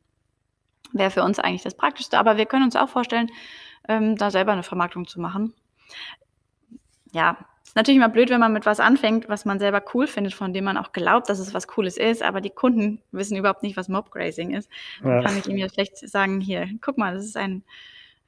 wäre 0.94 1.12
für 1.12 1.24
uns 1.24 1.40
eigentlich 1.40 1.64
das 1.64 1.76
Praktischste. 1.76 2.18
Aber 2.18 2.38
wir 2.38 2.46
können 2.46 2.64
uns 2.64 2.76
auch 2.76 2.90
vorstellen, 2.90 3.30
ähm, 3.88 4.16
da 4.18 4.32
selber 4.32 4.52
eine 4.52 4.64
Vermarktung 4.64 5.08
zu 5.08 5.20
machen. 5.20 5.54
Ja, 7.12 7.38
ist 7.64 7.76
natürlich 7.76 7.98
immer 7.98 8.10
blöd, 8.10 8.30
wenn 8.30 8.40
man 8.40 8.54
mit 8.54 8.66
was 8.66 8.80
anfängt, 8.80 9.28
was 9.30 9.46
man 9.46 9.60
selber 9.60 9.84
cool 9.94 10.08
findet, 10.08 10.34
von 10.34 10.54
dem 10.54 10.64
man 10.64 10.78
auch 10.78 10.94
glaubt, 10.94 11.30
dass 11.30 11.40
es 11.40 11.54
was 11.54 11.68
Cooles 11.68 11.98
ist, 11.98 12.24
aber 12.24 12.42
die 12.42 12.50
Kunden 12.50 13.02
wissen 13.12 13.38
überhaupt 13.38 13.64
nicht, 13.64 13.76
was 13.76 13.90
Mobgrazing 13.90 14.54
ist. 14.54 14.70
Ja. 15.04 15.16
Dann 15.16 15.26
kann 15.26 15.38
ich 15.38 15.48
ihm 15.48 15.58
ja 15.58 15.70
schlecht 15.70 15.98
sagen, 15.98 16.40
hier, 16.40 16.68
guck 16.82 16.98
mal, 16.98 17.14
das 17.14 17.26
ist 17.26 17.38
ein, 17.38 17.64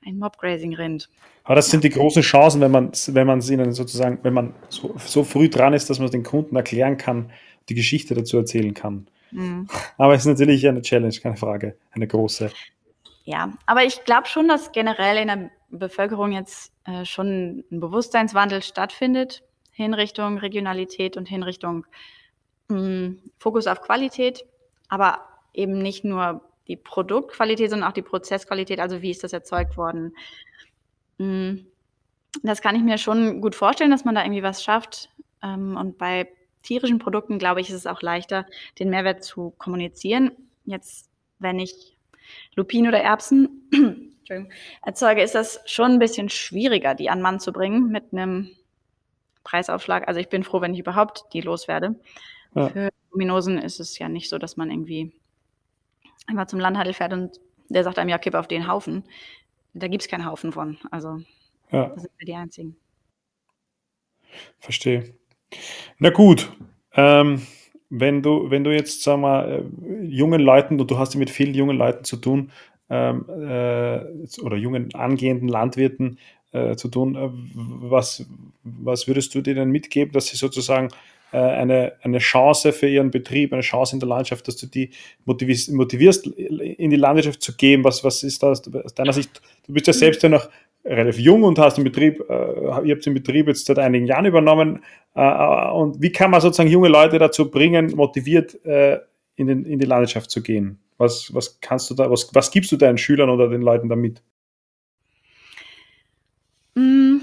ein 0.06 0.18
Mobgrazing-Rind. 0.18 1.10
Aber 1.44 1.56
das 1.56 1.70
sind 1.70 1.84
die 1.84 1.90
großen 1.90 2.22
Chancen, 2.22 2.62
wenn 2.62 2.72
man 2.72 2.92
wenn 3.08 3.28
man 3.28 3.40
es 3.40 3.50
ihnen 3.50 3.72
sozusagen, 3.72 4.20
wenn 4.24 4.34
man 4.34 4.54
so, 4.68 4.96
so 4.98 5.24
früh 5.24 5.50
dran 5.50 5.74
ist, 5.74 5.90
dass 5.90 6.00
man 6.00 6.06
es 6.06 6.12
den 6.12 6.24
Kunden 6.24 6.56
erklären 6.56 6.98
kann, 6.98 7.32
die 7.70 7.76
Geschichte 7.76 8.14
dazu 8.14 8.38
erzählen 8.38 8.74
kann. 8.74 9.08
Mhm. 9.32 9.68
Aber 9.98 10.14
es 10.14 10.22
ist 10.22 10.28
natürlich 10.28 10.68
eine 10.68 10.82
Challenge, 10.82 11.16
keine 11.22 11.38
Frage, 11.38 11.78
eine 11.92 12.08
große. 12.08 12.52
Ja, 13.26 13.54
aber 13.66 13.84
ich 13.84 14.04
glaube 14.06 14.28
schon, 14.28 14.48
dass 14.48 14.72
generell 14.72 15.18
in 15.18 15.28
der 15.28 15.52
Bevölkerung 15.70 16.32
jetzt 16.32 16.74
äh, 16.86 17.06
schon 17.06 17.64
ein 17.72 17.80
Bewusstseinswandel 17.80 18.64
stattfindet, 18.64 19.44
hin 19.72 19.94
Richtung 19.94 20.38
Regionalität 20.40 21.16
und 21.16 21.28
hin 21.28 21.44
Richtung 21.44 21.86
mh, 22.70 22.78
hm, 22.78 23.20
Fokus 23.38 23.68
auf 23.68 23.82
Qualität, 23.82 24.46
aber 24.88 25.20
eben 25.54 25.78
nicht 25.78 26.04
nur 26.04 26.42
die 26.68 26.76
Produktqualität, 26.76 27.70
sondern 27.70 27.90
auch 27.90 27.94
die 27.94 28.02
Prozessqualität, 28.02 28.80
also 28.80 29.02
wie 29.02 29.12
ist 29.12 29.24
das 29.24 29.34
erzeugt 29.34 29.78
worden. 29.78 30.16
Hm, 31.18 31.68
das 32.44 32.62
kann 32.62 32.76
ich 32.76 32.84
mir 32.84 32.98
schon 32.98 33.42
gut 33.42 33.56
vorstellen, 33.56 33.92
dass 33.92 34.06
man 34.06 34.16
da 34.16 34.24
irgendwie 34.24 34.44
was 34.44 34.64
schafft. 34.64 35.10
Ähm, 35.44 35.76
und 35.78 35.98
bei 35.98 36.28
tierischen 36.64 37.00
Produkten, 37.00 37.40
glaube 37.40 37.62
ich, 37.62 37.70
ist 37.70 37.76
es 37.76 37.88
auch 37.88 38.02
leichter, 38.02 38.46
den 38.80 38.90
Mehrwert 38.90 39.24
zu 39.24 39.52
kommunizieren. 39.58 40.32
Jetzt, 40.66 41.10
wenn 41.40 41.60
ich 41.60 41.98
Lupin 42.56 42.88
oder 42.88 43.00
Erbsen 43.00 43.70
erzeuge, 44.86 45.22
ist 45.22 45.36
das 45.36 45.62
schon 45.66 45.94
ein 45.94 46.00
bisschen 46.00 46.30
schwieriger, 46.30 46.96
die 46.96 47.10
an 47.10 47.22
Mann 47.22 47.40
zu 47.40 47.52
bringen 47.52 47.90
mit 47.90 48.12
einem 48.12 48.52
Preisaufschlag. 49.44 50.08
Also 50.08 50.20
ich 50.20 50.30
bin 50.30 50.44
froh, 50.44 50.62
wenn 50.62 50.74
ich 50.74 50.80
überhaupt 50.80 51.26
die 51.34 51.42
loswerde. 51.42 51.96
Ja. 52.56 52.70
Für 52.70 52.90
Luminosen 53.12 53.58
ist 53.58 53.80
es 53.80 53.98
ja 53.98 54.10
nicht 54.10 54.30
so, 54.30 54.38
dass 54.38 54.58
man 54.58 54.70
irgendwie 54.70 55.14
einmal 56.28 56.48
zum 56.48 56.60
Landhandel 56.60 56.94
fährt 56.94 57.14
und 57.14 57.40
der 57.70 57.84
sagt 57.84 58.00
einem, 58.00 58.10
ja, 58.10 58.18
kipp 58.18 58.36
auf 58.36 58.48
den 58.48 58.68
Haufen. 58.68 59.04
Da 59.74 59.88
gibt 59.88 60.04
es 60.04 60.08
keinen 60.08 60.26
Haufen 60.26 60.52
von. 60.52 60.78
Also 60.92 61.22
ja. 61.72 61.90
das 61.90 62.04
sind 62.04 62.12
wir 62.18 62.26
die 62.26 62.36
einzigen. 62.36 62.76
Verstehe. 64.60 65.19
Na 66.00 66.10
gut. 66.10 66.52
Ähm, 66.96 67.42
wenn 67.90 68.22
du, 68.22 68.50
wenn 68.52 68.64
du 68.64 68.74
jetzt, 68.74 69.04
sag 69.04 69.20
mal, 69.20 69.64
äh, 69.64 70.06
jungen 70.06 70.42
Leuten, 70.42 70.80
und 70.80 70.90
du 70.90 70.98
hast 70.98 71.14
ja 71.14 71.20
mit 71.20 71.30
vielen 71.30 71.56
jungen 71.56 71.78
Leuten 71.78 72.04
zu 72.04 72.18
tun, 72.18 72.52
ähm, 72.90 73.26
äh, 73.30 74.42
oder 74.42 74.58
jungen 74.58 74.94
angehenden 74.94 75.48
Landwirten 75.48 76.20
äh, 76.52 76.76
zu 76.76 76.88
tun, 76.88 77.16
äh, 77.16 77.30
was, 77.32 78.26
was 78.64 79.08
würdest 79.08 79.34
du 79.36 79.42
denen 79.42 79.72
mitgeben, 79.72 80.12
dass 80.14 80.28
sie 80.28 80.38
sozusagen 80.38 80.90
äh, 81.32 81.38
eine, 81.38 81.94
eine 82.02 82.20
Chance 82.20 82.74
für 82.74 82.88
ihren 82.88 83.12
Betrieb, 83.12 83.54
eine 83.54 83.62
Chance 83.62 83.96
in 83.96 84.00
der 84.00 84.10
Landschaft, 84.10 84.48
dass 84.48 84.58
du 84.58 84.66
die 84.66 84.90
motivierst, 85.26 85.72
motivierst 85.72 86.26
in 86.28 86.90
die 86.90 86.96
Landwirtschaft 86.96 87.42
zu 87.42 87.56
gehen? 87.56 87.84
Was, 87.84 88.04
was 88.04 88.24
ist 88.24 88.42
das 88.42 88.62
aus 88.74 88.94
deiner 88.96 89.14
Sicht? 89.14 89.42
Du 89.68 89.74
bist 89.74 89.88
ja 89.88 89.94
selbst 89.94 90.24
ja 90.24 90.30
noch 90.30 90.50
relativ 90.86 91.20
jung 91.20 91.44
und 91.44 91.60
hast 91.60 91.78
den 91.78 91.84
Betrieb, 91.84 92.20
äh, 92.30 92.88
ihr 92.88 92.96
habt 92.96 93.06
den 93.06 93.14
Betrieb 93.14 93.48
jetzt 93.48 93.66
seit 93.66 93.80
einigen 93.80 94.06
Jahren 94.06 94.26
übernommen. 94.26 94.84
Äh, 95.16 95.22
äh, 95.22 95.72
und 95.72 96.02
wie 96.02 96.12
kann 96.12 96.32
man 96.32 96.42
sozusagen 96.42 96.70
junge 96.70 96.90
Leute 96.90 97.20
dazu 97.20 97.50
bringen, 97.50 97.94
motiviert 97.96 98.64
äh, 98.66 99.00
in, 99.36 99.48
den, 99.48 99.66
in 99.66 99.80
die 99.80 99.86
Landwirtschaft 99.86 100.32
zu 100.32 100.42
gehen? 100.42 100.80
Was, 100.98 101.34
was 101.34 101.60
kannst 101.62 101.90
du 101.90 101.96
da, 101.96 102.10
was, 102.10 102.30
was 102.34 102.52
gibst 102.52 102.72
du 102.72 102.78
deinen 102.78 102.98
Schülern 102.98 103.30
oder 103.30 103.50
den 103.50 103.62
Leuten 103.62 103.90
damit? 103.90 104.22
Mm. 106.76 107.18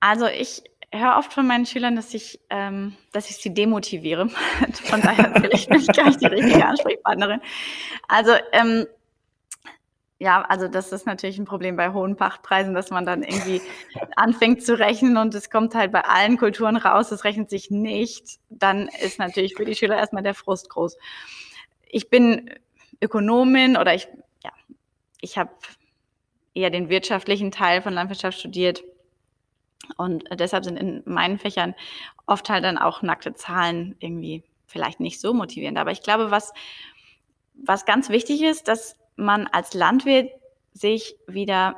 Also 0.00 0.26
ich 0.26 0.64
höre 0.92 1.16
oft 1.16 1.32
von 1.32 1.46
meinen 1.46 1.64
Schülern, 1.64 1.96
dass 1.96 2.12
ich, 2.14 2.40
ähm, 2.50 2.94
dass 3.12 3.30
ich 3.30 3.36
sie 3.36 3.54
demotiviere. 3.54 4.28
von 4.84 5.00
daher 5.00 5.30
bin 5.30 5.50
ich 5.52 5.66
gar 5.68 6.06
nicht 6.06 6.20
die 6.20 6.26
richtige 6.26 6.66
Ansprechpartnerin. 6.66 7.40
Also 8.08 8.32
ähm, 8.52 8.86
ja, 10.22 10.42
also 10.42 10.68
das 10.68 10.92
ist 10.92 11.04
natürlich 11.04 11.36
ein 11.38 11.46
Problem 11.46 11.74
bei 11.74 11.92
hohen 11.92 12.14
Pachtpreisen, 12.14 12.74
dass 12.74 12.90
man 12.90 13.04
dann 13.04 13.24
irgendwie 13.24 13.60
anfängt 14.14 14.64
zu 14.64 14.78
rechnen 14.78 15.16
und 15.16 15.34
es 15.34 15.50
kommt 15.50 15.74
halt 15.74 15.90
bei 15.90 16.04
allen 16.04 16.36
Kulturen 16.36 16.76
raus, 16.76 17.10
es 17.10 17.24
rechnet 17.24 17.50
sich 17.50 17.72
nicht. 17.72 18.38
Dann 18.48 18.86
ist 18.86 19.18
natürlich 19.18 19.56
für 19.56 19.64
die 19.64 19.74
Schüler 19.74 19.96
erstmal 19.96 20.22
der 20.22 20.34
Frust 20.34 20.70
groß. 20.70 20.96
Ich 21.88 22.08
bin 22.08 22.54
Ökonomin 23.00 23.76
oder 23.76 23.96
ich, 23.96 24.06
ja, 24.44 24.52
ich 25.20 25.38
habe 25.38 25.50
eher 26.54 26.70
den 26.70 26.88
wirtschaftlichen 26.88 27.50
Teil 27.50 27.82
von 27.82 27.92
Landwirtschaft 27.92 28.38
studiert. 28.38 28.84
Und 29.96 30.26
deshalb 30.38 30.64
sind 30.64 30.76
in 30.76 31.02
meinen 31.04 31.40
Fächern 31.40 31.74
oft 32.26 32.48
halt 32.48 32.62
dann 32.62 32.78
auch 32.78 33.02
nackte 33.02 33.34
Zahlen 33.34 33.96
irgendwie 33.98 34.44
vielleicht 34.66 35.00
nicht 35.00 35.20
so 35.20 35.34
motivierend. 35.34 35.78
Aber 35.78 35.90
ich 35.90 36.02
glaube, 36.02 36.30
was, 36.30 36.52
was 37.54 37.86
ganz 37.86 38.08
wichtig 38.08 38.40
ist, 38.42 38.68
dass 38.68 39.01
man 39.16 39.46
als 39.46 39.74
Landwirt 39.74 40.30
sich 40.72 41.16
wieder 41.26 41.76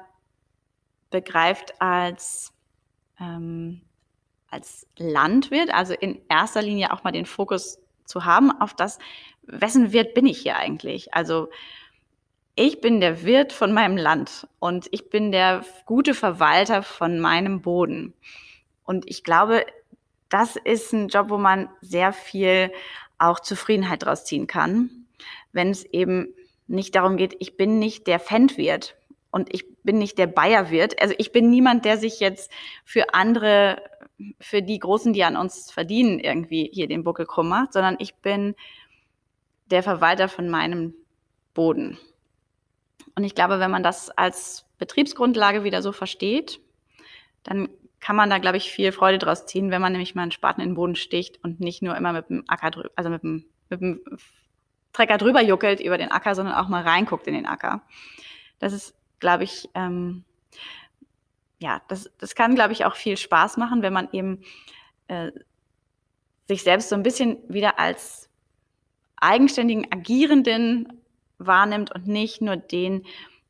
begreift 1.10 1.80
als, 1.80 2.52
ähm, 3.20 3.82
als 4.50 4.86
Landwirt, 4.96 5.72
also 5.72 5.94
in 5.94 6.20
erster 6.28 6.62
Linie 6.62 6.92
auch 6.92 7.04
mal 7.04 7.12
den 7.12 7.26
Fokus 7.26 7.78
zu 8.04 8.24
haben 8.24 8.50
auf 8.60 8.74
das, 8.74 8.98
wessen 9.42 9.92
Wirt 9.92 10.14
bin 10.14 10.26
ich 10.26 10.38
hier 10.38 10.56
eigentlich? 10.56 11.14
Also 11.14 11.48
ich 12.56 12.80
bin 12.80 13.00
der 13.00 13.24
Wirt 13.24 13.52
von 13.52 13.72
meinem 13.72 13.96
Land 13.96 14.46
und 14.58 14.88
ich 14.92 15.10
bin 15.10 15.32
der 15.32 15.64
gute 15.86 16.14
Verwalter 16.14 16.82
von 16.82 17.18
meinem 17.18 17.62
Boden. 17.62 18.14
Und 18.84 19.08
ich 19.10 19.24
glaube, 19.24 19.66
das 20.28 20.56
ist 20.56 20.92
ein 20.92 21.08
Job, 21.08 21.30
wo 21.30 21.38
man 21.38 21.68
sehr 21.80 22.12
viel 22.12 22.72
auch 23.18 23.40
Zufriedenheit 23.40 24.04
draus 24.04 24.24
ziehen 24.24 24.46
kann, 24.46 25.06
wenn 25.52 25.70
es 25.70 25.84
eben 25.84 26.34
nicht 26.66 26.94
darum 26.94 27.16
geht, 27.16 27.36
ich 27.40 27.56
bin 27.56 27.78
nicht 27.78 28.06
der 28.06 28.18
Fendwirt 28.18 28.96
und 29.30 29.52
ich 29.52 29.64
bin 29.82 29.98
nicht 29.98 30.18
der 30.18 30.26
Bayerwirt. 30.26 31.00
Also 31.00 31.14
ich 31.18 31.32
bin 31.32 31.50
niemand, 31.50 31.84
der 31.84 31.98
sich 31.98 32.20
jetzt 32.20 32.50
für 32.84 33.14
andere, 33.14 33.82
für 34.40 34.62
die 34.62 34.78
Großen, 34.78 35.12
die 35.12 35.24
an 35.24 35.36
uns 35.36 35.70
verdienen, 35.70 36.20
irgendwie 36.20 36.70
hier 36.72 36.86
den 36.86 37.04
Buckel 37.04 37.26
krumm 37.26 37.48
macht, 37.48 37.72
sondern 37.72 37.96
ich 37.98 38.14
bin 38.16 38.54
der 39.66 39.82
Verwalter 39.82 40.28
von 40.28 40.48
meinem 40.48 40.94
Boden. 41.52 41.98
Und 43.14 43.24
ich 43.24 43.34
glaube, 43.34 43.60
wenn 43.60 43.70
man 43.70 43.82
das 43.82 44.10
als 44.10 44.66
Betriebsgrundlage 44.78 45.64
wieder 45.64 45.82
so 45.82 45.92
versteht, 45.92 46.60
dann 47.42 47.68
kann 48.00 48.16
man 48.16 48.28
da, 48.28 48.38
glaube 48.38 48.56
ich, 48.56 48.70
viel 48.70 48.92
Freude 48.92 49.18
draus 49.18 49.46
ziehen, 49.46 49.70
wenn 49.70 49.80
man 49.80 49.92
nämlich 49.92 50.14
mal 50.14 50.22
einen 50.22 50.30
Spaten 50.30 50.60
in 50.60 50.70
den 50.70 50.74
Boden 50.74 50.96
sticht 50.96 51.42
und 51.42 51.60
nicht 51.60 51.82
nur 51.82 51.96
immer 51.96 52.12
mit 52.12 52.28
dem 52.28 52.44
Acker 52.48 52.70
drüber, 52.70 52.90
also 52.96 53.10
mit 53.10 53.22
dem, 53.22 53.46
mit 53.70 53.80
dem 53.80 54.00
Trecker 54.94 55.18
drüber 55.18 55.42
juckelt 55.42 55.80
über 55.80 55.98
den 55.98 56.10
Acker, 56.10 56.34
sondern 56.34 56.54
auch 56.54 56.68
mal 56.68 56.82
reinguckt 56.82 57.26
in 57.26 57.34
den 57.34 57.46
Acker. 57.46 57.82
Das 58.58 58.72
ist, 58.72 58.94
glaube 59.20 59.44
ich, 59.44 59.68
ähm, 59.74 60.24
ja, 61.58 61.82
das, 61.88 62.10
das 62.18 62.34
kann, 62.34 62.54
glaube 62.54 62.72
ich, 62.72 62.84
auch 62.86 62.94
viel 62.94 63.16
Spaß 63.16 63.58
machen, 63.58 63.82
wenn 63.82 63.92
man 63.92 64.08
eben 64.12 64.42
äh, 65.08 65.32
sich 66.46 66.62
selbst 66.62 66.88
so 66.88 66.94
ein 66.94 67.02
bisschen 67.02 67.38
wieder 67.48 67.78
als 67.78 68.30
eigenständigen, 69.16 69.90
agierenden 69.90 71.02
wahrnimmt 71.38 71.92
und 71.94 72.06
nicht 72.06 72.40
nur 72.40 72.56
den, 72.56 73.04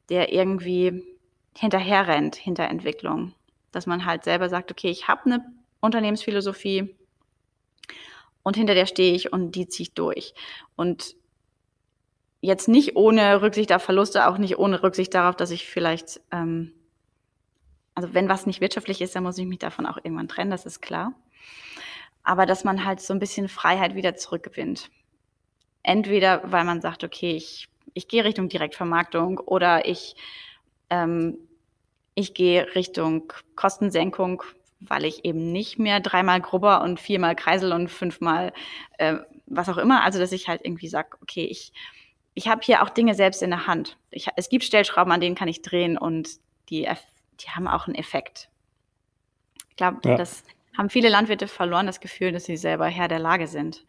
der 0.08 0.32
irgendwie 0.32 1.02
hinterher 1.56 2.08
rennt 2.08 2.36
hinter 2.36 2.64
Entwicklung. 2.64 3.34
Dass 3.70 3.86
man 3.86 4.06
halt 4.06 4.24
selber 4.24 4.48
sagt, 4.48 4.70
okay, 4.70 4.90
ich 4.90 5.08
habe 5.08 5.26
eine 5.26 5.44
Unternehmensphilosophie 5.80 6.94
und 8.42 8.56
hinter 8.56 8.74
der 8.74 8.86
stehe 8.86 9.14
ich 9.14 9.32
und 9.32 9.52
die 9.52 9.68
ziehe 9.68 9.88
ich 9.88 9.94
durch. 9.94 10.34
Und 10.76 11.16
jetzt 12.44 12.68
nicht 12.68 12.96
ohne 12.96 13.42
Rücksicht 13.42 13.72
auf 13.72 13.82
Verluste, 13.82 14.28
auch 14.28 14.38
nicht 14.38 14.58
ohne 14.58 14.82
Rücksicht 14.82 15.14
darauf, 15.14 15.36
dass 15.36 15.50
ich 15.50 15.66
vielleicht, 15.66 16.20
ähm, 16.30 16.72
also 17.94 18.12
wenn 18.12 18.28
was 18.28 18.46
nicht 18.46 18.60
wirtschaftlich 18.60 19.00
ist, 19.00 19.14
dann 19.16 19.22
muss 19.22 19.38
ich 19.38 19.46
mich 19.46 19.58
davon 19.58 19.86
auch 19.86 19.98
irgendwann 19.98 20.28
trennen, 20.28 20.50
das 20.50 20.66
ist 20.66 20.80
klar. 20.80 21.14
Aber 22.22 22.46
dass 22.46 22.64
man 22.64 22.84
halt 22.84 23.00
so 23.00 23.12
ein 23.12 23.20
bisschen 23.20 23.48
Freiheit 23.48 23.94
wieder 23.94 24.14
zurückgewinnt. 24.14 24.90
Entweder, 25.82 26.40
weil 26.50 26.64
man 26.64 26.80
sagt, 26.80 27.04
okay, 27.04 27.36
ich 27.36 27.68
ich 27.94 28.08
gehe 28.08 28.24
Richtung 28.24 28.48
Direktvermarktung 28.48 29.38
oder 29.38 29.86
ich, 29.86 30.16
ähm, 30.90 31.38
ich 32.14 32.34
gehe 32.34 32.74
Richtung 32.74 33.32
Kostensenkung, 33.56 34.42
weil 34.80 35.04
ich 35.04 35.24
eben 35.24 35.52
nicht 35.52 35.78
mehr 35.78 36.00
dreimal 36.00 36.40
Grubber 36.40 36.82
und 36.82 37.00
viermal 37.00 37.36
Kreisel 37.36 37.72
und 37.72 37.88
fünfmal 37.88 38.52
äh, 38.98 39.16
was 39.46 39.68
auch 39.68 39.78
immer, 39.78 40.02
also 40.02 40.18
dass 40.18 40.32
ich 40.32 40.48
halt 40.48 40.62
irgendwie 40.64 40.88
sage, 40.88 41.16
okay, 41.20 41.44
ich, 41.44 41.72
ich 42.34 42.48
habe 42.48 42.62
hier 42.62 42.82
auch 42.82 42.90
Dinge 42.90 43.14
selbst 43.14 43.42
in 43.42 43.50
der 43.50 43.66
Hand. 43.66 43.96
Ich, 44.10 44.28
es 44.36 44.48
gibt 44.48 44.64
Stellschrauben, 44.64 45.12
an 45.12 45.20
denen 45.20 45.36
kann 45.36 45.48
ich 45.48 45.62
drehen 45.62 45.96
und 45.96 46.28
die, 46.68 46.88
die 47.40 47.48
haben 47.50 47.68
auch 47.68 47.86
einen 47.86 47.94
Effekt. 47.94 48.48
Ich 49.70 49.76
glaube, 49.76 50.00
ja. 50.04 50.16
das 50.16 50.44
haben 50.76 50.90
viele 50.90 51.08
Landwirte 51.08 51.46
verloren, 51.46 51.86
das 51.86 52.00
Gefühl, 52.00 52.32
dass 52.32 52.44
sie 52.44 52.56
selber 52.56 52.86
Herr 52.86 53.08
der 53.08 53.20
Lage 53.20 53.46
sind. 53.46 53.84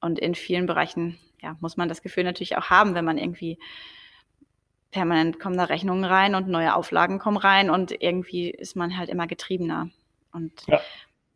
Und 0.00 0.18
in 0.18 0.34
vielen 0.34 0.66
Bereichen 0.66 1.18
ja, 1.42 1.56
muss 1.60 1.76
man 1.76 1.88
das 1.88 2.02
Gefühl 2.02 2.24
natürlich 2.24 2.56
auch 2.56 2.70
haben, 2.70 2.94
wenn 2.94 3.04
man 3.04 3.18
irgendwie 3.18 3.58
permanent 4.90 5.38
kommen 5.38 5.58
da 5.58 5.64
Rechnungen 5.64 6.04
rein 6.04 6.34
und 6.34 6.48
neue 6.48 6.74
Auflagen 6.74 7.18
kommen 7.18 7.36
rein 7.36 7.68
und 7.68 7.92
irgendwie 8.00 8.50
ist 8.50 8.74
man 8.74 8.96
halt 8.96 9.10
immer 9.10 9.26
getriebener. 9.26 9.90
Und 10.32 10.66
ja. 10.66 10.80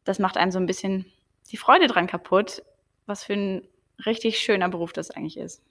das 0.05 0.19
macht 0.19 0.39
einem 0.39 0.53
so 0.53 0.59
ein 0.59 0.67
bisschen 0.67 1.05
die 1.51 1.59
Freude 1.59 1.87
dran 1.87 2.07
kaputt, 2.07 2.63
was 3.05 3.25
für 3.25 3.35
ein 3.35 3.69
richtig 4.07 4.39
schöner 4.39 4.71
Beruf 4.71 4.95
das 4.95 5.11
eigentlich 5.11 5.37
ist. 5.37 5.63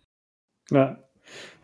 Ja, 0.72 0.98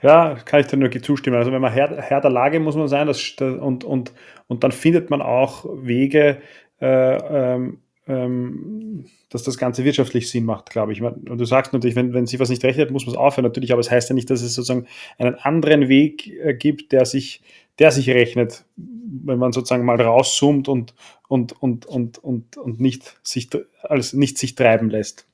ja, 0.01 0.35
kann 0.45 0.59
ich 0.59 0.67
dir 0.67 0.77
nur 0.77 0.91
zustimmen. 0.91 1.37
Also 1.37 1.51
wenn 1.51 1.61
man 1.61 1.73
Herr, 1.73 1.97
Herr 2.01 2.21
der 2.21 2.29
Lage 2.29 2.59
muss 2.59 2.75
man 2.75 2.87
sein 2.87 3.07
das, 3.07 3.35
und, 3.39 3.83
und, 3.83 4.13
und 4.47 4.63
dann 4.63 4.71
findet 4.71 5.09
man 5.09 5.21
auch 5.21 5.65
Wege, 5.65 6.41
äh, 6.79 7.55
ähm, 7.55 7.79
ähm, 8.07 9.05
dass 9.29 9.43
das 9.43 9.57
Ganze 9.57 9.83
wirtschaftlich 9.83 10.29
Sinn 10.29 10.45
macht, 10.45 10.69
glaube 10.69 10.93
ich. 10.93 11.01
Und 11.01 11.37
du 11.37 11.45
sagst 11.45 11.73
natürlich, 11.73 11.95
wenn, 11.95 12.13
wenn 12.13 12.25
sich 12.25 12.39
was 12.39 12.49
nicht 12.49 12.63
rechnet, 12.63 12.91
muss 12.91 13.05
man 13.05 13.15
es 13.15 13.19
aufhören, 13.19 13.43
natürlich, 13.43 13.71
aber 13.71 13.81
es 13.81 13.87
das 13.87 13.95
heißt 13.95 14.09
ja 14.09 14.15
nicht, 14.15 14.29
dass 14.29 14.41
es 14.41 14.53
sozusagen 14.53 14.87
einen 15.17 15.35
anderen 15.35 15.89
Weg 15.89 16.27
äh, 16.27 16.53
gibt, 16.53 16.91
der 16.91 17.05
sich, 17.05 17.41
der 17.79 17.91
sich 17.91 18.09
rechnet, 18.09 18.65
wenn 18.75 19.39
man 19.39 19.51
sozusagen 19.51 19.83
mal 19.83 19.99
rauszoomt 19.99 20.69
und, 20.69 20.93
und, 21.27 21.61
und, 21.61 21.85
und, 21.85 22.17
und, 22.19 22.55
und 22.55 22.79
nicht, 22.79 23.19
sich, 23.23 23.49
alles, 23.81 24.13
nicht 24.13 24.37
sich 24.37 24.55
treiben 24.55 24.89
lässt. 24.89 25.27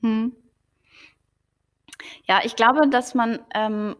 Hm. 0.00 0.32
Ja, 2.26 2.40
ich 2.44 2.56
glaube, 2.56 2.88
dass 2.88 3.14
man 3.14 3.38
ähm, 3.54 3.96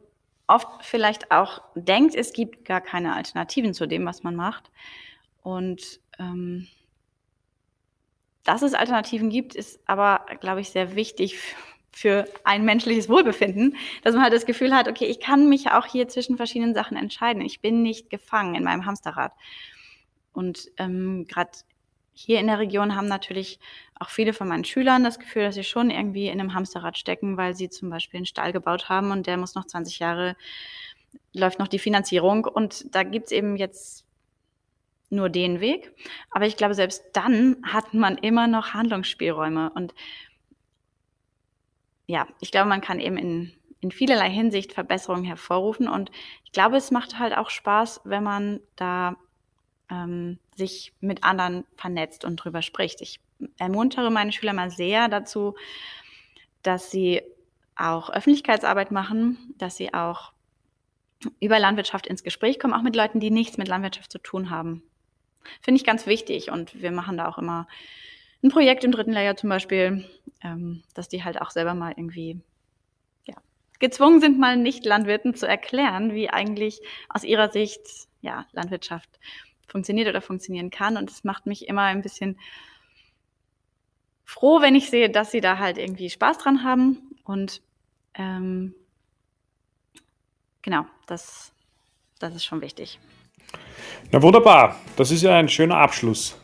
oft 0.46 0.84
vielleicht 0.84 1.30
auch 1.30 1.62
denkt, 1.74 2.14
es 2.14 2.32
gibt 2.32 2.64
gar 2.64 2.80
keine 2.80 3.14
Alternativen 3.14 3.74
zu 3.74 3.86
dem, 3.86 4.04
was 4.06 4.22
man 4.22 4.34
macht. 4.34 4.70
Und 5.42 6.00
ähm, 6.18 6.66
dass 8.44 8.62
es 8.62 8.74
Alternativen 8.74 9.28
gibt, 9.30 9.54
ist 9.54 9.80
aber, 9.86 10.24
glaube 10.40 10.60
ich, 10.60 10.70
sehr 10.70 10.96
wichtig 10.96 11.38
für 11.92 12.26
ein 12.44 12.64
menschliches 12.64 13.08
Wohlbefinden, 13.08 13.76
dass 14.04 14.14
man 14.14 14.22
halt 14.22 14.32
das 14.32 14.46
Gefühl 14.46 14.74
hat, 14.74 14.88
okay, 14.88 15.06
ich 15.06 15.20
kann 15.20 15.48
mich 15.48 15.70
auch 15.70 15.84
hier 15.84 16.08
zwischen 16.08 16.36
verschiedenen 16.36 16.74
Sachen 16.74 16.96
entscheiden. 16.96 17.42
Ich 17.42 17.60
bin 17.60 17.82
nicht 17.82 18.08
gefangen 18.08 18.54
in 18.54 18.64
meinem 18.64 18.86
Hamsterrad. 18.86 19.32
Und 20.32 20.70
ähm, 20.76 21.26
gerade 21.28 21.50
hier 22.18 22.40
in 22.40 22.48
der 22.48 22.58
Region 22.58 22.96
haben 22.96 23.06
natürlich 23.06 23.60
auch 23.94 24.08
viele 24.08 24.32
von 24.32 24.48
meinen 24.48 24.64
Schülern 24.64 25.04
das 25.04 25.20
Gefühl, 25.20 25.44
dass 25.44 25.54
sie 25.54 25.62
schon 25.62 25.88
irgendwie 25.88 26.26
in 26.26 26.40
einem 26.40 26.52
Hamsterrad 26.52 26.98
stecken, 26.98 27.36
weil 27.36 27.54
sie 27.54 27.68
zum 27.68 27.90
Beispiel 27.90 28.18
einen 28.18 28.26
Stall 28.26 28.52
gebaut 28.52 28.88
haben 28.88 29.12
und 29.12 29.28
der 29.28 29.36
muss 29.36 29.54
noch 29.54 29.66
20 29.66 30.00
Jahre, 30.00 30.36
läuft 31.32 31.60
noch 31.60 31.68
die 31.68 31.78
Finanzierung. 31.78 32.44
Und 32.44 32.92
da 32.92 33.04
gibt 33.04 33.26
es 33.26 33.32
eben 33.32 33.56
jetzt 33.56 34.04
nur 35.10 35.28
den 35.28 35.60
Weg. 35.60 35.92
Aber 36.32 36.44
ich 36.44 36.56
glaube, 36.56 36.74
selbst 36.74 37.04
dann 37.12 37.58
hat 37.62 37.94
man 37.94 38.18
immer 38.18 38.48
noch 38.48 38.74
Handlungsspielräume. 38.74 39.70
Und 39.70 39.94
ja, 42.08 42.26
ich 42.40 42.50
glaube, 42.50 42.68
man 42.68 42.80
kann 42.80 42.98
eben 42.98 43.16
in, 43.16 43.52
in 43.78 43.92
vielerlei 43.92 44.28
Hinsicht 44.28 44.72
Verbesserungen 44.72 45.24
hervorrufen. 45.24 45.88
Und 45.88 46.10
ich 46.44 46.50
glaube, 46.50 46.78
es 46.78 46.90
macht 46.90 47.20
halt 47.20 47.36
auch 47.36 47.48
Spaß, 47.48 48.00
wenn 48.02 48.24
man 48.24 48.58
da 48.74 49.16
ähm, 49.90 50.38
sich 50.56 50.92
mit 51.00 51.24
anderen 51.24 51.64
vernetzt 51.76 52.24
und 52.24 52.36
drüber 52.36 52.62
spricht. 52.62 53.00
Ich 53.00 53.20
ermuntere 53.58 54.10
meine 54.10 54.32
Schüler 54.32 54.52
mal 54.52 54.70
sehr 54.70 55.08
dazu, 55.08 55.54
dass 56.62 56.90
sie 56.90 57.22
auch 57.76 58.10
Öffentlichkeitsarbeit 58.10 58.90
machen, 58.90 59.54
dass 59.56 59.76
sie 59.76 59.94
auch 59.94 60.32
über 61.40 61.58
Landwirtschaft 61.58 62.06
ins 62.06 62.22
Gespräch 62.22 62.58
kommen, 62.58 62.74
auch 62.74 62.82
mit 62.82 62.96
Leuten, 62.96 63.20
die 63.20 63.30
nichts 63.30 63.58
mit 63.58 63.68
Landwirtschaft 63.68 64.12
zu 64.12 64.18
tun 64.18 64.50
haben. 64.50 64.82
Finde 65.62 65.78
ich 65.78 65.86
ganz 65.86 66.06
wichtig 66.06 66.50
und 66.50 66.80
wir 66.80 66.90
machen 66.90 67.16
da 67.16 67.28
auch 67.28 67.38
immer 67.38 67.66
ein 68.42 68.50
Projekt 68.50 68.84
im 68.84 68.92
dritten 68.92 69.12
Layer 69.12 69.36
zum 69.36 69.48
Beispiel, 69.48 70.04
ähm, 70.42 70.82
dass 70.94 71.08
die 71.08 71.24
halt 71.24 71.40
auch 71.40 71.50
selber 71.50 71.74
mal 71.74 71.92
irgendwie 71.96 72.40
ja, 73.24 73.34
gezwungen 73.78 74.20
sind, 74.20 74.38
mal 74.38 74.56
nicht 74.56 74.84
Landwirten 74.84 75.34
zu 75.34 75.46
erklären, 75.46 76.14
wie 76.14 76.30
eigentlich 76.30 76.80
aus 77.08 77.24
ihrer 77.24 77.50
Sicht 77.50 77.80
ja, 78.20 78.46
Landwirtschaft 78.52 79.08
funktioniert 79.68 80.08
oder 80.08 80.20
funktionieren 80.20 80.70
kann. 80.70 80.96
Und 80.96 81.10
es 81.10 81.22
macht 81.22 81.46
mich 81.46 81.68
immer 81.68 81.82
ein 81.82 82.02
bisschen 82.02 82.38
froh, 84.24 84.60
wenn 84.60 84.74
ich 84.74 84.90
sehe, 84.90 85.08
dass 85.10 85.30
sie 85.30 85.40
da 85.40 85.58
halt 85.58 85.78
irgendwie 85.78 86.10
Spaß 86.10 86.38
dran 86.38 86.64
haben. 86.64 86.98
Und 87.24 87.62
ähm, 88.14 88.74
genau, 90.62 90.86
das, 91.06 91.52
das 92.18 92.34
ist 92.34 92.44
schon 92.44 92.60
wichtig. 92.60 92.98
Na 94.10 94.22
wunderbar, 94.22 94.76
das 94.96 95.10
ist 95.10 95.22
ja 95.22 95.36
ein 95.36 95.48
schöner 95.48 95.76
Abschluss. 95.76 96.38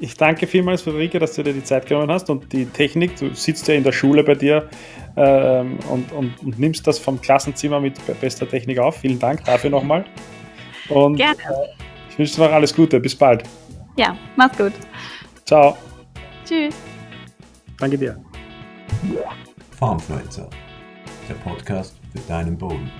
Ich 0.00 0.16
danke 0.16 0.46
vielmals, 0.46 0.82
Friederike, 0.82 1.18
dass 1.18 1.34
du 1.34 1.42
dir 1.42 1.52
die 1.52 1.64
Zeit 1.64 1.86
genommen 1.86 2.10
hast 2.10 2.30
und 2.30 2.52
die 2.52 2.66
Technik. 2.66 3.16
Du 3.16 3.34
sitzt 3.34 3.66
ja 3.66 3.74
in 3.74 3.82
der 3.82 3.90
Schule 3.90 4.22
bei 4.22 4.36
dir 4.36 4.70
ähm, 5.16 5.78
und, 5.90 6.12
und, 6.12 6.40
und, 6.40 6.58
nimmst 6.60 6.86
das 6.86 7.00
vom 7.00 7.20
Klassenzimmer 7.20 7.80
mit 7.80 7.94
bester 8.20 8.48
Technik 8.48 8.78
auf. 8.78 8.98
Vielen 8.98 9.18
Dank 9.18 9.44
dafür 9.44 9.70
nochmal. 9.70 10.04
Und 10.90 11.16
Gerne. 11.16 11.38
Äh, 11.38 11.84
ich 12.10 12.18
wünsche 12.18 12.34
dir 12.36 12.46
noch 12.46 12.52
alles 12.52 12.74
Gute. 12.74 13.00
Bis 13.00 13.14
bald. 13.16 13.44
Ja, 13.96 14.16
mach's 14.36 14.56
gut. 14.56 14.72
Ciao. 15.44 15.76
Tschüss. 16.44 16.74
Danke 17.78 17.96
dir. 17.98 18.22
Farmfluencer, 19.78 20.48
der 21.28 21.34
Podcast 21.34 21.96
für 22.12 22.20
deinen 22.28 22.56
Boden. 22.58 22.90